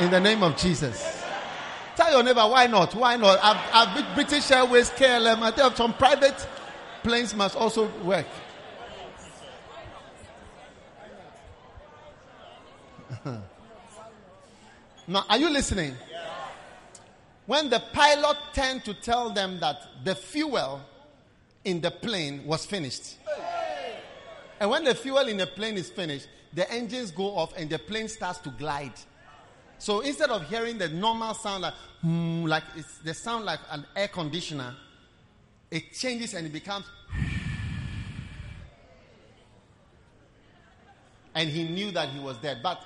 [0.00, 1.22] in the name of Jesus.
[1.94, 2.94] Tell your neighbor, why not?
[2.94, 3.38] Why not?
[3.42, 5.40] I've, I've British Airways, KLM.
[5.40, 6.46] I tell some private
[7.02, 8.26] planes must also work.
[15.06, 15.94] now, are you listening?
[17.46, 20.80] When the pilot turned to tell them that the fuel
[21.66, 23.16] in the plane was finished.
[24.60, 27.78] And when the fuel in the plane is finished, the engines go off and the
[27.78, 28.92] plane starts to glide.
[29.78, 33.84] So instead of hearing the normal sound like, hmm, like it's the sound like an
[33.96, 34.74] air conditioner,
[35.70, 36.86] it changes and it becomes.
[41.34, 42.60] And he knew that he was dead.
[42.62, 42.80] But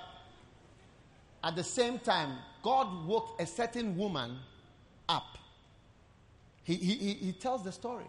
[1.45, 4.39] at the same time, God woke a certain woman
[5.07, 5.37] up.
[6.65, 8.07] He, he, he tells the story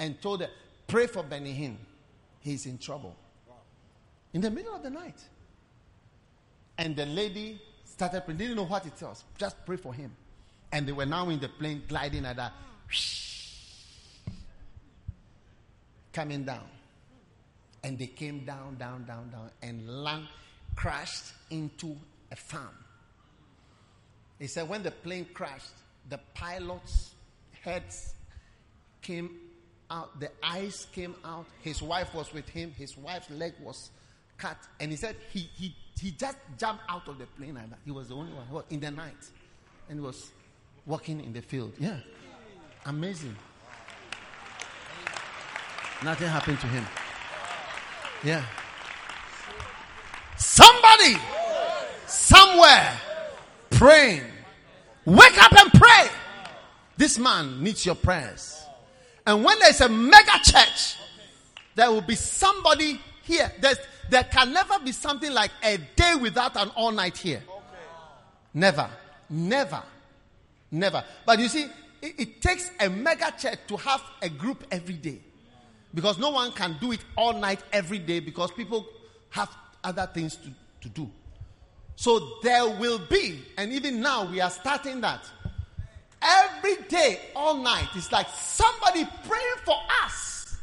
[0.00, 0.48] and told her,
[0.88, 1.76] Pray for Benny Hinn.
[2.40, 3.14] He's in trouble.
[4.32, 5.20] In the middle of the night.
[6.76, 9.22] And the lady started praying, didn't know what it was.
[9.38, 10.10] Just pray for him.
[10.72, 12.52] And they were now in the plane gliding at that,
[16.12, 16.64] coming down.
[17.84, 20.26] And they came down, down, down, down, and land
[20.74, 21.96] crashed into
[22.32, 22.68] a farm.
[24.38, 25.74] He said when the plane crashed,
[26.08, 27.12] the pilot's
[27.62, 28.14] heads
[29.02, 29.49] came
[29.90, 31.46] out, the eyes came out.
[31.62, 32.72] His wife was with him.
[32.76, 33.90] His wife's leg was
[34.38, 34.56] cut.
[34.78, 37.78] And he said he, he, he just jumped out of the plane like that.
[37.84, 39.28] He was the only one in the night.
[39.88, 40.30] And he was
[40.86, 41.72] walking in the field.
[41.78, 41.98] Yeah.
[42.86, 43.36] Amazing.
[46.02, 46.86] Nothing happened to him.
[48.24, 48.44] Yeah.
[50.38, 51.16] Somebody,
[52.06, 52.98] somewhere,
[53.70, 54.22] praying.
[55.04, 56.08] Wake up and pray.
[56.96, 58.62] This man needs your prayers.
[59.26, 60.96] And when there's a mega church,
[61.74, 63.52] there will be somebody here.
[63.60, 63.78] There's,
[64.08, 67.42] there can never be something like a day without an all night here.
[68.52, 68.88] Never.
[69.28, 69.82] Never.
[70.70, 71.04] Never.
[71.24, 71.66] But you see,
[72.02, 75.20] it, it takes a mega church to have a group every day.
[75.92, 78.86] Because no one can do it all night every day because people
[79.30, 79.50] have
[79.82, 80.48] other things to,
[80.82, 81.10] to do.
[81.96, 85.28] So there will be, and even now we are starting that.
[86.22, 90.56] Every day, all night, it's like somebody praying for us.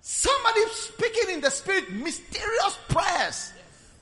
[0.00, 3.52] Somebody speaking in the spirit, mysterious prayers.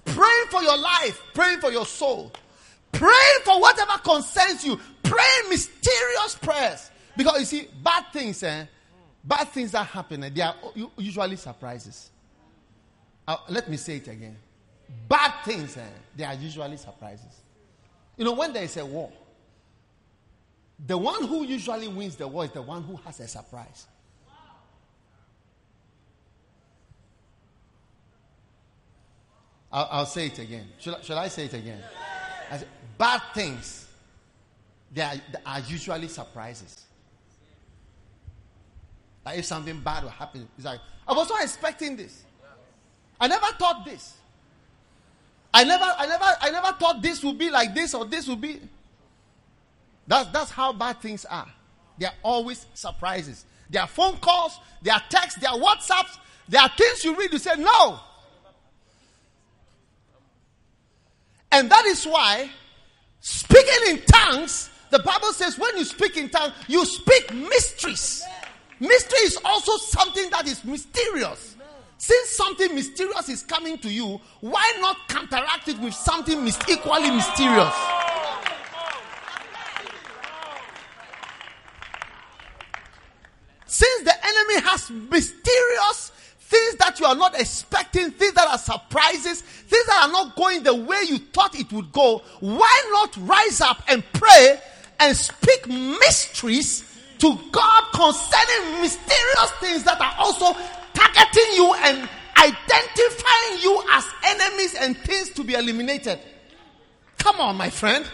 [0.05, 2.33] Praying for your life, praying for your soul,
[2.93, 6.91] praying for whatever concerns you, praying mysterious prayers.
[7.17, 8.67] Because you see, bad things, eh,
[9.25, 10.55] bad things that happen, eh, they are
[10.97, 12.11] usually surprises.
[13.27, 14.37] Uh, let me say it again.
[15.09, 17.43] Bad things, eh, they are usually surprises.
[18.17, 19.11] You know, when there is a war,
[20.85, 23.86] the one who usually wins the war is the one who has a surprise.
[29.73, 30.69] I'll, I'll say it again.
[30.78, 31.82] Should I, should I say it again?
[32.51, 32.66] Say,
[32.98, 33.89] bad things,
[34.93, 36.85] they are, they are usually surprises.
[39.24, 42.23] Like if something bad will happen, it's like, I was not expecting this.
[43.20, 44.15] I never thought this.
[45.53, 48.40] I never, I never, I never thought this would be like this or this would
[48.40, 48.61] be.
[50.07, 51.49] That's, that's how bad things are.
[51.99, 53.45] They are always surprises.
[53.70, 56.19] There are phone calls, there are texts, there are WhatsApps,
[56.49, 57.99] there are things you read, you say, no,
[61.57, 62.51] And that is why
[63.20, 68.23] speaking in tongues, the Bible says when you speak in tongues, you speak mysteries.
[68.78, 71.57] Mystery is also something that is mysterious.
[71.97, 77.11] Since something mysterious is coming to you, why not counteract it with something mis- equally
[77.11, 77.74] mysterious?
[83.77, 89.43] Since the enemy has mysterious things that you are not expecting, things that are surprises,
[89.43, 93.61] things that are not going the way you thought it would go, why not rise
[93.61, 94.59] up and pray
[94.98, 100.59] and speak mysteries to God concerning mysterious things that are also
[100.94, 102.09] targeting you and
[102.39, 106.19] identifying you as enemies and things to be eliminated?
[107.19, 108.07] Come on, my friend.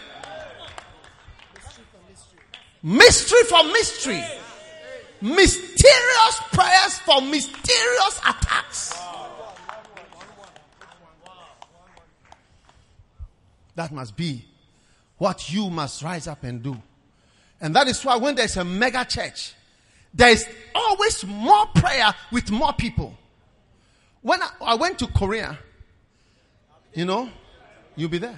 [2.83, 4.25] Mystery for mystery
[5.23, 8.93] mysterious prayers for mysterious attacks.
[13.75, 14.45] That must be
[15.17, 16.77] what you must rise up and do.
[17.61, 19.53] And that is why when there's a mega church,
[20.13, 20.45] there is
[20.75, 23.17] always more prayer with more people.
[24.21, 25.57] When I, I went to Korea,
[26.93, 27.29] you know,
[27.95, 28.37] you'll be there.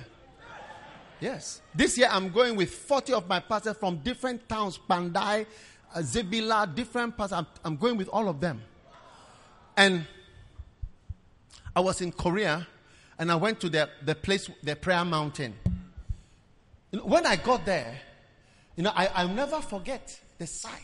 [1.20, 1.62] Yes.
[1.74, 5.48] This year I'm going with 40 of my pastors from different towns, Pandai,
[6.02, 7.34] Zebilla, different parts.
[7.34, 8.62] I'm, I'm going with all of them.
[9.78, 10.06] And
[11.76, 12.66] I was in Korea
[13.20, 15.54] and I went to the, the place, the prayer mountain.
[16.92, 18.00] When I got there,
[18.76, 20.82] you know, I, I'll never forget the sight.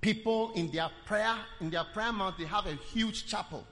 [0.00, 3.66] People in their prayer, in their prayer mountain, they have a huge chapel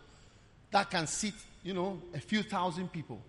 [0.70, 3.22] that can seat, you know, a few thousand people.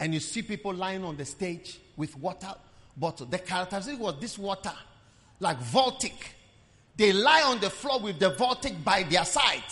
[0.00, 2.54] And you see people lying on the stage with water
[2.96, 3.26] bottle.
[3.26, 4.72] The characteristic was this water,
[5.40, 6.14] like Voltic.
[6.98, 9.62] They lie on the floor with the Voltic by their side.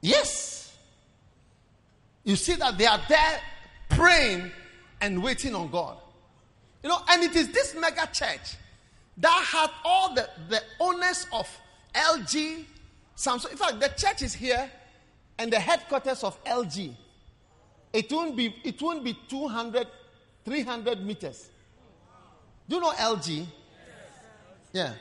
[0.00, 0.72] Yes.
[2.22, 3.40] You see that they are there
[3.88, 4.52] praying
[5.00, 5.98] and waiting on God.
[6.82, 8.56] You know, and it is this mega church
[9.16, 11.48] that had all the, the owners of
[11.92, 12.66] LG,
[13.16, 13.50] Samsung.
[13.50, 14.70] In fact, the church is here
[15.38, 16.94] and the headquarters of LG.
[17.92, 19.88] It won't be, it won't be 200,
[20.44, 21.50] 300 meters.
[22.68, 23.44] Do you know LG?
[24.72, 24.94] Yeah.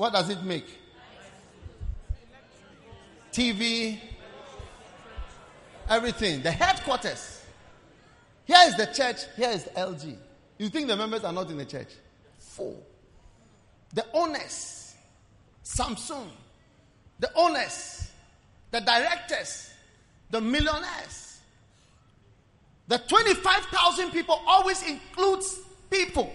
[0.00, 0.64] What does it make?
[3.30, 3.98] TV,
[5.90, 6.40] everything.
[6.40, 7.44] The headquarters.
[8.46, 10.16] Here is the church, here is LG.
[10.56, 11.88] You think the members are not in the church?
[12.38, 12.76] Four.
[13.92, 14.94] The owners,
[15.62, 16.28] Samsung,
[17.18, 18.10] the owners,
[18.70, 19.68] the directors,
[20.30, 21.40] the millionaires.
[22.88, 25.58] The 25,000 people always includes
[25.90, 26.32] people.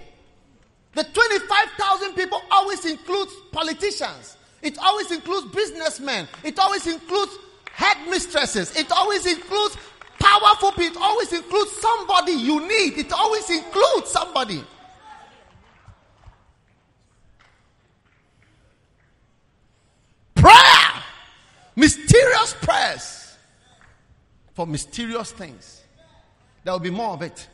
[0.96, 4.38] The 25,000 people always includes politicians.
[4.62, 6.26] It always includes businessmen.
[6.44, 7.38] It always includes
[7.70, 8.74] headmistresses.
[8.78, 9.78] It always includes
[10.18, 10.96] powerful people.
[10.96, 12.98] It always includes somebody you need.
[12.98, 14.64] It always includes somebody.
[20.34, 21.04] Prayer.
[21.76, 23.38] Mysterious prayers
[24.54, 25.82] for mysterious things.
[26.64, 27.50] There will be more of it.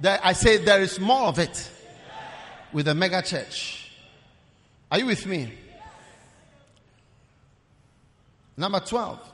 [0.00, 1.70] There, I say there is more of it
[2.74, 3.88] with a mega church.
[4.90, 5.50] Are you with me?
[8.56, 9.32] Number 12.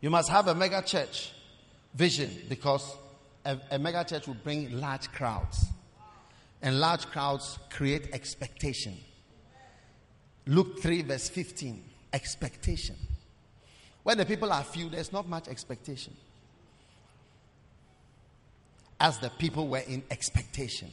[0.00, 1.32] You must have a mega church
[1.94, 2.96] vision because
[3.44, 5.66] a, a mega church will bring large crowds.
[6.62, 8.96] And large crowds create expectation.
[10.46, 11.84] Luke 3, verse 15.
[12.14, 12.96] Expectation.
[14.02, 16.16] When the people are few, there's not much expectation.
[19.00, 20.90] As the people were in expectation,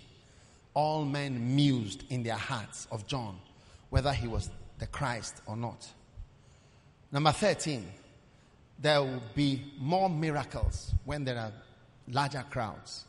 [0.74, 3.40] all men mused in their hearts of John,
[3.90, 5.88] whether he was the Christ or not.
[7.12, 7.86] Number 13,
[8.80, 11.52] there will be more miracles when there are
[12.10, 13.06] larger crowds.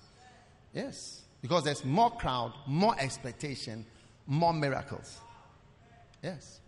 [0.72, 3.84] Yes, because there's more crowd, more expectation,
[4.26, 5.18] more miracles.
[6.22, 6.60] Yes.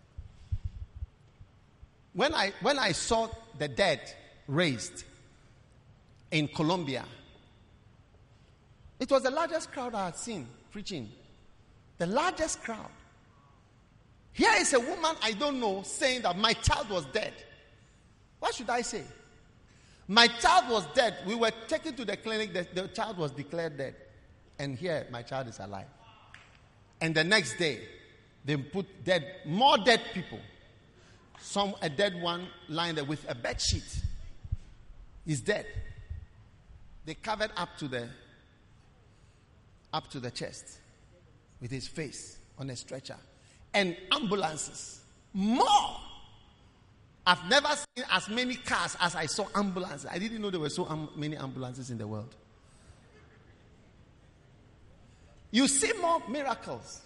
[2.13, 3.29] When I, when I saw
[3.59, 4.01] the dead
[4.47, 5.05] raised
[6.31, 7.05] in Colombia,
[8.99, 11.09] it was the largest crowd I had seen preaching.
[11.99, 12.91] The largest crowd.
[14.33, 17.33] Here is a woman I don't know saying that my child was dead.
[18.39, 19.03] What should I say?
[20.07, 21.17] My child was dead.
[21.27, 22.53] We were taken to the clinic.
[22.55, 23.97] The, the child was declared dead.
[24.59, 25.87] And here, my child is alive.
[27.01, 27.81] And the next day,
[28.45, 30.39] they put dead, more dead people.
[31.41, 34.01] Some, a dead one lying there with a bed sheet.
[35.27, 35.67] He's dead.
[37.05, 38.09] They covered up to the,
[39.93, 40.79] up to the chest
[41.61, 43.17] with his face on a stretcher.
[43.75, 45.01] And ambulances.
[45.35, 46.01] More
[47.29, 50.09] I've never seen as many cars as I saw ambulances.
[50.11, 52.35] I didn't know there were so um, many ambulances in the world.
[55.51, 57.03] You see more miracles.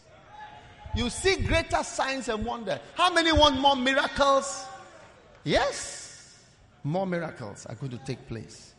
[0.95, 2.79] You see greater signs and wonder.
[2.95, 4.65] How many want more miracles?
[5.43, 6.39] Yes.
[6.85, 8.75] More miracles are going to take place.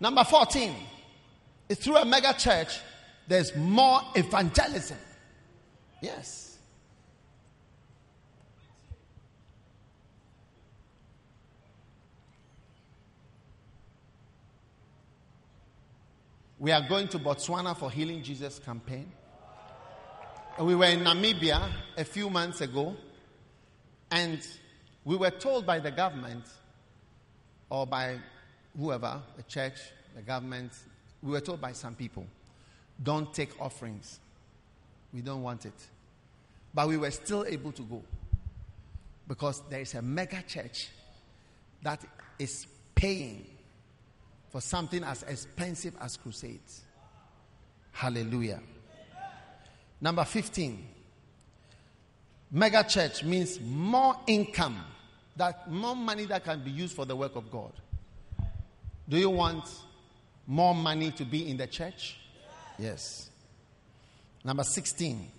[0.00, 0.74] Number 14.
[1.68, 2.80] is Through a mega church,
[3.26, 4.98] there's more evangelism.
[6.00, 6.58] Yes.
[16.60, 19.12] We are going to Botswana for Healing Jesus campaign.
[20.60, 22.96] We were in Namibia a few months ago,
[24.10, 24.44] and
[25.04, 26.44] we were told by the government
[27.70, 28.18] or by
[28.78, 29.74] whoever, the church,
[30.14, 30.72] the government,
[31.22, 32.26] we were told by some people,
[33.02, 34.20] don't take offerings.
[35.12, 35.86] We don't want it.
[36.72, 38.02] But we were still able to go
[39.26, 40.88] because there is a mega church
[41.82, 42.04] that
[42.38, 43.46] is paying
[44.50, 46.82] for something as expensive as crusades.
[47.92, 48.60] Hallelujah.
[50.00, 50.86] Number 15.
[52.50, 54.80] Mega church means more income,
[55.36, 57.72] that more money that can be used for the work of God.
[59.08, 59.64] Do you want
[60.46, 62.18] more money to be in the church?
[62.78, 63.30] Yes.
[64.44, 65.30] Number 16.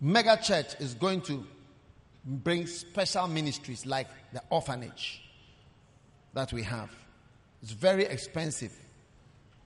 [0.00, 1.44] Mega church is going to
[2.24, 5.22] bring special ministries like the orphanage
[6.34, 6.90] that we have.
[7.62, 8.72] It's very expensive.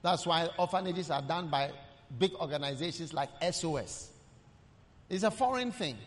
[0.01, 1.71] That's why orphanages are done by
[2.17, 4.09] big organizations like SOS.
[5.09, 5.97] It's a foreign thing.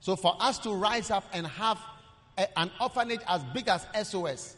[0.00, 1.78] So for us to rise up and have
[2.36, 4.56] a, an orphanage as big as SOS,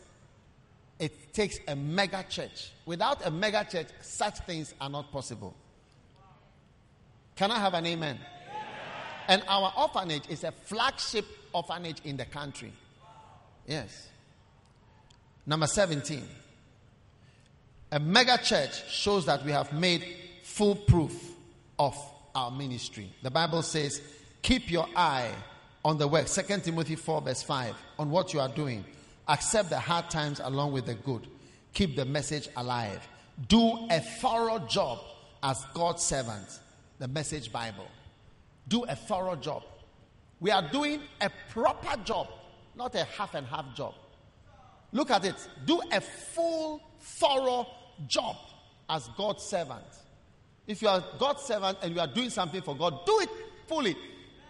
[1.01, 2.71] it takes a mega church.
[2.85, 5.57] Without a mega church, such things are not possible.
[7.35, 8.17] Can I have an amen?
[8.17, 8.23] amen?
[9.27, 11.25] And our orphanage is a flagship
[11.55, 12.73] orphanage in the country.
[13.67, 14.09] Yes.
[15.47, 16.23] Number 17.
[17.93, 20.05] A mega church shows that we have made
[20.45, 21.33] full proof
[21.79, 21.97] of
[22.35, 23.11] our ministry.
[23.23, 24.03] The Bible says,
[24.43, 25.31] keep your eye
[25.83, 26.27] on the work.
[26.27, 28.85] 2 Timothy 4, verse 5, on what you are doing.
[29.31, 31.29] Accept the hard times along with the good.
[31.73, 33.07] Keep the message alive.
[33.47, 34.99] Do a thorough job
[35.41, 36.59] as God's servant.
[36.99, 37.87] The message Bible.
[38.67, 39.63] Do a thorough job.
[40.41, 42.27] We are doing a proper job,
[42.75, 43.95] not a half and half job.
[44.91, 45.37] Look at it.
[45.65, 47.69] Do a full, thorough
[48.09, 48.35] job
[48.89, 49.85] as God's servant.
[50.67, 53.29] If you are God's servant and you are doing something for God, do it
[53.69, 53.97] fully.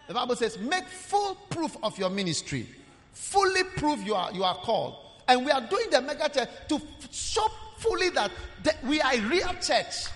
[0.09, 2.67] The Bible says, make full proof of your ministry.
[3.13, 4.97] Fully prove you are, you are called.
[5.29, 6.81] And we are doing the mega church to
[7.11, 7.47] show
[7.79, 8.31] fully that,
[8.65, 10.07] that we are a real church.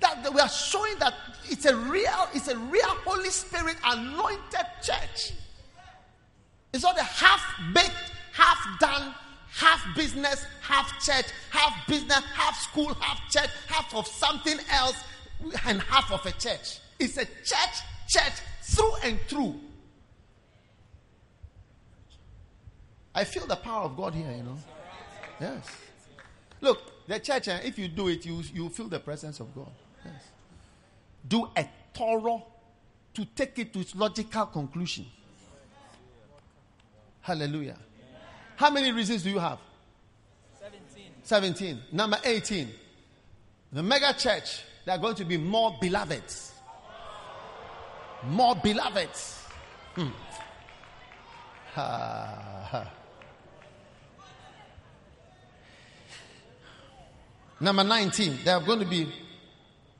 [0.00, 1.14] That, we are showing that
[1.44, 5.32] it's a real, it's a real Holy Spirit anointed church.
[6.72, 7.42] It's not a half
[7.72, 7.92] baked,
[8.32, 9.14] half done
[9.54, 14.96] half business, half church, half business, half school, half church, half of something else,
[15.66, 16.80] and half of a church.
[16.98, 17.76] It's a church,
[18.08, 19.54] church through and through.
[23.14, 24.58] I feel the power of God here, you know.
[25.40, 25.66] Yes.
[26.60, 29.70] Look, The church, eh, if you do it, you, you feel the presence of God.
[30.04, 30.14] Yes.
[31.28, 32.44] Do a thorough
[33.14, 35.06] to take it to its logical conclusion.
[37.20, 37.76] Hallelujah.
[38.56, 39.58] How many reasons do you have?
[40.60, 41.04] 17.
[41.22, 41.80] 17.
[41.92, 42.68] Number 18.
[43.72, 46.52] The mega church, they are going to be more beloveds.
[48.24, 49.42] More beloveds.
[49.94, 50.08] Hmm.
[51.74, 52.90] Ha, ha.
[57.60, 59.12] Number 19, there are going to be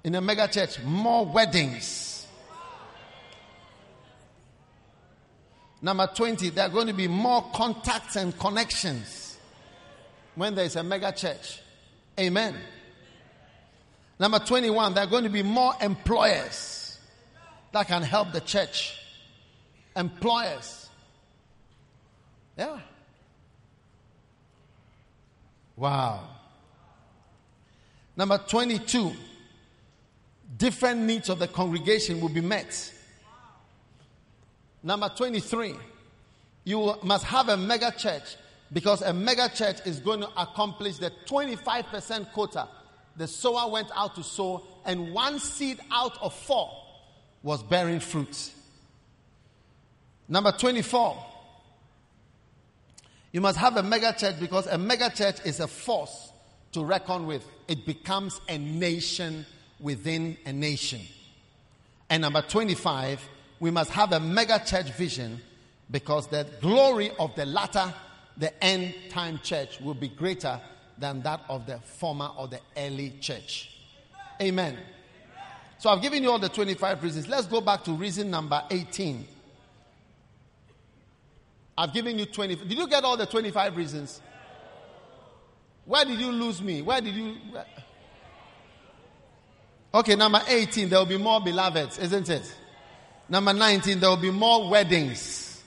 [0.02, 2.26] in a mega church more weddings.
[5.81, 9.36] Number 20, there are going to be more contacts and connections
[10.35, 11.60] when there is a mega church.
[12.18, 12.55] Amen.
[14.18, 16.98] Number 21, there are going to be more employers
[17.72, 18.98] that can help the church.
[19.97, 20.89] Employers.
[22.56, 22.78] Yeah.
[25.76, 26.34] Wow.
[28.16, 29.12] Number 22,
[30.57, 32.93] different needs of the congregation will be met.
[34.82, 35.74] Number 23,
[36.65, 38.36] you must have a mega church
[38.73, 42.69] because a mega church is going to accomplish the 25% quota.
[43.16, 46.70] The sower went out to sow, and one seed out of four
[47.43, 48.51] was bearing fruit.
[50.28, 51.16] Number 24,
[53.32, 56.32] you must have a mega church because a mega church is a force
[56.75, 57.45] to reckon with.
[57.67, 59.47] It becomes a nation
[59.81, 61.01] within a nation.
[62.11, 63.27] And number 25,
[63.61, 65.41] we must have a mega church vision
[65.91, 67.93] because the glory of the latter,
[68.37, 70.61] the end time church, will be greater
[70.99, 73.71] than that of the former or the early church.
[74.41, 74.77] Amen.
[75.79, 77.29] So I've given you all the 25 reasons.
[77.29, 79.27] Let's go back to reason number 18.
[81.77, 82.57] I've given you 20.
[82.57, 84.21] Did you get all the 25 reasons?
[85.86, 86.82] Where did you lose me?
[86.82, 87.36] Where did you.
[89.93, 92.55] Okay, number 18, there will be more beloveds, isn't it?
[93.28, 95.62] Number 19, there will be more weddings.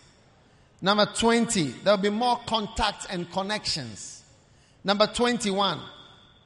[0.82, 4.24] Number 20, there will be more contacts and connections.
[4.84, 5.80] Number 21,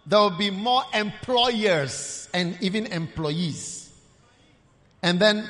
[0.06, 3.92] there will be more employers and even employees.
[5.02, 5.50] And then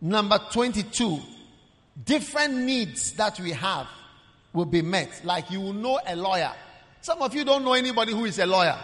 [0.00, 1.20] number 22,
[2.04, 3.86] different needs that we have
[4.52, 5.22] will be met.
[5.24, 6.52] Like you will know a lawyer
[7.00, 8.78] some of you don't know anybody who is a lawyer.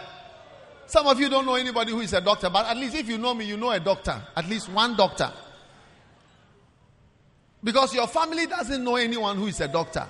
[0.87, 3.17] Some of you don't know anybody who is a doctor, but at least if you
[3.17, 4.21] know me, you know a doctor.
[4.35, 5.31] At least one doctor.
[7.63, 10.07] Because your family doesn't know anyone who is a doctor.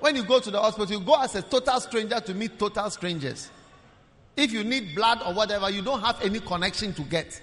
[0.00, 2.90] When you go to the hospital, you go as a total stranger to meet total
[2.90, 3.50] strangers.
[4.36, 7.40] If you need blood or whatever, you don't have any connection to get.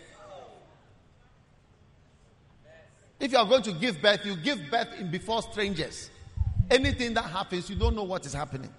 [3.20, 6.10] If you are going to give birth, you give birth in before strangers.
[6.70, 8.70] Anything that happens, you don't know what is happening.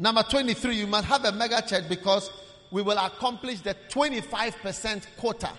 [0.00, 2.30] Number 23, you must have a mega church because
[2.70, 5.50] we will accomplish the 25% quota.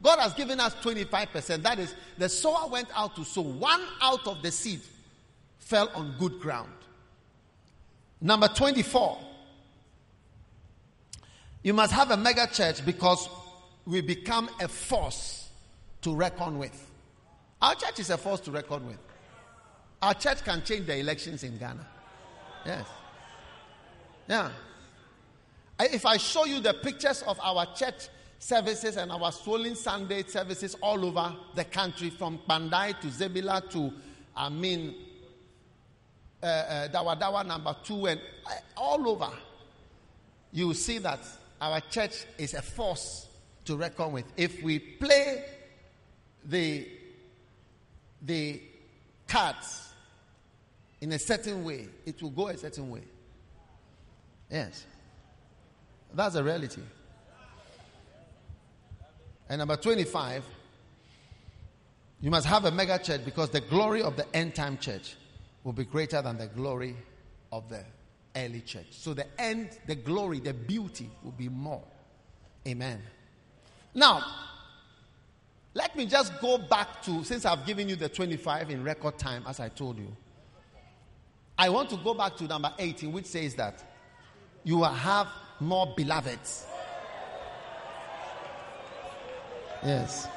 [0.00, 1.62] God has given us 25%.
[1.64, 3.42] That is, the sower went out to sow.
[3.42, 4.82] One out of the seed
[5.58, 6.70] fell on good ground.
[8.20, 9.18] Number 24,
[11.64, 13.28] you must have a mega church because
[13.84, 15.48] we become a force
[16.02, 16.88] to reckon with.
[17.60, 18.98] Our church is a force to reckon with.
[20.00, 21.84] Our church can change the elections in Ghana.
[22.64, 22.86] Yes.
[24.28, 24.50] Yeah.
[25.80, 30.76] If I show you the pictures of our church services and our swollen Sunday services
[30.82, 33.92] all over the country, from Bandai to Zebilla to,
[34.36, 34.94] I mean,
[36.42, 39.30] uh, uh, Dawa Dawa number two, and uh, all over,
[40.52, 41.20] you will see that
[41.60, 43.28] our church is a force
[43.64, 44.24] to reckon with.
[44.36, 45.44] If we play
[46.44, 46.86] the,
[48.22, 48.60] the
[49.26, 49.88] cards
[51.00, 53.02] in a certain way, it will go a certain way.
[54.50, 54.84] Yes.
[56.14, 56.82] That's a reality.
[59.48, 60.44] And number 25,
[62.20, 65.16] you must have a mega church because the glory of the end time church
[65.64, 66.96] will be greater than the glory
[67.52, 67.82] of the
[68.36, 68.86] early church.
[68.90, 71.82] So the end, the glory, the beauty will be more.
[72.66, 73.00] Amen.
[73.94, 74.22] Now,
[75.74, 79.44] let me just go back to, since I've given you the 25 in record time,
[79.46, 80.08] as I told you,
[81.56, 83.82] I want to go back to number 18, which says that
[84.68, 85.26] you will have
[85.60, 86.66] more beloveds.
[89.82, 90.28] Yes.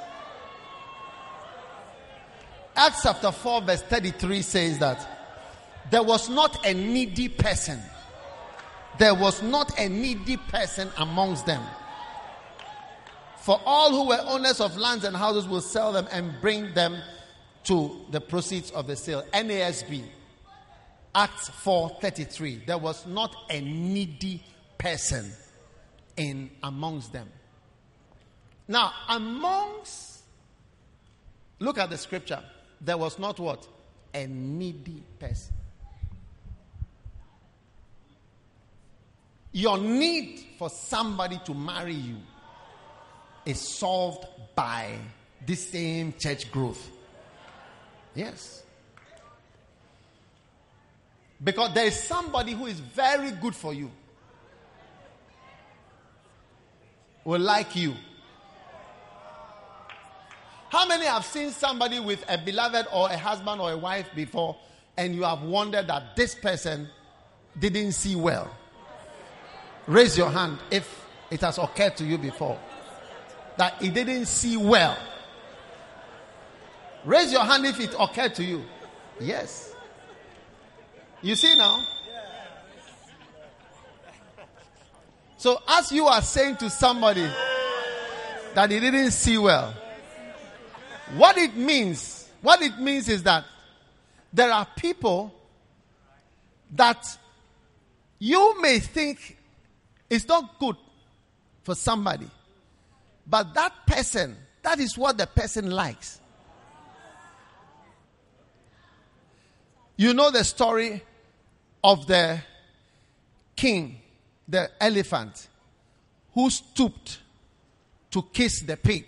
[2.74, 5.06] Acts chapter 4, verse 33 says that
[5.90, 7.78] there was not a needy person.
[8.98, 11.62] There was not a needy person amongst them.
[13.40, 17.02] For all who were owners of lands and houses will sell them and bring them
[17.66, 19.26] to the proceeds of the sale.
[19.34, 20.06] NASB.
[21.14, 22.66] Acts 4:33.
[22.66, 24.44] There was not a needy
[24.78, 25.32] person
[26.18, 27.30] in amongst them.
[28.68, 30.22] Now, amongst
[31.60, 32.44] look at the scripture.
[32.80, 33.68] There was not what?
[34.14, 35.54] A needy person.
[39.52, 42.18] Your need for somebody to marry you
[43.46, 44.26] is solved
[44.56, 44.98] by
[45.46, 46.90] this same church growth.
[48.16, 48.64] Yes.
[51.44, 53.90] Because there is somebody who is very good for you,
[57.24, 57.96] will like you.
[60.70, 64.56] How many have seen somebody with a beloved or a husband or a wife before,
[64.98, 66.88] and you have wondered that this person
[67.60, 68.50] didn't see well?
[69.88, 72.60] Raise your hand if it has occurred to you before
[73.58, 74.98] that he didn't see well.
[77.06, 78.64] Raise your hand if it occurred to you.
[79.20, 79.70] Yes.
[81.22, 81.85] You see now?
[85.38, 87.27] So, as you are saying to somebody
[88.53, 89.73] that he didn't see well,
[91.15, 93.45] what it means, what it means is that
[94.34, 95.34] there are people
[96.73, 97.18] that
[98.19, 99.38] you may think
[100.10, 100.76] it's not good
[101.64, 102.27] for somebody.
[103.27, 106.19] But that person, that is what the person likes.
[109.98, 111.03] You know the story
[111.84, 112.40] of the
[113.56, 114.02] king,
[114.48, 115.48] the elephant,
[116.34, 117.20] who stooped
[118.12, 119.06] to kiss the pig.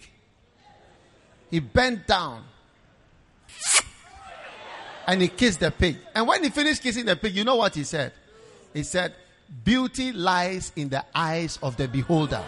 [1.52, 2.44] He bent down
[5.06, 5.98] and he kissed the pig.
[6.16, 8.14] And when he finished kissing the pig, you know what he said?
[8.74, 9.14] He said,
[9.64, 12.44] Beauty lies in the eyes of the beholder.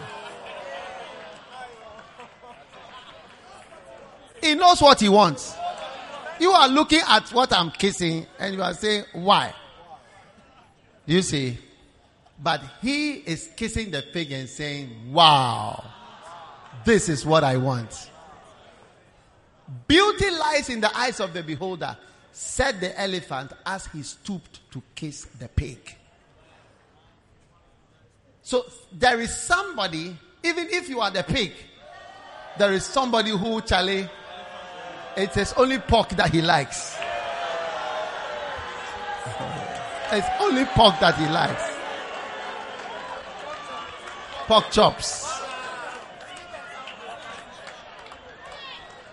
[4.42, 5.54] He knows what he wants.
[6.40, 9.54] You are looking at what I'm kissing and you are saying, Why?
[11.06, 11.58] You see?
[12.42, 15.84] But he is kissing the pig and saying, Wow,
[16.84, 18.10] this is what I want.
[19.88, 21.96] Beauty lies in the eyes of the beholder,
[22.30, 25.96] said the elephant as he stooped to kiss the pig.
[28.42, 31.52] So there is somebody, even if you are the pig,
[32.58, 34.08] there is somebody who, Charlie,
[35.16, 36.96] it is only pork that he likes.
[40.12, 41.76] It's only pork that he likes.
[44.46, 45.26] Pork chops.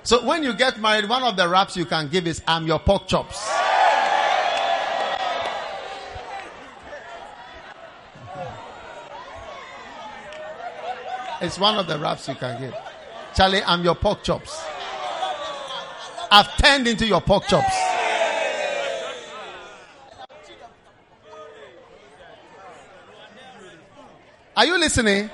[0.03, 2.77] So when you get married, one of the raps you can give is I'm your
[2.77, 3.49] pork chops.
[11.41, 12.75] It's one of the raps you can give.
[13.35, 14.63] Charlie, I'm your pork chops.
[16.31, 17.92] I've turned into your pork chops.
[24.55, 25.29] Are you listening?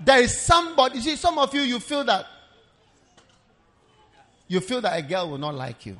[0.00, 2.26] There is somebody, you see, some of you, you feel that
[4.46, 5.96] you feel that a girl will not like you.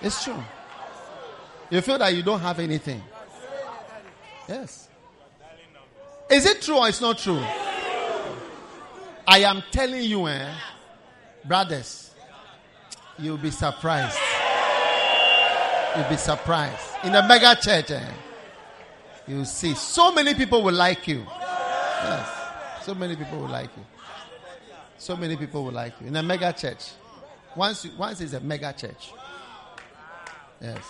[0.00, 0.42] It's true.
[1.70, 3.02] You feel that you don't have anything.
[4.48, 4.88] Yes.
[6.30, 7.42] Is it true or it's not true?
[9.28, 10.52] I am telling you, eh,
[11.44, 12.12] brothers,
[13.18, 14.18] you'll be surprised.
[15.96, 16.82] You'll be surprised.
[17.04, 18.08] In a mega church, eh,
[19.26, 21.24] you'll see so many people will like you.
[21.28, 22.28] Yes.
[22.82, 23.84] So many people will like you.
[24.98, 26.08] So many people will like you.
[26.08, 26.90] In a mega church.
[27.54, 29.12] Once, you, once it's a mega church.
[30.60, 30.84] Yes.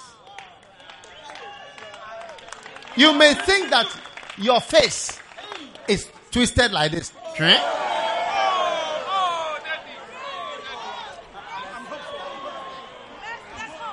[2.97, 3.89] You may think that
[4.39, 5.19] your face
[5.89, 7.13] is twisted like this.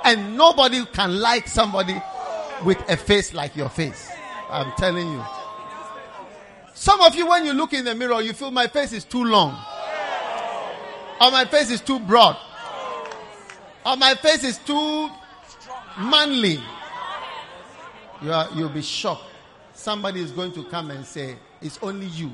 [0.06, 1.96] And nobody can like somebody
[2.64, 4.13] with a face like your face.
[4.50, 5.24] I'm telling you.
[6.74, 9.24] Some of you, when you look in the mirror, you feel my face is too
[9.24, 9.52] long,
[11.22, 12.38] or my face is too broad,
[13.86, 15.10] or my face is too
[15.98, 16.60] manly.
[18.22, 19.24] You are, you'll be shocked.
[19.74, 22.32] Somebody is going to come and say, It's only you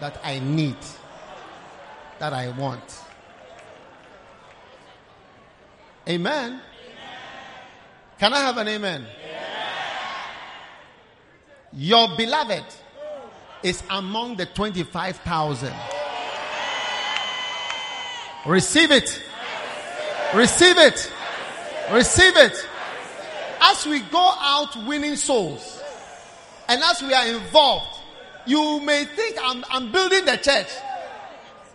[0.00, 0.76] that I need,
[2.18, 3.00] that I want.
[6.06, 6.44] Amen.
[6.44, 6.60] amen.
[8.18, 9.06] Can I have an amen?
[11.76, 12.64] Your beloved
[13.62, 15.72] is among the 25,000.
[18.46, 19.22] Receive it.
[20.34, 21.12] Receive it.
[21.90, 22.68] Receive it.
[23.60, 25.82] As we go out winning souls
[26.68, 28.00] and as we are involved,
[28.46, 30.68] you may think I'm, I'm building the church.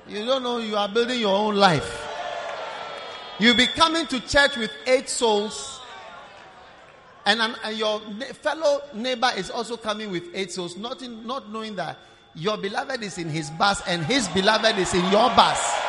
[0.07, 2.07] You don't know you are building your own life.
[3.39, 5.78] You'll be coming to church with eight souls,
[7.29, 7.99] and, an, and your
[8.41, 11.99] fellow neighbor is also coming with eight souls, not, in, not knowing that
[12.33, 15.79] your beloved is in his bus and his beloved is in your bus.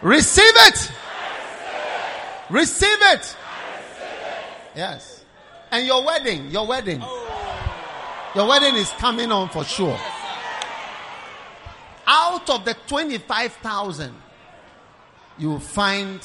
[0.00, 0.92] Receive it.
[2.48, 3.36] Receive it.
[4.74, 5.26] Yes.
[5.70, 7.00] And your wedding, your wedding.
[7.02, 8.32] Oh.
[8.34, 9.98] Your wedding is coming on for sure.
[12.10, 14.14] Out of the 25,000,
[15.36, 16.20] you will find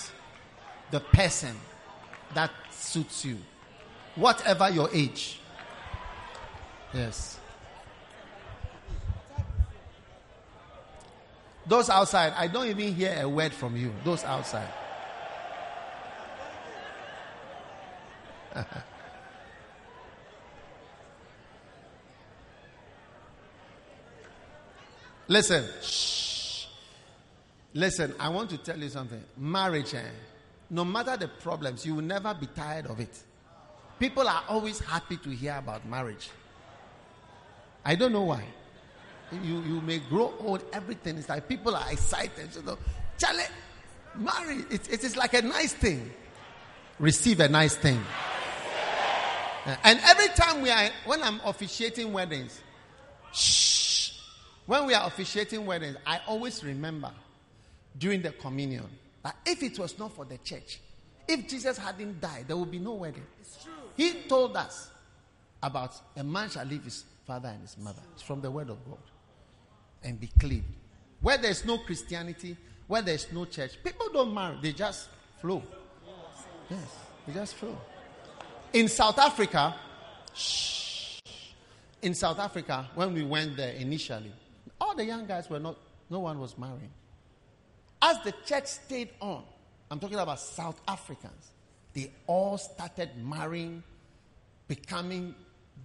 [0.92, 1.54] the person
[2.34, 3.38] that suits you.
[4.16, 5.42] Whatever your age.
[6.94, 7.38] Yes.
[11.66, 13.92] Those outside, I don't even hear a word from you.
[14.06, 14.72] Those outside.
[25.28, 25.66] Listen.
[25.82, 26.66] Shh.
[27.74, 29.24] Listen, I want to tell you something.
[29.38, 30.02] Marriage, eh,
[30.70, 33.18] no matter the problems, you will never be tired of it.
[34.00, 36.30] People are always happy to hear about marriage.
[37.84, 38.44] I don't know why.
[39.32, 42.50] You, you may grow old, everything is like people are excited.
[42.56, 42.78] You know,
[43.18, 43.44] Charlie,
[44.16, 44.66] marry.
[44.70, 46.12] It, it is like a nice thing.
[47.00, 48.00] Receive a nice thing.
[49.84, 52.60] And every time we are, when I'm officiating weddings,
[53.32, 53.73] shh,
[54.66, 57.12] when we are officiating weddings, I always remember
[57.98, 58.86] during the communion
[59.24, 60.80] that if it was not for the church,
[61.28, 63.26] if Jesus hadn't died, there would be no wedding.
[63.96, 64.90] He told us
[65.62, 68.02] about a man shall leave his father and his mother.
[68.14, 69.00] It's from the word of God.
[70.04, 70.66] And be clean.
[71.22, 72.58] Where there's no Christianity,
[72.88, 75.08] where there's no church, people don't marry, they just
[75.40, 75.64] flow.
[76.70, 77.78] Yes, they just flow.
[78.74, 79.76] In South Africa,
[80.34, 81.20] shh,
[82.02, 84.34] in South Africa, when we went there initially,
[84.84, 85.78] all the young guys were not,
[86.10, 86.92] no one was marrying.
[88.02, 89.44] As the church stayed on,
[89.90, 91.52] I'm talking about South Africans,
[91.94, 93.82] they all started marrying,
[94.68, 95.36] becoming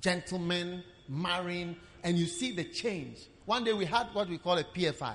[0.01, 3.19] gentlemen, marrying, and you see the change.
[3.47, 5.15] One day we had what we call a PFI,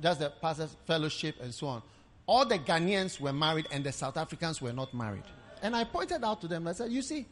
[0.00, 1.82] just the Pastors Fellowship and so on.
[2.26, 5.24] All the Ghanaians were married and the South Africans were not married.
[5.60, 7.26] And I pointed out to them, I said, You see,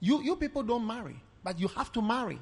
[0.00, 2.40] you, you people don't marry, but you have to marry.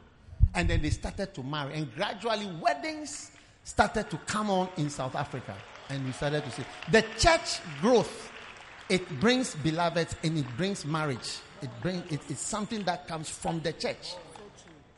[0.54, 1.74] And then they started to marry.
[1.74, 3.30] And gradually, weddings
[3.64, 5.54] started to come on in South Africa.
[5.90, 8.32] And we started to see the church growth.
[8.88, 11.38] It brings beloveds and it brings marriage.
[11.60, 14.14] It brings it, it's something that comes from the church.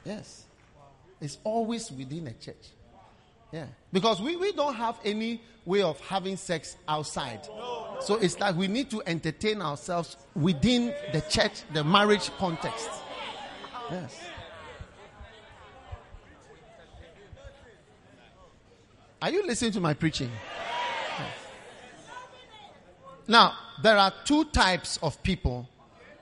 [0.05, 0.45] Yes.
[1.21, 2.69] It's always within a church.
[3.53, 3.67] Yeah.
[3.93, 7.45] Because we, we don't have any way of having sex outside.
[8.01, 12.89] So it's like we need to entertain ourselves within the church, the marriage context.
[13.91, 14.28] Yes.
[19.21, 20.31] Are you listening to my preaching?
[21.19, 21.35] Yes.
[23.27, 25.69] Now, there are two types of people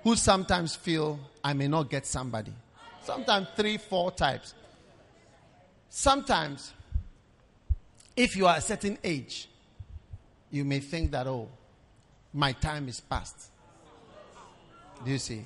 [0.03, 2.53] who sometimes feel I may not get somebody.
[3.03, 4.55] Sometimes three, four types.
[5.91, 6.73] Sometimes,
[8.17, 9.49] if you are a certain age,
[10.51, 11.49] you may think that, oh,
[12.33, 13.51] my time is past.
[15.05, 15.43] Do you see?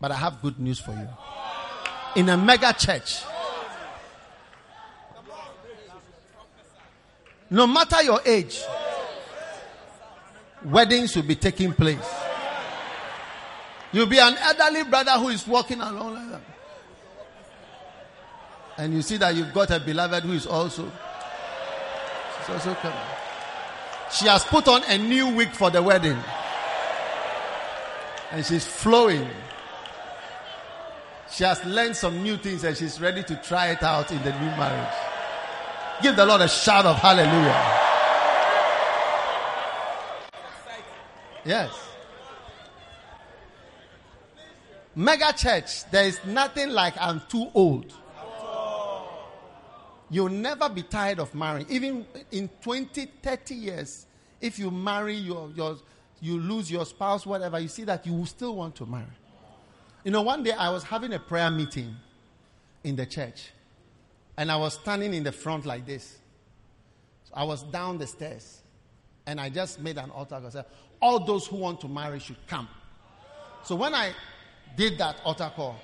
[0.00, 1.08] But I have good news for you.
[2.16, 3.22] In a mega church,
[7.50, 8.62] no matter your age,
[10.64, 12.14] weddings will be taking place.
[13.92, 16.40] You'll be an elderly brother who is walking along like that.
[18.76, 20.90] And you see that you've got a beloved who is also,
[22.38, 22.98] she's also coming.
[24.12, 26.18] She has put on a new wig for the wedding.
[28.30, 29.26] And she's flowing.
[31.30, 34.32] She has learned some new things and she's ready to try it out in the
[34.32, 35.07] new marriage.
[36.02, 37.78] Give the Lord a shout of hallelujah.
[41.44, 41.88] Yes.
[44.94, 47.94] Mega church, there is nothing like I'm too old.
[50.10, 51.66] You'll never be tired of marrying.
[51.68, 54.06] Even in 20, 30 years,
[54.40, 55.76] if you marry, your, your,
[56.20, 59.04] you lose your spouse, whatever, you see that you will still want to marry.
[60.04, 61.94] You know, one day I was having a prayer meeting
[62.84, 63.50] in the church,
[64.38, 66.16] and I was standing in the front like this.
[67.24, 68.62] So I was down the stairs,
[69.26, 70.36] and I just made an altar.
[70.36, 70.46] Call.
[70.46, 70.64] I said,
[71.02, 72.68] All those who want to marry should come.
[73.64, 74.12] So when I
[74.76, 75.76] did that altar call,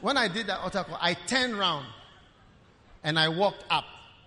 [0.00, 1.84] when I did that altar call, I turned around
[3.02, 3.84] and I walked up.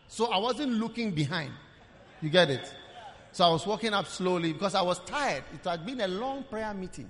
[0.10, 1.54] So I wasn't looking behind.
[2.22, 2.74] You get it?
[3.32, 5.44] So I was walking up slowly because I was tired.
[5.54, 7.10] It had been a long prayer meeting.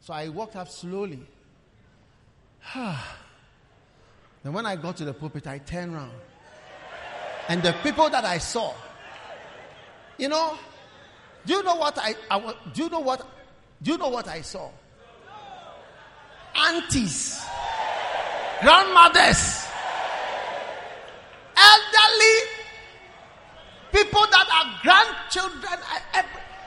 [0.00, 1.26] So I walked up slowly.
[2.74, 3.18] Ah.
[4.42, 6.12] Then when I got to the pulpit, I turned around.
[7.48, 8.74] And the people that I saw,
[10.18, 10.56] you know,
[11.46, 13.26] do you know what I, I do you know what
[13.82, 14.70] do you know what I saw?
[16.54, 17.44] Aunties,
[18.60, 19.66] grandmothers,
[21.56, 22.38] elderly
[23.92, 25.78] people that are grandchildren,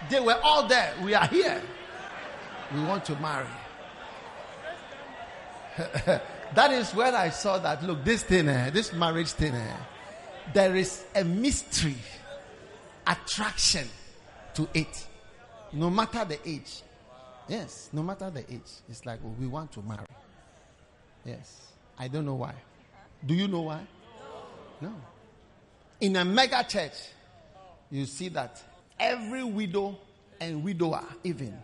[0.10, 0.94] they were all there.
[1.04, 1.62] We are here.
[2.74, 3.48] We want to marry.
[6.54, 7.84] that is when I saw that.
[7.84, 9.78] Look, this thing, eh, this marriage thing, eh,
[10.54, 11.96] there is a mystery,
[13.08, 13.88] attraction
[14.54, 15.08] to it,
[15.74, 16.82] no matter the age.
[17.48, 20.06] Yes, no matter the age, it's like we want to marry.
[21.24, 22.54] Yes, I don't know why.
[23.26, 23.82] Do you know why?
[24.82, 24.94] No.
[26.02, 26.94] In a mega church,
[27.90, 28.62] you see that
[29.00, 29.98] every widow
[30.40, 31.58] and widower, even,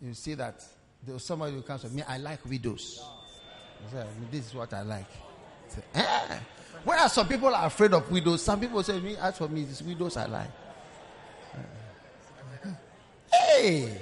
[0.00, 0.62] you see that
[1.06, 3.02] there's somebody who comes to me, I like widows.
[3.86, 5.06] I say, this is what I like.
[5.66, 6.38] I say, eh.
[6.84, 9.80] Whereas some people are afraid of widows, some people say, me, as for me, it's
[9.82, 10.50] widows I like.
[13.32, 13.98] Hey!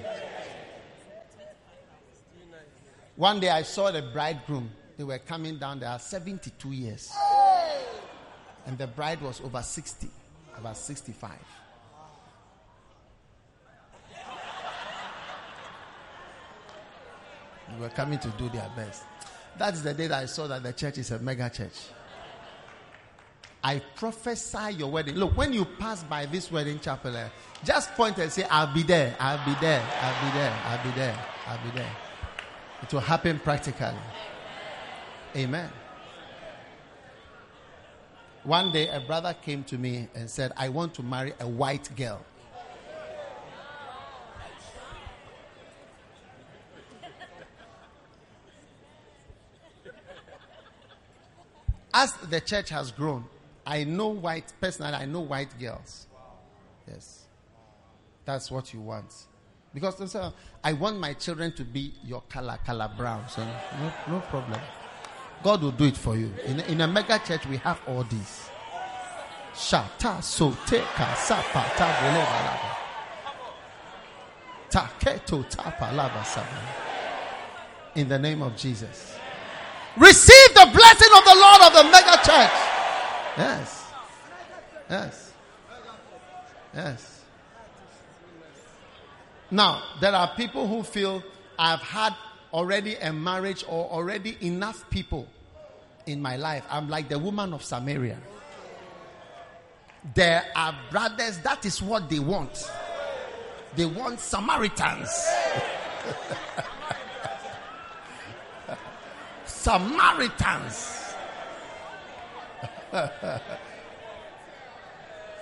[3.16, 4.70] One day I saw the bridegroom.
[4.96, 5.80] They were coming down.
[5.80, 7.12] They are 72 years.
[8.66, 10.08] And the bride was over 60,
[10.56, 11.30] about 65.
[17.68, 19.04] They were coming to do their best.
[19.58, 21.76] That's the day that I saw that the church is a mega church.
[23.64, 25.14] I prophesy your wedding.
[25.14, 27.28] Look, when you pass by this wedding chapel, eh,
[27.64, 30.90] just point and say, I'll be there, I'll be there, I'll be there, I'll be
[30.90, 31.96] there, I'll be there.
[32.82, 33.94] It will happen practically.
[35.36, 35.70] Amen.
[38.42, 41.94] One day, a brother came to me and said, I want to marry a white
[41.94, 42.20] girl.
[51.94, 53.24] As the church has grown,
[53.66, 56.06] I know white, personally, I know white girls.
[56.88, 57.26] Yes.
[58.24, 59.12] That's what you want.
[59.74, 60.30] Because uh,
[60.62, 63.28] I want my children to be your color, color brown.
[63.28, 64.60] So no, no problem.
[65.42, 66.32] God will do it for you.
[66.44, 68.48] In, in a mega church, we have all these.
[69.54, 72.26] Shata sote kasapa tabule
[74.70, 76.46] Taketo tapalava
[77.94, 79.18] In the name of Jesus.
[79.96, 82.50] Receive the blessing of the Lord of the mega church.
[83.36, 83.86] Yes.
[84.88, 85.32] Yes.
[86.74, 87.22] Yes.
[89.50, 91.22] Now, there are people who feel
[91.58, 92.14] I've had
[92.54, 95.28] already a marriage or already enough people
[96.06, 96.64] in my life.
[96.70, 98.18] I'm like the woman of Samaria.
[100.14, 102.70] There are brothers, that is what they want.
[103.76, 105.10] They want Samaritans.
[109.62, 111.14] Samaritans.
[112.92, 113.00] no,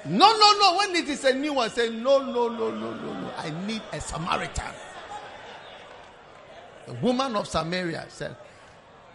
[0.05, 0.77] no, no.
[0.79, 3.31] When it is a new one, say, no, no, no, no, no, no.
[3.39, 4.75] I need a Samaritan.
[6.87, 8.37] The woman of Samaria said,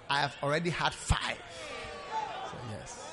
[0.10, 1.38] I have already had five.
[2.50, 3.08] So, yes.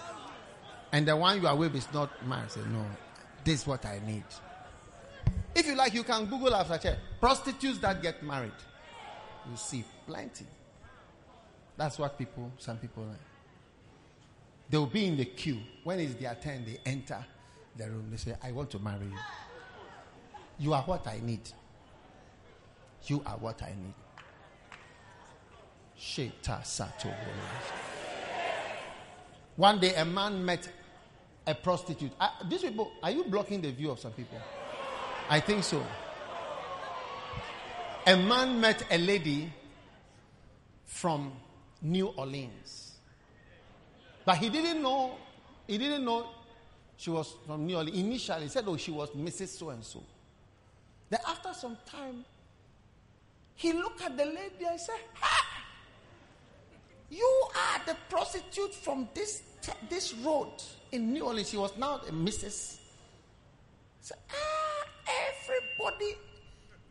[0.93, 2.49] And the one you are with is not mine.
[2.49, 2.87] Say, no,
[3.45, 4.25] this is what I need.
[5.55, 6.97] If you like, you can Google after check.
[7.21, 8.53] Prostitutes that get married.
[9.51, 10.47] You see plenty.
[11.77, 13.19] That's what people, some people like.
[14.71, 15.59] They will be in the queue.
[15.85, 17.25] When it's their turn, they enter
[17.77, 18.09] the room.
[18.11, 19.19] They say, I want to marry you.
[20.59, 21.41] You are what I need.
[23.07, 23.95] You are what I need.
[25.97, 27.13] Sheta Sato.
[29.57, 30.69] One day, a man met
[31.47, 32.13] a prostitute.
[32.49, 34.39] These people, are you blocking the view of some people?
[35.29, 35.85] I think so.
[38.07, 39.53] A man met a lady
[40.87, 41.33] from
[41.83, 42.93] New Orleans.
[44.25, 45.17] But he didn't know,
[45.67, 46.27] he didn't know
[46.97, 47.99] she was from New Orleans.
[47.99, 49.49] Initially, he said, oh, she was Mrs.
[49.49, 50.03] So and so.
[51.11, 52.25] Then after some time,
[53.55, 55.47] he looked at the lady and said, ha!
[57.11, 59.43] You are the prostitute from this,
[59.91, 60.53] this road
[60.93, 61.51] in New Orleans.
[61.51, 62.79] She was now a Mrs.
[64.01, 64.87] Said, ah,
[65.29, 66.17] everybody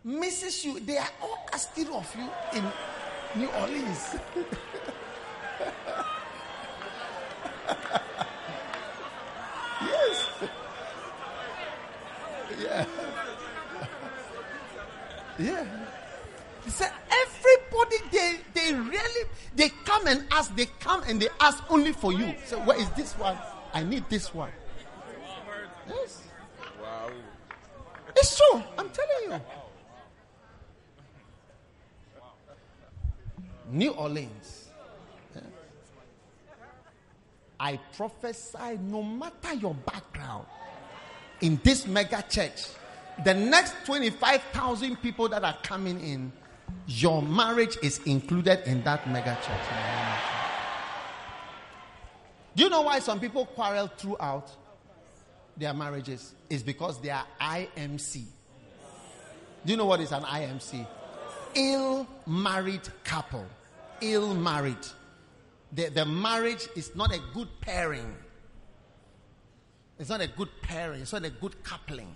[0.04, 0.80] misses you.
[0.80, 4.16] They are all asking of you in New Orleans.
[9.82, 10.28] yes.
[12.62, 12.86] Yeah.
[15.40, 15.66] Yeah.
[16.64, 21.64] He said, everybody, they, they really, they come and ask, they come and they ask
[21.72, 22.36] only for you.
[22.46, 23.38] So, where is this one?
[23.74, 24.52] I need this one.
[25.90, 26.22] Yes.
[26.82, 27.10] Wow.
[28.16, 28.64] It's true.
[28.78, 29.42] I'm telling you.
[33.72, 34.61] New Orleans.
[37.62, 40.48] I prophesy no matter your background
[41.42, 42.66] in this mega church,
[43.24, 46.32] the next 25,000 people that are coming in,
[46.88, 49.78] your marriage is included in that mega church.
[52.56, 54.50] Do you know why some people quarrel throughout
[55.56, 56.34] their marriages?
[56.50, 58.24] It's because they are IMC.
[59.64, 60.88] Do you know what is an IMC?
[61.54, 63.46] Ill married couple.
[64.02, 64.78] Ill married.
[65.73, 68.15] The, the marriage is not a good pairing.
[69.99, 71.02] It's not a good pairing.
[71.02, 72.14] It's not a good coupling.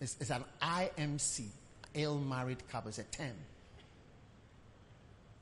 [0.00, 1.46] It's, it's an IMC,
[1.94, 2.88] ill married couple.
[2.88, 3.32] It's a term.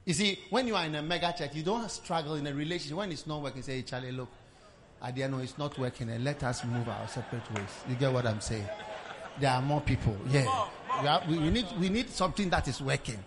[0.05, 2.99] You see, when you are in a mega church, you don't struggle in a relationship.
[2.99, 4.29] When it's not working, say, hey, Charlie, look,
[5.01, 7.69] I didn't know it's not working, and let us move our separate ways.
[7.89, 8.67] You get what I'm saying?
[9.41, 10.17] There are more people.
[10.29, 10.67] Yeah.
[11.01, 13.19] We, are, we, we need, we need something that is working.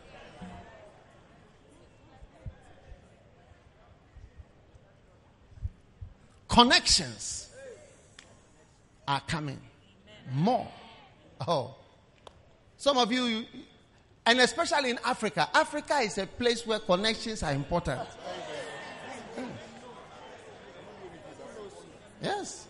[6.47, 7.49] Connections
[9.07, 9.59] are coming.
[10.33, 10.67] More.
[11.47, 11.75] Oh.
[12.77, 13.45] Some of you,
[14.25, 15.49] and especially in Africa.
[15.53, 18.01] Africa is a place where connections are important.
[19.35, 19.45] Hmm.
[22.21, 22.67] Yes.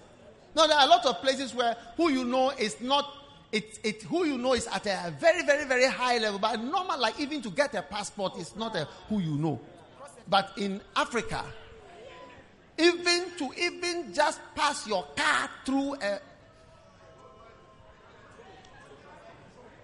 [0.56, 3.14] No, there are a lot of places where who you know is not
[3.52, 6.40] it, it who you know is at a very, very, very high level.
[6.40, 9.60] But normal, like even to get a passport is not a who you know.
[10.30, 11.46] But in Africa,
[12.78, 16.20] even to even just pass your car through a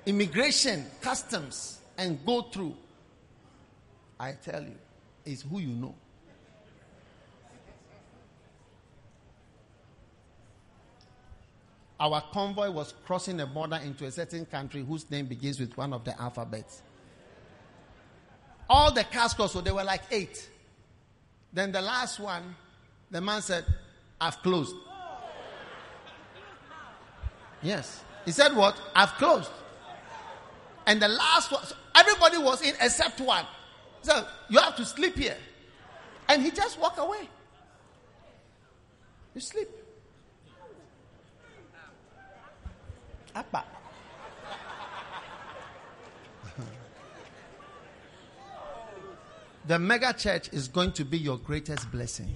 [0.05, 2.75] immigration, customs, and go through,
[4.19, 4.75] I tell you,
[5.25, 5.95] is who you know.
[11.99, 15.93] Our convoy was crossing a border into a certain country whose name begins with one
[15.93, 16.81] of the alphabets.
[18.69, 20.49] All the cars crossed, so there were like eight.
[21.53, 22.55] Then the last one,
[23.13, 23.63] the man said,
[24.19, 24.75] I've closed.
[27.61, 28.03] Yes.
[28.25, 28.75] He said, What?
[28.95, 29.51] I've closed.
[30.87, 33.45] And the last one, so everybody was in except one.
[34.01, 35.37] So you have to sleep here.
[36.27, 37.29] And he just walked away.
[39.35, 39.69] You sleep.
[43.35, 43.63] Appa.
[49.67, 52.35] the mega church is going to be your greatest blessing.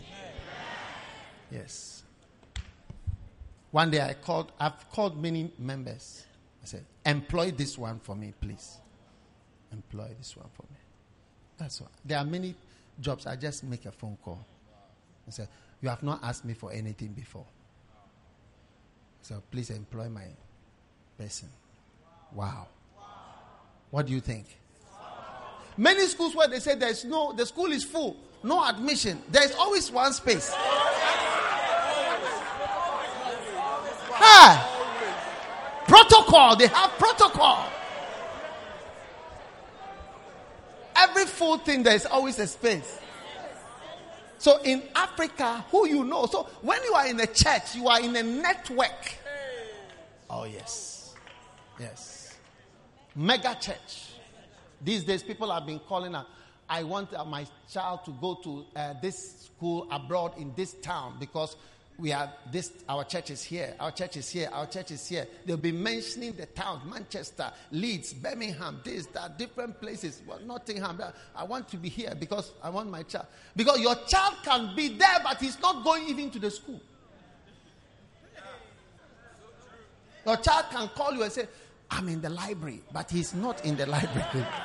[1.51, 2.03] Yes.
[3.71, 6.25] One day I called, I've called many members.
[6.63, 8.77] I said, employ this one for me, please.
[9.71, 10.77] Employ this one for me.
[11.57, 11.87] That's why.
[12.05, 12.55] There are many
[12.99, 13.25] jobs.
[13.25, 14.39] I just make a phone call.
[15.27, 15.47] I said,
[15.81, 17.45] You have not asked me for anything before.
[19.21, 20.23] So please employ my
[21.17, 21.49] person.
[22.33, 22.67] Wow.
[23.91, 24.45] What do you think?
[25.75, 29.21] Many schools where they say there's no, the school is full, no admission.
[29.29, 30.53] There's always one space.
[35.87, 36.55] Protocol.
[36.55, 37.69] They have protocol.
[40.95, 42.99] Every full thing, there is always a space.
[44.39, 46.25] So in Africa, who you know.
[46.25, 49.15] So when you are in a church, you are in a network.
[50.29, 51.15] Oh, yes.
[51.79, 52.35] Yes.
[53.15, 54.11] Mega church.
[54.81, 56.27] These days, people have been calling out.
[56.69, 61.15] I want uh, my child to go to uh, this school abroad in this town
[61.19, 61.55] because
[61.99, 65.27] we are this our church is here our church is here our church is here.
[65.45, 71.01] They'll be mentioning the towns manchester leeds birmingham this that different places well nottingham
[71.35, 73.25] i want to be here because i want my child.
[73.55, 76.79] Because your child can be there but he's not going even to the school.
[80.25, 81.47] Your child can call you and say
[81.89, 84.45] i'm in the library but he's not in the library.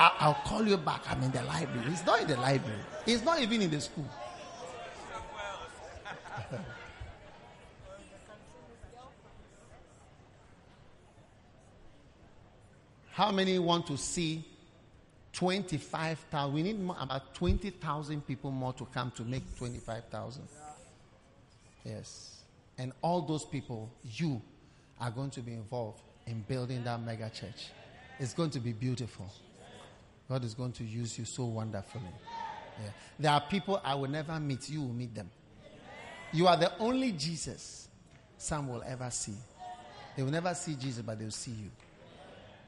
[0.00, 1.02] I'll call you back.
[1.10, 1.90] I'm in the library.
[1.90, 2.78] He's not in the library.
[3.04, 4.06] He's not even in the school
[13.12, 14.44] How many want to see
[15.32, 16.54] 25,000?
[16.54, 20.42] We need more, about 20,000 people more to come to make 25,000.
[21.84, 22.36] Yes.
[22.78, 24.40] And all those people, you
[25.00, 27.70] are going to be involved in building that mega church.
[28.18, 29.32] It's going to be beautiful.
[30.28, 32.04] God is going to use you so wonderfully.
[32.80, 32.90] Yeah.
[33.18, 35.30] There are people I will never meet, you will meet them.
[36.32, 37.88] You are the only Jesus
[38.36, 39.34] some will ever see.
[40.16, 41.70] They will never see Jesus, but they will see you.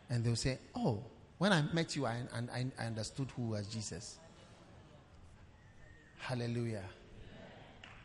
[0.09, 1.03] And they'll say, Oh,
[1.39, 4.19] when I met you, I, I, I understood who was Jesus.
[6.19, 6.85] Hallelujah.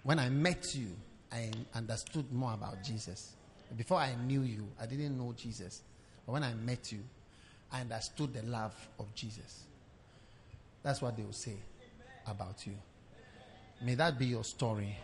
[0.04, 0.88] When I met you,
[1.32, 3.34] I understood more about Jesus.
[3.76, 5.82] Before I knew you, I didn't know Jesus.
[6.26, 7.00] But when I met you,
[7.72, 9.64] I understood the love of Jesus.
[10.84, 11.58] That's what they will say.
[12.28, 12.74] about you.
[13.82, 14.96] May that be your story.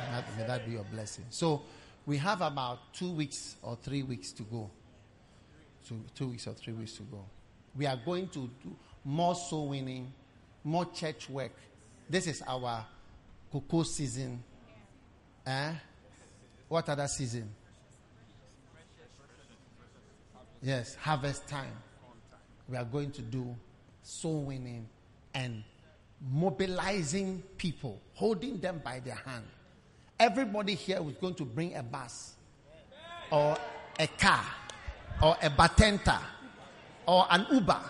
[0.00, 1.24] May that, may that be your blessing.
[1.30, 1.62] So
[2.04, 4.70] we have about two weeks or three weeks to go.
[5.88, 7.24] Two, two weeks or three weeks to go.
[7.76, 10.12] We are going to do more soul winning,
[10.64, 11.52] more church work.
[12.08, 12.84] This is our
[13.52, 14.42] cocoa season.
[15.46, 15.72] Eh?
[16.68, 17.48] What other season?
[20.62, 21.76] Yes, harvest time.
[22.68, 23.54] We are going to do
[24.02, 24.88] soul winning
[25.34, 25.62] and
[26.32, 29.44] mobilizing people, holding them by their hand.
[30.18, 32.34] Everybody here is going to bring a bus
[33.30, 33.56] or
[33.98, 34.44] a car
[35.22, 36.18] or a batenta
[37.06, 37.80] or an Uber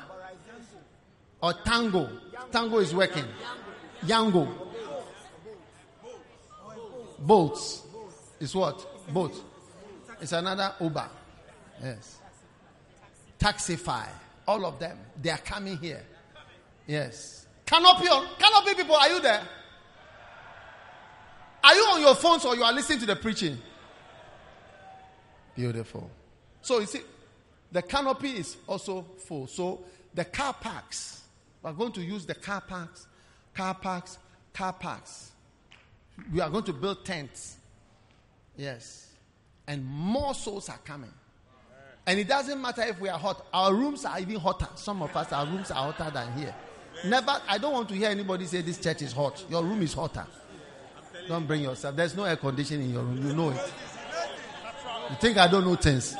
[1.42, 2.08] or Tango.
[2.50, 3.24] Tango is working.
[4.04, 4.48] Yango.
[7.18, 7.82] Boats
[8.40, 8.84] is what?
[9.12, 9.42] Bolt.
[10.20, 11.08] It's another Uber.
[11.82, 12.18] Yes.
[13.38, 14.06] Taxify.
[14.46, 14.98] All of them.
[15.20, 16.02] They are coming here.
[16.86, 17.46] Yes.
[17.64, 18.06] Canopy,
[18.38, 19.42] canopy people, are you there?
[21.66, 23.58] Are you on your phones or you are listening to the preaching?
[25.56, 26.08] Beautiful.
[26.62, 27.00] So you see,
[27.72, 29.48] the canopy is also full.
[29.48, 29.80] So
[30.14, 31.22] the car parks,
[31.64, 33.08] we are going to use the car parks,
[33.52, 34.16] car parks,
[34.54, 35.32] car parks.
[36.32, 37.56] We are going to build tents.
[38.56, 39.10] Yes.
[39.66, 41.12] And more souls are coming.
[42.06, 43.44] And it doesn't matter if we are hot.
[43.52, 44.68] Our rooms are even hotter.
[44.76, 46.54] Some of us, our rooms are hotter than here.
[47.04, 49.44] Never, I don't want to hear anybody say this church is hot.
[49.50, 50.26] Your room is hotter.
[51.28, 51.96] Don't bring yourself.
[51.96, 53.26] There's no air conditioning in your room.
[53.26, 53.72] You know it.
[55.10, 56.16] You think I don't know things.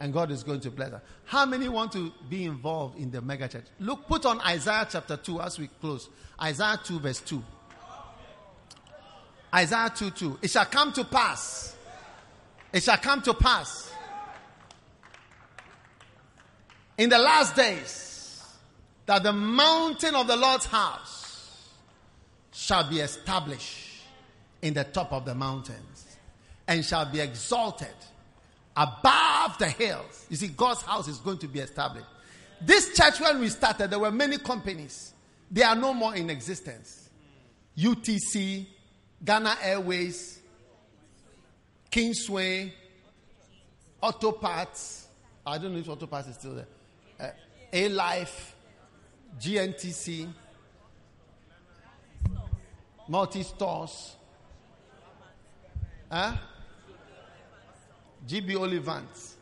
[0.00, 1.02] And God is going to bless us.
[1.24, 3.64] How many want to be involved in the mega church?
[3.80, 6.08] Look, put on Isaiah chapter 2 as we close.
[6.40, 7.42] Isaiah 2, verse 2.
[9.54, 10.38] Isaiah 2 2.
[10.42, 11.74] It shall come to pass.
[12.72, 13.90] It shall come to pass.
[16.96, 18.07] In the last days,
[19.08, 21.70] that the mountain of the Lord's house
[22.52, 24.02] shall be established
[24.60, 26.18] in the top of the mountains
[26.66, 27.88] and shall be exalted
[28.76, 30.26] above the hills.
[30.28, 32.06] You see, God's house is going to be established.
[32.60, 35.14] This church, when we started, there were many companies.
[35.50, 37.08] They are no more in existence.
[37.78, 38.66] UTC,
[39.24, 40.38] Ghana Airways,
[41.90, 42.74] Kingsway,
[44.02, 45.06] Auto Parts.
[45.46, 46.68] I don't know if Auto Parts is still there.
[47.18, 47.30] Uh,
[47.72, 48.54] A Life,
[49.36, 50.28] GNTC,
[53.08, 54.16] multi stores,
[56.10, 56.32] huh?
[58.26, 59.34] GB Ollivant,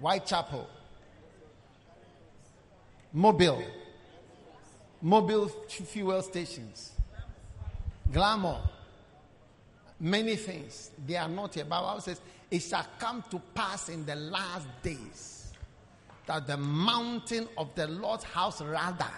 [0.00, 0.66] Whitechapel,
[3.14, 3.64] Mobil,
[5.04, 6.92] Mobil fuel stations,
[8.12, 8.60] Glamour,
[9.98, 10.90] many things.
[11.06, 11.64] They are not here.
[11.64, 12.20] Bible says,
[12.50, 15.35] It shall come to pass in the last days
[16.26, 19.10] that the mountain of the Lord's house rather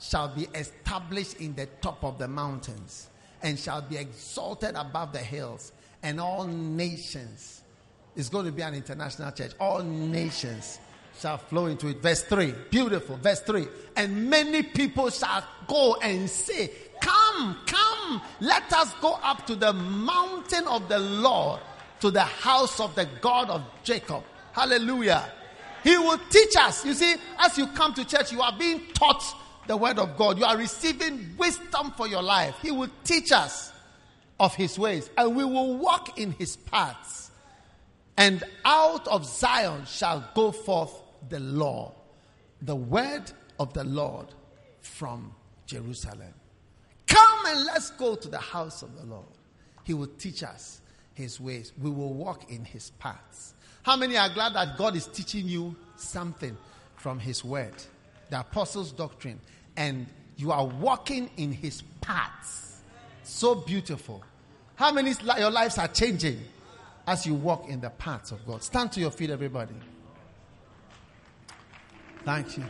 [0.00, 3.08] shall be established in the top of the mountains
[3.42, 5.72] and shall be exalted above the hills,
[6.02, 7.62] and all nations.
[8.16, 9.52] It's going to be an international church.
[9.60, 10.78] All nations
[11.20, 12.00] shall flow into it.
[12.00, 12.54] Verse 3.
[12.70, 13.16] Beautiful.
[13.18, 13.66] Verse 3.
[13.96, 16.70] And many people shall go and say,
[17.00, 21.60] Come, come, let us go up to the mountain of the Lord,
[22.00, 24.22] to the house of the God of Jacob.
[24.52, 25.30] Hallelujah.
[25.84, 26.84] He will teach us.
[26.84, 29.22] You see, as you come to church, you are being taught
[29.66, 30.38] the word of God.
[30.38, 32.56] You are receiving wisdom for your life.
[32.62, 33.70] He will teach us
[34.40, 37.30] of his ways, and we will walk in his paths.
[38.16, 41.94] And out of Zion shall go forth the law,
[42.62, 43.30] the word
[43.60, 44.28] of the Lord
[44.80, 45.34] from
[45.66, 46.32] Jerusalem.
[47.06, 49.26] Come and let's go to the house of the Lord.
[49.84, 50.80] He will teach us
[51.12, 51.72] his ways.
[51.80, 53.53] We will walk in his paths.
[53.84, 56.56] How many are glad that God is teaching you something
[56.96, 57.74] from his word,
[58.30, 59.38] the apostles' doctrine,
[59.76, 60.06] and
[60.36, 62.80] you are walking in his paths?
[63.24, 64.24] So beautiful.
[64.76, 66.40] How many your lives are changing
[67.06, 68.62] as you walk in the paths of God?
[68.62, 69.74] Stand to your feet, everybody.
[72.24, 72.64] Thank you.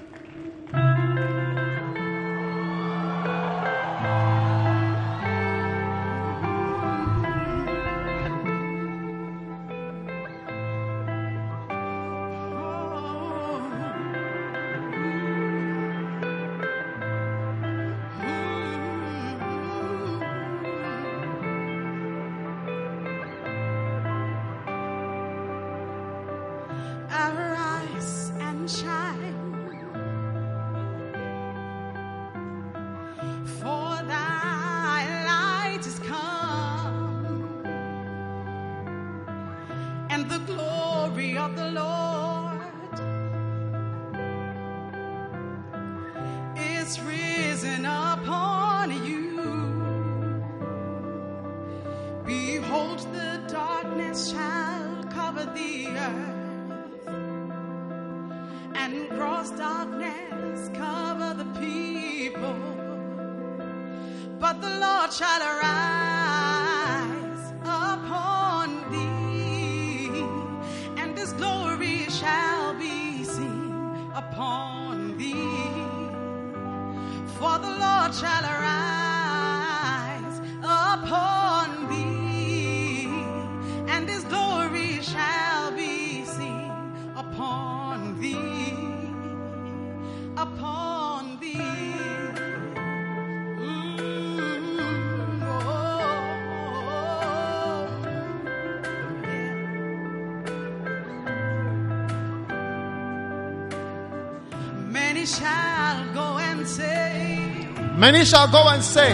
[108.04, 109.12] Many shall go and say,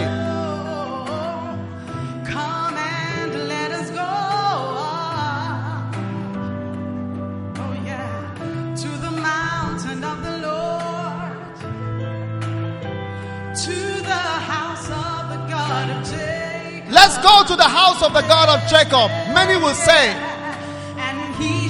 [2.33, 4.11] Come and let us go.
[7.63, 8.75] Oh, yeah.
[8.83, 11.55] To the mountain of the Lord,
[13.63, 13.77] to
[14.11, 16.91] the house of the God of Jacob.
[16.91, 19.09] Let's go to the house of the God of Jacob.
[19.33, 20.09] Many will say,
[20.97, 21.69] And he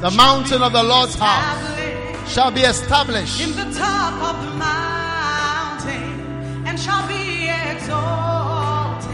[0.00, 3.38] The mountain of the Lord's house shall be established.
[3.38, 9.10] in the top of the mountain and shall be exalted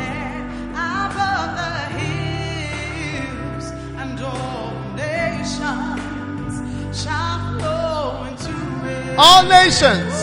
[0.70, 6.62] above the hills and all nations
[6.96, 8.54] shall flow into
[8.86, 9.18] it.
[9.18, 10.14] All nations,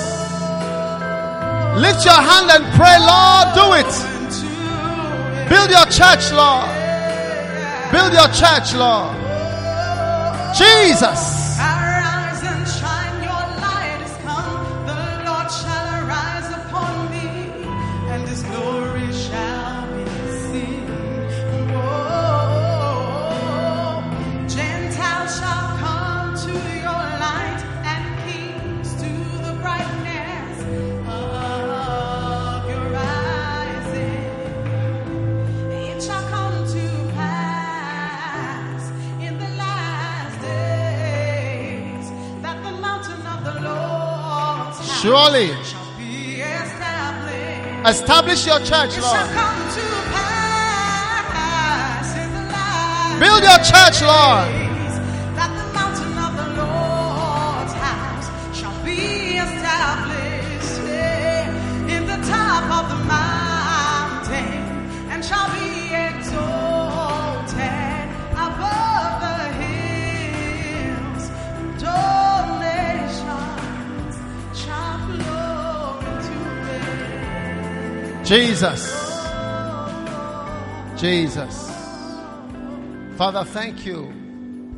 [1.83, 3.91] lift your hand and pray, Lord, do it.
[5.49, 6.69] Build your church, Lord.
[7.91, 9.22] Build your church, Lord.
[10.53, 11.42] Jesus.
[45.03, 45.47] Surely.
[45.65, 47.89] shall be established.
[47.89, 49.29] Establish your church, shall Lord.
[49.35, 49.81] come to
[51.27, 54.62] pass in the last Build your church, Lord.
[78.33, 78.91] Jesus.
[80.99, 81.69] Jesus.
[83.15, 84.11] Father, thank you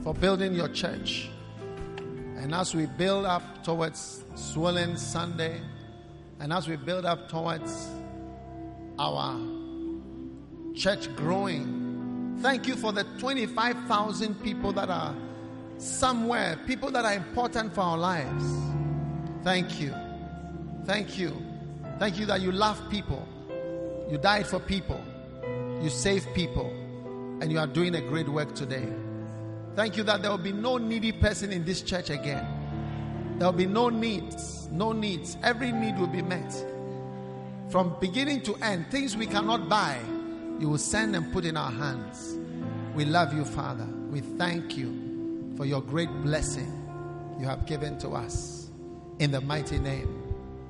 [0.03, 1.30] for building your church.
[2.36, 5.61] And as we build up towards Swollen Sunday,
[6.41, 7.88] and as we build up towards
[8.99, 9.40] our
[10.76, 15.15] church growing, thank you for the 25,000 people that are
[15.77, 18.44] somewhere, people that are important for our lives.
[19.45, 19.95] Thank you.
[20.84, 21.41] Thank you.
[21.99, 23.26] Thank you that you love people.
[24.10, 25.03] You died for people.
[25.82, 26.69] You saved people.
[27.41, 28.88] And you are doing a great work today.
[29.76, 32.45] Thank you that there will be no needy person in this church again.
[33.38, 34.69] There will be no needs.
[34.72, 35.38] No needs.
[35.44, 36.53] Every need will be met.
[37.69, 39.99] From beginning to end, things we cannot buy,
[40.60, 42.38] you will send and put in our hands.
[42.94, 43.88] We love you, Father.
[44.10, 46.72] We thank you for your great blessing
[47.40, 48.69] you have given to us.
[49.19, 50.23] In the mighty name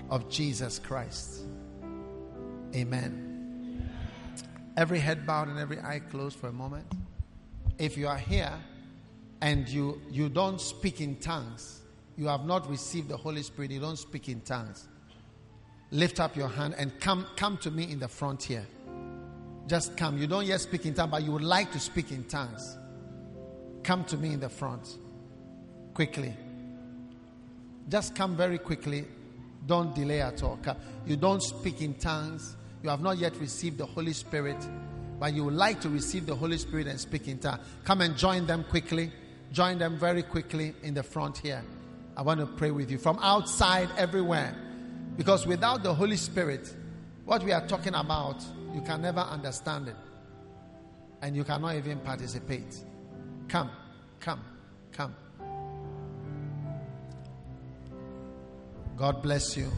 [0.09, 1.41] of Jesus Christ.
[2.75, 3.24] Amen.
[4.77, 6.85] Every head bowed and every eye closed for a moment.
[7.77, 8.53] If you are here
[9.41, 11.81] and you, you don't speak in tongues,
[12.17, 14.87] you have not received the Holy Spirit, you don't speak in tongues,
[15.91, 18.65] lift up your hand and come, come to me in the front here.
[19.67, 20.17] Just come.
[20.17, 22.77] You don't yet speak in tongues, but you would like to speak in tongues.
[23.83, 24.97] Come to me in the front
[25.93, 26.35] quickly.
[27.89, 29.05] Just come very quickly.
[29.65, 30.59] Don't delay at all.
[31.07, 32.55] You don't speak in tongues.
[32.85, 34.57] You have not yet received the Holy Spirit,
[35.19, 37.61] but you would like to receive the Holy Spirit and speak in tongues.
[37.83, 39.11] Come and join them quickly.
[39.51, 41.63] Join them very quickly in the front here.
[42.15, 44.55] I want to pray with you from outside everywhere.
[45.17, 46.71] Because without the Holy Spirit,
[47.25, 49.95] what we are talking about, you can never understand it.
[51.23, 52.83] And you cannot even participate.
[53.47, 53.71] Come,
[54.19, 54.41] come,
[54.91, 55.15] come.
[58.95, 59.71] God bless you.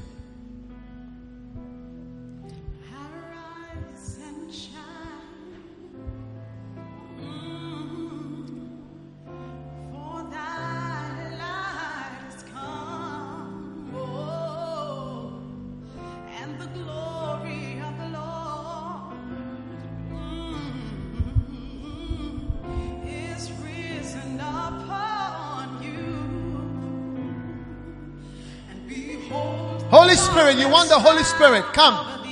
[30.58, 31.64] You want the Holy Spirit?
[31.74, 32.26] Come.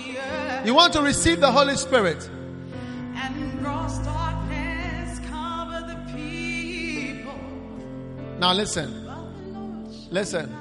[0.66, 2.30] You want to receive the Holy Spirit?
[3.16, 7.38] and gross darkness cover the people.
[8.40, 9.08] Now listen.
[10.10, 10.56] Listen.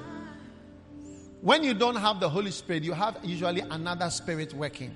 [1.41, 4.95] When you don't have the Holy Spirit, you have usually another spirit working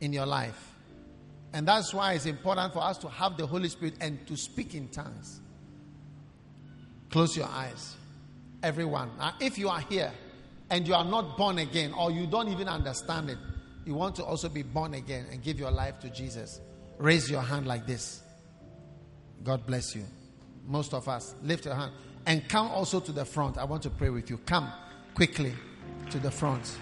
[0.00, 0.74] in your life.
[1.52, 4.74] And that's why it's important for us to have the Holy Spirit and to speak
[4.74, 5.40] in tongues.
[7.10, 7.96] Close your eyes.
[8.62, 9.10] Everyone.
[9.18, 10.12] Now, if you are here
[10.70, 13.38] and you are not born again or you don't even understand it,
[13.84, 16.60] you want to also be born again and give your life to Jesus,
[16.98, 18.22] raise your hand like this.
[19.42, 20.04] God bless you.
[20.66, 21.92] Most of us, lift your hand
[22.26, 23.58] and come also to the front.
[23.58, 24.38] I want to pray with you.
[24.38, 24.70] Come
[25.14, 25.54] quickly
[26.10, 26.78] to the front.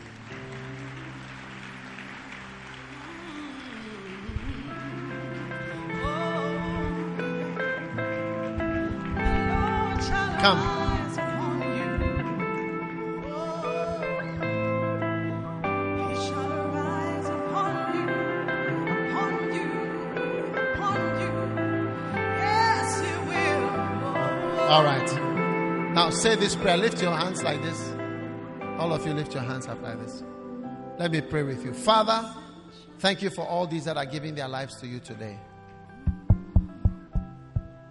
[10.40, 10.77] Come.
[26.28, 26.76] Say this prayer.
[26.76, 27.90] Lift your hands like this.
[28.78, 30.22] All of you lift your hands up like this.
[30.98, 31.72] Let me pray with you.
[31.72, 32.22] Father,
[32.98, 35.38] thank you for all these that are giving their lives to you today.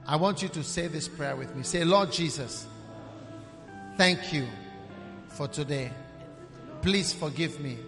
[0.05, 1.63] I want you to say this prayer with me.
[1.63, 2.67] Say, Lord Jesus,
[3.97, 4.45] thank you
[5.29, 5.91] for today.
[6.83, 7.79] Please forgive me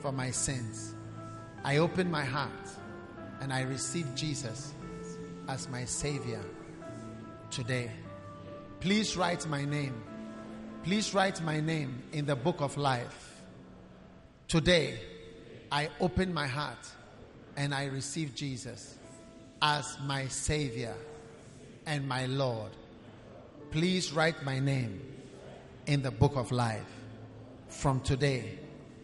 [0.00, 0.92] for my sins.
[1.62, 2.50] I open my heart
[3.40, 4.74] and I receive Jesus
[5.46, 6.42] as my Savior
[7.52, 7.92] today.
[8.80, 10.02] Please write my name.
[10.84, 13.42] Please write my name in the book of life.
[14.46, 15.00] Today,
[15.70, 16.78] I open my heart
[17.56, 18.94] and I receive Jesus
[19.60, 20.94] as my Savior
[21.86, 22.70] and my Lord.
[23.72, 25.00] Please write my name
[25.86, 26.86] in the book of life.
[27.68, 28.58] From today,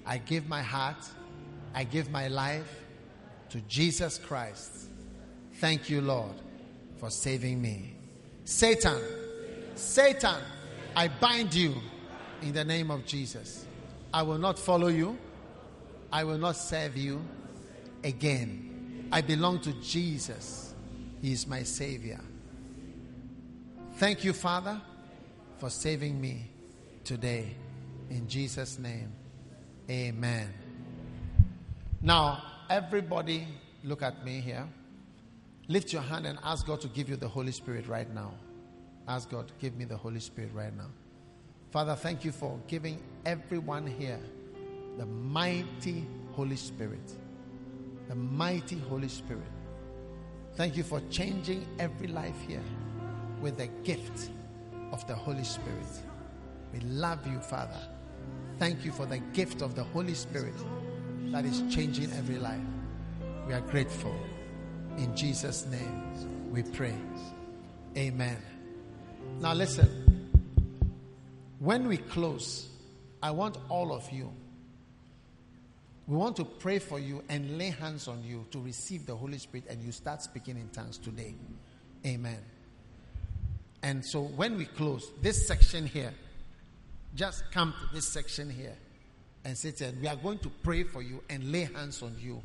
[0.06, 1.04] I give my heart,
[1.74, 2.84] I give my life
[3.50, 4.88] to Jesus Christ.
[5.54, 6.34] Thank you, Lord,
[6.98, 7.96] for saving me.
[8.44, 9.00] Satan,
[9.74, 10.40] Satan,
[10.96, 11.74] I bind you
[12.42, 13.66] in the name of Jesus.
[14.12, 15.18] I will not follow you.
[16.12, 17.24] I will not serve you
[18.04, 19.08] again.
[19.10, 20.74] I belong to Jesus.
[21.20, 22.20] He is my Savior.
[23.94, 24.80] Thank you, Father,
[25.58, 26.50] for saving me
[27.04, 27.54] today.
[28.10, 29.12] In Jesus' name,
[29.90, 30.52] amen.
[32.02, 33.48] Now, everybody,
[33.82, 34.68] look at me here.
[35.68, 38.32] Lift your hand and ask God to give you the Holy Spirit right now.
[39.06, 40.90] Ask God, give me the Holy Spirit right now.
[41.70, 44.20] Father, thank you for giving everyone here
[44.96, 47.12] the mighty Holy Spirit.
[48.08, 49.42] The mighty Holy Spirit.
[50.56, 52.62] Thank you for changing every life here
[53.40, 54.30] with the gift
[54.92, 56.02] of the Holy Spirit.
[56.72, 57.80] We love you, Father.
[58.58, 60.54] Thank you for the gift of the Holy Spirit
[61.32, 62.60] that is changing every life.
[63.46, 64.14] We are grateful.
[64.96, 66.94] In Jesus' name we pray.
[67.96, 68.53] Amen.
[69.40, 70.04] Now, listen.
[71.58, 72.68] When we close,
[73.22, 74.30] I want all of you,
[76.06, 79.38] we want to pray for you and lay hands on you to receive the Holy
[79.38, 81.34] Spirit and you start speaking in tongues today.
[82.04, 82.38] Amen.
[83.82, 86.12] And so, when we close, this section here,
[87.14, 88.76] just come to this section here
[89.46, 92.42] and say, We are going to pray for you and lay hands on you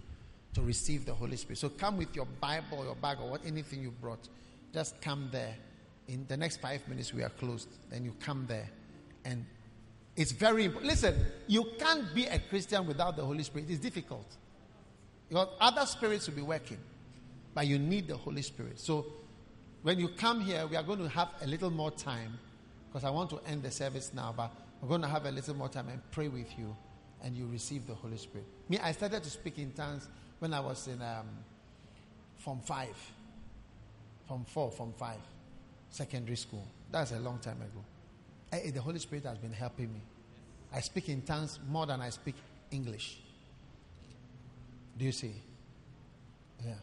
[0.53, 1.57] to receive the Holy Spirit.
[1.57, 4.29] So, come with your Bible, your bag, or what, anything you brought.
[4.73, 5.55] Just come there
[6.09, 7.69] in the next five minutes we are closed.
[7.89, 8.69] Then you come there.
[9.23, 9.45] And
[10.15, 11.15] it's very important listen
[11.47, 13.69] you can't be a christian without the holy spirit.
[13.69, 14.25] It's difficult.
[15.29, 16.79] Your other spirits will be working
[17.53, 18.79] but you need the holy spirit.
[18.79, 19.05] So
[19.83, 22.37] when you come here we are going to have a little more time
[22.87, 25.55] because i want to end the service now but we're going to have a little
[25.55, 26.75] more time and pray with you
[27.23, 28.47] and you receive the holy spirit.
[28.67, 30.07] Me i started to speak in tongues
[30.39, 31.27] when i was in um,
[32.37, 32.97] from five.
[34.27, 35.19] From four from five
[35.89, 36.65] secondary school.
[36.91, 37.83] That's a long time ago.
[38.51, 40.01] I, eh, the Holy Spirit has been helping me.
[40.73, 42.35] I speak in tongues more than I speak
[42.71, 43.19] English.
[44.97, 45.33] Do you see?
[46.65, 46.73] Yeah.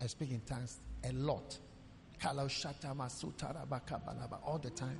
[0.00, 1.58] I speak in tongues a lot.
[4.44, 4.98] All the time.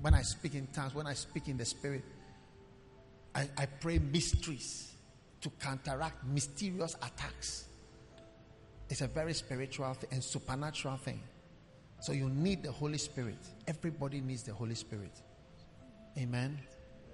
[0.00, 2.04] When I speak in tongues, when I speak in the spirit,
[3.34, 4.94] I, I pray mysteries
[5.40, 7.66] to counteract mysterious attacks.
[8.88, 11.20] It's a very spiritual and supernatural thing.
[12.00, 13.38] So you need the Holy Spirit.
[13.66, 15.12] Everybody needs the Holy Spirit.
[16.16, 16.58] Amen.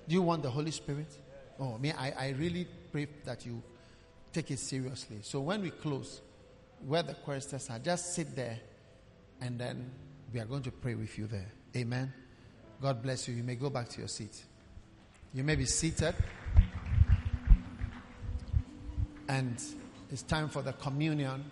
[0.09, 1.19] Do you want the Holy Spirit?
[1.59, 3.62] Oh, me, I, I really pray that you
[4.32, 5.19] take it seriously.
[5.23, 6.20] So when we close,
[6.86, 8.59] where the choristers are, just sit there
[9.40, 9.90] and then
[10.32, 11.51] we are going to pray with you there.
[11.77, 12.12] Amen.
[12.81, 13.35] God bless you.
[13.35, 14.44] You may go back to your seat.
[15.32, 16.15] You may be seated.
[19.28, 19.62] And
[20.11, 21.51] it's time for the communion.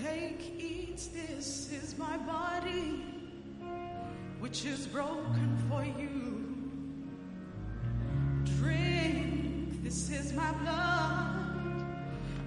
[0.00, 3.04] Take, eat, this is my body,
[4.40, 6.70] which is broken for you.
[8.58, 11.84] Drink, this is my blood,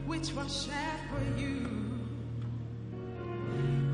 [0.07, 1.67] which was shed for you.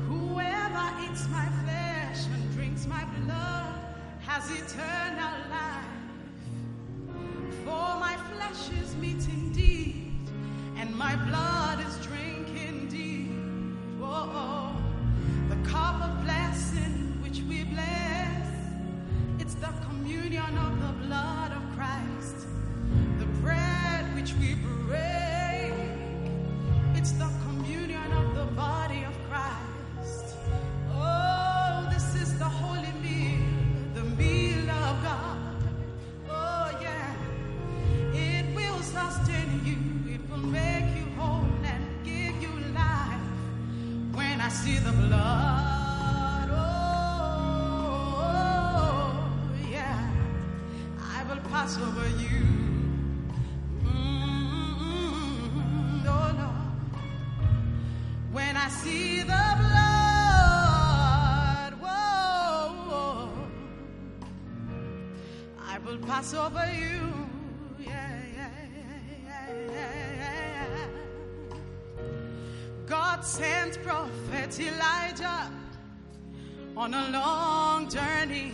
[0.08, 3.74] Whoever eats my flesh and drinks my blood
[4.20, 5.84] has eternal life.
[7.64, 10.30] For my flesh is meat indeed,
[10.78, 11.91] and my blood is
[21.12, 21.41] of
[76.82, 78.50] on a long journey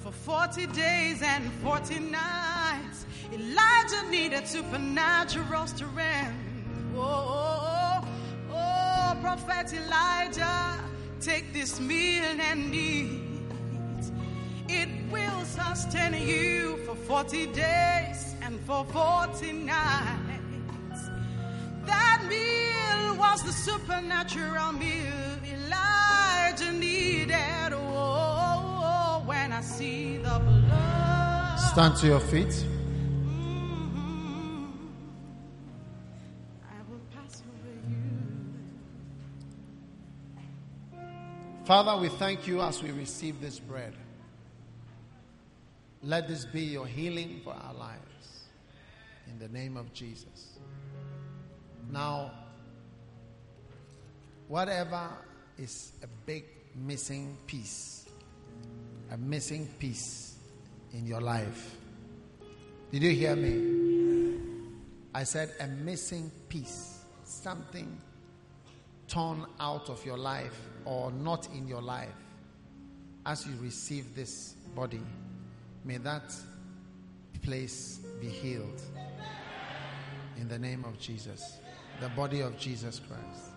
[0.00, 3.06] for 40 days and 40 nights.
[3.32, 6.34] Elijah needed supernatural strength.
[6.96, 8.08] Oh, oh,
[8.50, 10.80] oh, oh, Prophet Elijah,
[11.20, 13.20] take this meal and eat.
[14.68, 21.00] It will sustain you for 40 days and for 40 nights.
[21.86, 31.56] That meal was the supernatural meal Elijah Oh, oh, oh, when I see the blood.
[31.56, 32.48] Stand to your feet.
[32.48, 32.66] Mm-hmm.
[36.68, 37.96] I will pass over you.
[41.64, 43.94] Father, we thank you as we receive this bread.
[46.02, 48.48] Let this be your healing for our lives.
[49.28, 50.58] In the name of Jesus.
[51.90, 52.32] Now,
[54.48, 55.08] whatever
[55.58, 58.06] is a big missing piece,
[59.10, 60.36] a missing piece
[60.92, 61.76] in your life.
[62.90, 64.38] Did you hear me?
[65.14, 68.00] I said a missing piece, something
[69.08, 72.08] torn out of your life or not in your life.
[73.26, 75.02] As you receive this body,
[75.84, 76.34] may that
[77.42, 78.80] place be healed
[80.38, 81.58] in the name of Jesus,
[82.00, 83.51] the body of Jesus Christ.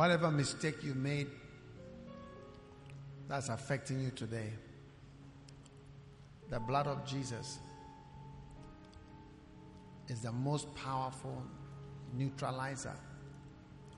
[0.00, 1.26] Whatever mistake you made
[3.28, 4.48] that's affecting you today,
[6.48, 7.58] the blood of Jesus
[10.08, 11.42] is the most powerful
[12.14, 12.96] neutralizer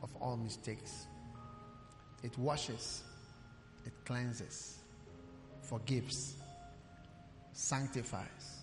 [0.02, 1.06] of all mistakes.
[2.24, 3.04] It washes,
[3.86, 4.78] it cleanses,
[5.60, 6.34] forgives,
[7.52, 8.58] sanctifies.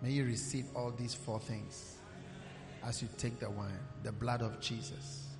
[0.00, 1.96] May you receive all these four things
[2.84, 5.31] as you take the wine, the blood of Jesus.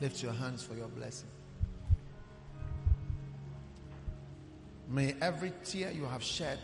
[0.00, 1.28] Lift your hands for your blessing.
[4.88, 6.58] May every tear you have shed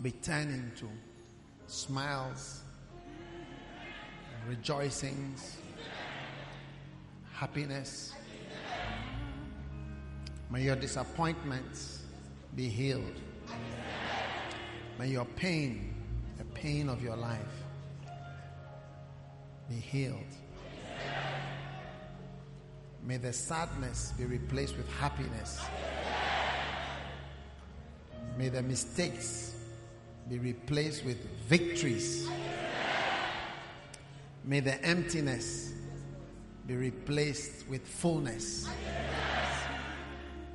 [0.00, 0.88] be turned into
[1.66, 2.62] smiles,
[4.48, 5.56] rejoicings,
[7.32, 8.14] happiness.
[10.50, 12.02] May your disappointments
[12.56, 13.20] be healed.
[14.98, 15.94] May your pain,
[16.38, 17.64] the pain of your life,
[19.68, 20.34] be healed.
[23.04, 25.60] May the sadness be replaced with happiness.
[28.36, 29.54] May the mistakes
[30.28, 32.28] be replaced with victories.
[34.44, 35.72] May the emptiness
[36.66, 38.68] be replaced with fullness.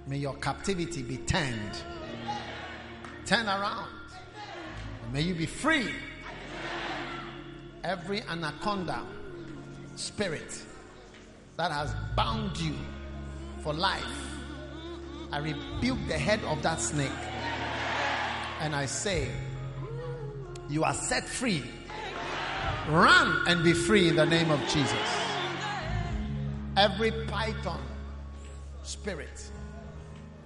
[0.08, 1.84] May your captivity be turned.
[3.26, 3.90] Turn around.
[5.12, 5.90] May you be free.
[7.84, 9.04] Every anaconda
[9.96, 10.64] spirit
[11.58, 12.76] that has bound you
[13.62, 14.04] for life,
[15.32, 17.12] I rebuke the head of that snake.
[18.60, 19.30] And I say,
[20.70, 21.64] You are set free.
[22.88, 24.94] Run and be free in the name of Jesus.
[26.78, 27.82] Every python
[28.86, 29.50] spirit,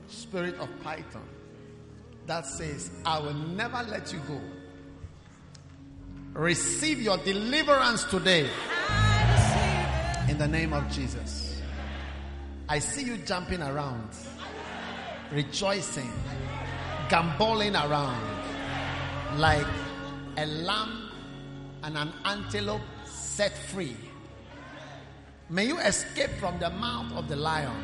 [0.08, 1.28] spirit of python,
[2.26, 4.40] that says, I will never let you go.
[6.34, 8.50] Receive your deliverance today
[10.30, 11.60] in the name of Jesus.
[12.70, 14.10] I see you jumping around,
[15.32, 16.12] rejoicing,
[17.10, 18.24] gamboling around
[19.38, 19.66] like
[20.38, 21.10] a lamb
[21.82, 23.96] and an antelope set free.
[25.50, 27.84] May you escape from the mouth of the lion.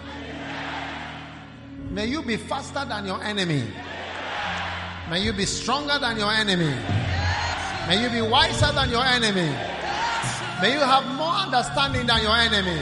[1.89, 3.63] May you be faster than your enemy.
[5.09, 6.75] May you be stronger than your enemy.
[7.87, 9.74] May you be wiser than your enemy.
[10.61, 12.79] May you have more understanding than your enemy.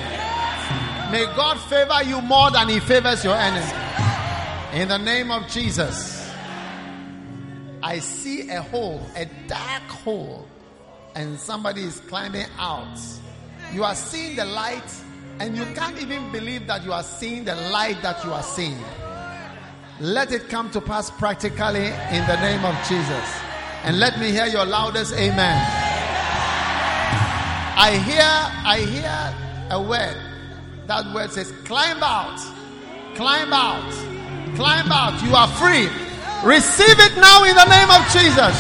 [1.12, 3.72] May God favor you more than he favors your enemy.
[4.74, 6.32] In the name of Jesus,
[7.82, 10.48] I see a hole, a dark hole,
[11.16, 12.98] and somebody is climbing out.
[13.74, 14.92] You are seeing the light,
[15.40, 18.78] and you can't even believe that you are seeing the light that you are seeing.
[20.00, 23.42] Let it come to pass practically in the name of Jesus.
[23.84, 25.83] And let me hear your loudest amen.
[27.76, 29.36] I hear, I hear
[29.72, 30.18] a word.
[30.88, 32.38] That word says, climb out,
[33.16, 33.92] climb out,
[34.56, 35.22] climb out.
[35.24, 35.88] You are free.
[36.44, 38.56] Receive it now in the name of Jesus.